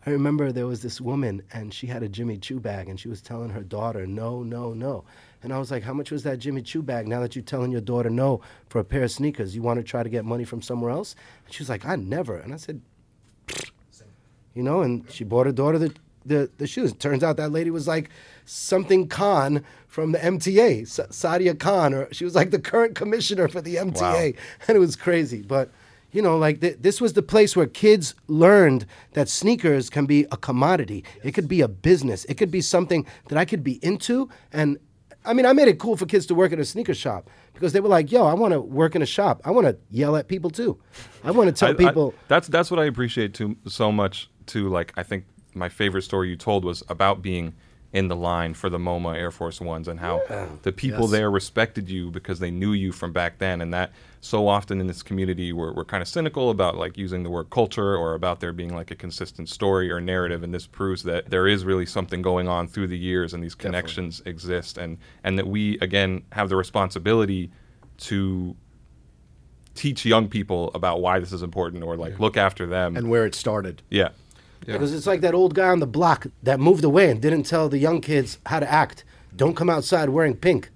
I 0.06 0.10
remember 0.10 0.52
there 0.52 0.66
was 0.66 0.82
this 0.82 1.00
woman 1.00 1.44
and 1.54 1.74
she 1.74 1.88
had 1.88 2.02
a 2.02 2.10
Jimmy 2.10 2.38
Choo 2.38 2.60
bag 2.60 2.90
and 2.90 3.00
she 3.00 3.08
was 3.08 3.22
telling 3.22 3.52
her 3.52 3.62
daughter, 3.62 4.08
no, 4.08 4.42
no, 4.42 4.74
no. 4.74 5.04
And 5.44 5.54
I 5.54 5.60
was 5.60 5.70
like, 5.70 5.84
how 5.84 5.94
much 5.94 6.12
was 6.12 6.24
that 6.24 6.40
Jimmy 6.40 6.62
Choo 6.64 6.82
bag 6.82 7.08
now 7.08 7.20
that 7.20 7.36
you're 7.36 7.44
telling 7.44 7.72
your 7.72 7.82
daughter 7.82 8.10
no 8.10 8.42
for 8.68 8.80
a 8.80 8.84
pair 8.84 9.04
of 9.04 9.12
sneakers? 9.12 9.56
You 9.56 9.62
want 9.62 9.80
to 9.80 9.84
try 9.84 10.02
to 10.02 10.10
get 10.10 10.26
money 10.26 10.44
from 10.44 10.62
somewhere 10.62 10.92
else? 10.92 11.16
And 11.46 11.54
she 11.54 11.62
was 11.62 11.70
like, 11.70 11.86
I 11.86 11.96
never. 11.96 12.38
And 12.38 12.54
I 12.54 12.58
said, 12.58 12.82
you 14.56 14.64
know, 14.64 14.82
and 14.82 15.10
she 15.12 15.24
bought 15.24 15.46
her 15.46 15.52
daughter 15.52 15.78
the, 15.78 15.94
the, 16.26 16.50
the 16.58 16.68
shoes. 16.68 16.94
Turns 16.94 17.24
out 17.24 17.38
that 17.38 17.52
lady 17.52 17.70
was 17.70 17.88
like 17.88 18.10
something 18.46 19.08
Khan 19.08 19.64
from 19.88 20.14
the 20.14 20.20
MTA, 20.20 20.88
Sa- 20.88 21.08
Sadia 21.08 21.58
Khan, 21.58 21.94
or 21.94 22.12
she 22.12 22.24
was 22.26 22.36
like 22.36 22.50
the 22.52 22.60
current 22.60 22.96
commissioner 22.96 23.48
for 23.48 23.62
the 23.62 23.76
MTA. 23.76 24.36
And 24.68 24.76
it 24.76 24.80
was 24.80 24.96
crazy. 24.96 25.42
But, 25.42 25.70
you 26.12 26.22
know, 26.22 26.38
like 26.38 26.62
th- 26.62 26.78
this 26.82 27.00
was 27.02 27.14
the 27.14 27.22
place 27.22 27.56
where 27.56 27.68
kids 27.68 28.16
learned 28.28 28.86
that 29.14 29.30
sneakers 29.30 29.90
can 29.90 30.06
be 30.06 30.26
a 30.32 30.38
commodity. 30.38 31.04
It 31.24 31.34
could 31.34 31.48
be 31.48 31.62
a 31.62 31.68
business. 31.68 32.26
It 32.26 32.36
could 32.36 32.52
be 32.52 32.62
something 32.62 33.06
that 33.30 33.38
I 33.38 33.46
could 33.46 33.64
be 33.64 33.80
into. 33.84 34.30
And 34.52 34.78
I 35.26 35.34
mean, 35.34 35.46
I 35.46 35.54
made 35.54 35.68
it 35.68 35.80
cool 35.80 35.96
for 35.98 36.06
kids 36.06 36.26
to 36.28 36.36
work 36.36 36.52
at 36.52 36.60
a 36.60 36.66
sneaker 36.66 36.94
shop 36.94 37.30
because 37.54 37.74
they 37.74 37.80
were 37.80 37.90
like, 37.90 38.12
yo, 38.12 38.26
I 38.26 38.34
want 38.34 38.54
to 38.54 38.60
work 38.62 38.96
in 38.96 39.02
a 39.02 39.06
shop. 39.06 39.42
I 39.46 39.52
want 39.52 39.68
to 39.68 39.78
yell 39.90 40.16
at 40.16 40.28
people 40.28 40.50
too. 40.50 40.80
I 41.24 41.32
want 41.32 41.48
to 41.48 41.54
tell 41.54 41.70
I- 41.70 41.72
I- 41.74 41.76
people. 41.76 42.14
that's 42.28 42.48
that's 42.48 42.70
what 42.72 42.80
I 42.80 42.86
appreciate 42.86 43.34
too 43.34 43.56
so 43.68 43.92
much 43.92 44.30
too. 44.48 44.68
Like 44.70 44.94
I 44.98 45.04
think 45.04 45.26
my 45.54 45.70
favorite 45.70 46.02
story 46.04 46.30
you 46.30 46.36
told 46.36 46.66
was 46.66 46.82
about 46.90 47.22
being 47.22 47.54
in 47.94 48.08
the 48.08 48.16
line 48.16 48.54
for 48.54 48.70
the 48.70 48.78
MoMA 48.78 49.18
Air 49.18 49.32
Force 49.32 49.60
Ones 49.60 49.88
and 49.90 50.00
how 50.00 50.22
the 50.64 50.72
people 50.72 51.02
Yes. 51.02 51.12
there 51.12 51.30
respected 51.30 51.90
you 51.90 52.10
because 52.10 52.40
they 52.40 52.50
knew 52.50 52.72
you 52.72 52.94
from 52.94 53.12
back 53.12 53.38
then. 53.38 53.60
And 53.60 53.74
that 53.74 53.92
so 54.24 54.48
often 54.48 54.80
in 54.80 54.86
this 54.86 55.02
community 55.02 55.52
we're, 55.52 55.74
we're 55.74 55.84
kind 55.84 56.02
of 56.02 56.08
cynical 56.08 56.52
about 56.52 56.78
like 56.78 56.96
using 56.96 57.24
the 57.24 57.30
word 57.30 57.50
culture 57.50 57.96
or 57.98 58.14
about 58.14 58.40
there 58.40 58.54
being 58.54 58.74
like 58.74 58.92
a 58.92 58.96
consistent 58.96 59.50
story 59.50 59.92
or 59.92 60.00
narrative. 60.00 60.44
And 60.44 60.54
this 60.54 60.68
proves 60.68 61.02
that 61.04 61.32
there 61.32 61.48
is 61.48 61.66
really 61.66 61.88
something 61.88 62.22
going 62.22 62.48
on 62.48 62.68
through 62.68 62.88
the 62.88 62.98
years 62.98 63.34
and 63.34 63.44
these 63.44 63.56
connections 63.56 64.22
exist 64.26 64.78
and 64.78 64.98
and 65.24 65.38
that 65.40 65.48
we 65.48 65.80
again 65.80 66.22
have 66.34 66.50
the 66.50 66.56
responsibility 66.56 67.52
to 67.98 68.56
teach 69.74 70.06
young 70.06 70.28
people 70.28 70.70
about 70.76 71.02
why 71.02 71.20
this 71.20 71.32
is 71.34 71.42
important 71.42 71.84
or 71.84 71.98
like 71.98 72.20
look 72.20 72.38
after 72.38 72.68
them 72.68 72.96
and 72.96 73.10
where 73.10 73.26
it 73.26 73.34
started. 73.34 73.82
yeah 73.90 74.10
Because 74.66 74.94
it's 74.94 75.08
like 75.08 75.22
that 75.22 75.34
old 75.34 75.56
guy 75.56 75.70
on 75.70 75.80
the 75.80 75.88
block 75.88 76.28
that 76.44 76.60
moved 76.60 76.84
away 76.84 77.10
and 77.10 77.20
didn't 77.22 77.44
tell 77.44 77.70
the 77.70 77.80
young 77.80 78.02
kids 78.02 78.38
how 78.46 78.60
to 78.60 78.72
act. 78.72 79.04
Don't 79.36 79.56
come 79.56 79.70
outside 79.70 80.10
wearing 80.10 80.36
pink. 80.36 80.70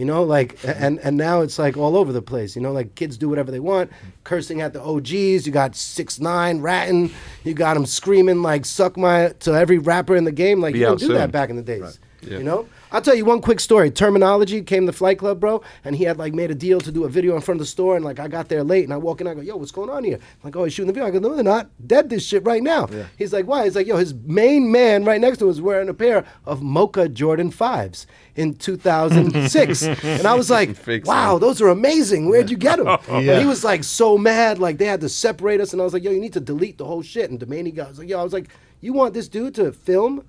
You 0.00 0.06
know, 0.06 0.22
like 0.22 0.56
and 0.64 0.98
and 1.00 1.18
now 1.18 1.42
it's 1.42 1.58
like 1.58 1.76
all 1.76 1.94
over 1.94 2.10
the 2.10 2.22
place. 2.22 2.56
You 2.56 2.62
know, 2.62 2.72
like 2.72 2.94
kids 2.94 3.18
do 3.18 3.28
whatever 3.28 3.50
they 3.50 3.60
want, 3.60 3.92
cursing 4.24 4.62
at 4.62 4.72
the 4.72 4.80
OGs. 4.82 5.46
You 5.46 5.52
got 5.52 5.76
six 5.76 6.18
nine 6.18 6.62
ratting. 6.62 7.12
You 7.44 7.52
got 7.52 7.74
them 7.74 7.84
screaming 7.84 8.40
like 8.40 8.64
"suck 8.64 8.96
my" 8.96 9.34
to 9.40 9.52
every 9.52 9.76
rapper 9.76 10.16
in 10.16 10.24
the 10.24 10.32
game. 10.32 10.62
Like 10.62 10.72
Be 10.72 10.78
you 10.78 10.86
don't 10.86 10.98
do 10.98 11.08
soon. 11.08 11.16
that 11.16 11.32
back 11.32 11.50
in 11.50 11.56
the 11.56 11.62
days. 11.62 12.00
Yeah. 12.22 12.38
You 12.38 12.44
know. 12.44 12.66
I'll 12.92 13.00
tell 13.00 13.14
you 13.14 13.24
one 13.24 13.40
quick 13.40 13.60
story. 13.60 13.90
Termanology 13.90 14.66
came 14.66 14.86
to 14.86 14.92
Flight 14.92 15.18
Club, 15.18 15.38
bro, 15.38 15.62
and 15.84 15.94
he 15.94 16.04
had 16.04 16.18
like 16.18 16.34
made 16.34 16.50
a 16.50 16.54
deal 16.54 16.80
to 16.80 16.90
do 16.90 17.04
a 17.04 17.08
video 17.08 17.36
in 17.36 17.40
front 17.40 17.60
of 17.60 17.66
the 17.66 17.70
store, 17.70 17.94
and 17.94 18.04
like 18.04 18.18
I 18.18 18.26
got 18.26 18.48
there 18.48 18.64
late, 18.64 18.84
and 18.84 18.92
I 18.92 18.96
walk 18.96 19.20
in, 19.20 19.26
I 19.26 19.34
go, 19.34 19.40
"Yo, 19.40 19.56
what's 19.56 19.70
going 19.70 19.90
on 19.90 20.02
here?" 20.02 20.16
I'm 20.16 20.40
like, 20.42 20.56
"Oh, 20.56 20.64
he's 20.64 20.72
shooting 20.72 20.88
the 20.88 20.92
video." 20.92 21.06
I 21.06 21.10
go, 21.10 21.20
"No, 21.20 21.34
they're 21.34 21.44
not. 21.44 21.70
Dead 21.86 22.10
this 22.10 22.24
shit 22.24 22.44
right 22.44 22.62
now." 22.62 22.86
He's 23.16 23.32
like, 23.32 23.46
"Why?" 23.46 23.64
He's 23.64 23.76
like, 23.76 23.86
"Yo, 23.86 23.96
his 23.96 24.12
main 24.14 24.72
man 24.72 25.04
right 25.04 25.20
next 25.20 25.38
to 25.38 25.44
him 25.44 25.48
was 25.48 25.60
wearing 25.60 25.88
a 25.88 25.94
pair 25.94 26.24
of 26.44 26.62
Mocha 26.62 27.08
Jordan 27.08 27.50
fives 27.50 28.06
in 28.34 28.54
2006," 28.54 29.82
and 30.02 30.26
I 30.26 30.34
was 30.34 30.50
like, 30.50 30.76
"Wow, 31.06 31.38
those 31.38 31.60
are 31.60 31.68
amazing. 31.68 32.28
Where'd 32.28 32.50
you 32.50 32.56
get 32.56 32.78
them?" 32.78 32.98
Yeah. 33.20 33.38
He 33.38 33.44
was 33.46 33.62
like 33.64 33.84
so 33.84 34.16
mad, 34.16 34.58
like 34.58 34.78
they 34.78 34.86
had 34.86 35.00
to 35.02 35.08
separate 35.08 35.60
us, 35.60 35.72
and 35.72 35.80
I 35.80 35.84
was 35.84 35.92
like, 35.92 36.02
"Yo, 36.02 36.10
you 36.10 36.20
need 36.20 36.32
to 36.32 36.40
delete 36.40 36.78
the 36.78 36.86
whole 36.86 37.02
shit." 37.02 37.30
And 37.30 37.38
Domaney 37.38 37.74
got, 37.74 37.86
I 37.86 37.90
was 37.90 37.98
like, 37.98 38.08
"Yo, 38.08 38.18
I 38.18 38.24
was 38.24 38.32
like, 38.32 38.48
you 38.80 38.92
want 38.92 39.14
this 39.14 39.28
dude 39.28 39.54
to 39.56 39.72
film 39.72 40.26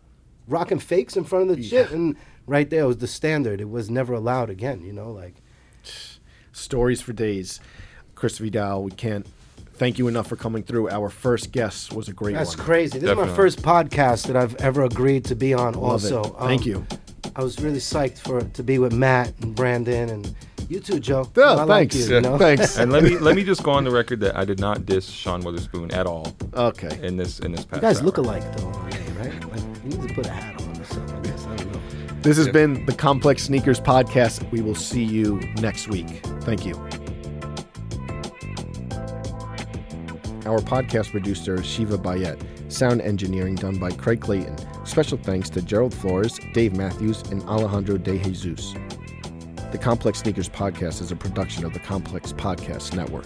rocking 0.47 0.79
fakes 0.79 1.15
in 1.15 1.23
front 1.23 1.49
of 1.49 1.55
the 1.55 1.63
shit?" 1.63 1.89
And 1.91 2.15
right 2.51 2.69
there 2.69 2.85
was 2.85 2.97
the 2.97 3.07
standard. 3.07 3.61
It 3.61 3.69
was 3.69 3.89
never 3.89 4.13
allowed 4.13 4.49
again. 4.49 4.83
You 4.83 4.93
know, 4.93 5.11
like 5.11 5.35
Stories 6.51 7.01
for 7.01 7.13
days. 7.13 7.59
Chris 8.13 8.37
Vidal, 8.37 8.83
we 8.83 8.91
can't 8.91 9.25
thank 9.75 9.97
you 9.97 10.07
enough 10.07 10.27
for 10.27 10.35
coming 10.35 10.61
through. 10.63 10.89
Our 10.89 11.09
first 11.09 11.51
guest 11.51 11.93
was 11.93 12.07
a 12.07 12.13
great 12.13 12.33
that's 12.35 12.49
one. 12.49 12.57
That's 12.57 12.65
crazy. 12.67 12.99
This 12.99 13.09
is 13.09 13.15
my 13.17 13.33
first 13.35 13.61
podcast 13.63 14.27
that 14.27 14.35
I've 14.35 14.55
ever 14.57 14.83
agreed 14.83 15.25
to 15.25 15.35
be 15.35 15.53
on. 15.53 15.73
Love 15.73 16.03
it. 16.05 16.11
also, 16.13 16.35
Um, 16.37 16.47
Thank 16.49 16.65
you. 16.65 16.85
I 17.35 17.41
was 17.43 17.59
really 17.61 17.79
psyched 17.79 18.19
for 18.19 18.41
to 18.41 18.63
be 18.63 18.77
with 18.77 18.91
Matt 18.93 19.33
and 19.41 19.55
Brandon 19.55 20.09
and 20.09 20.35
you 20.69 20.79
too, 20.81 20.99
Joe. 20.99 21.27
I 21.37 21.63
like 21.63 21.91
thanks. 21.91 22.07
you, 22.09 22.15
you 22.15 22.21
know? 22.21 22.37
Thanks. 22.37 22.77
And 22.77 22.91
let 22.91 23.03
me 23.03 23.17
let 23.17 23.35
me 23.35 23.43
just 23.43 23.63
go 23.63 23.71
on 23.71 23.83
the 23.85 23.91
record 23.91 24.19
that 24.21 24.35
I 24.37 24.45
did 24.45 24.59
not 24.59 24.85
diss 24.85 25.09
Sean 25.09 25.41
Wotherspoon 25.41 25.91
at 25.93 26.05
all 26.05 26.35
Okay. 26.53 26.99
in 27.01 27.17
this 27.17 27.39
in 27.39 27.53
this 27.53 27.65
You 27.73 27.81
guys 27.81 27.99
hour. 27.99 28.05
look 28.05 28.17
alike 28.17 28.43
though, 28.57 28.69
right? 28.69 29.51
Like 29.51 29.61
you 29.83 29.97
need 29.97 30.09
to 30.09 30.13
put 30.15 30.25
a 30.27 30.29
hat 30.29 30.60
on 30.60 30.60
This 32.21 32.37
has 32.37 32.49
been 32.49 32.85
the 32.85 32.93
Complex 32.93 33.45
Sneakers 33.45 33.79
Podcast. 33.79 34.47
We 34.51 34.61
will 34.61 34.75
see 34.75 35.03
you 35.03 35.39
next 35.59 35.87
week. 35.87 36.07
Thank 36.41 36.67
you. 36.67 36.75
Our 40.45 40.59
podcast 40.59 41.09
producer 41.09 41.55
is 41.55 41.65
Shiva 41.65 41.97
Bayet. 41.97 42.39
Sound 42.71 43.01
engineering 43.01 43.55
done 43.55 43.79
by 43.79 43.89
Craig 43.89 44.21
Clayton. 44.21 44.55
Special 44.85 45.17
thanks 45.17 45.49
to 45.49 45.63
Gerald 45.63 45.95
Flores, 45.95 46.39
Dave 46.53 46.75
Matthews, 46.75 47.23
and 47.31 47.41
Alejandro 47.43 47.97
De 47.97 48.19
Jesus. 48.19 48.75
The 49.71 49.79
Complex 49.81 50.19
Sneakers 50.19 50.47
Podcast 50.47 51.01
is 51.01 51.11
a 51.11 51.15
production 51.15 51.65
of 51.65 51.73
the 51.73 51.79
Complex 51.79 52.33
Podcast 52.33 52.95
Network. 52.95 53.25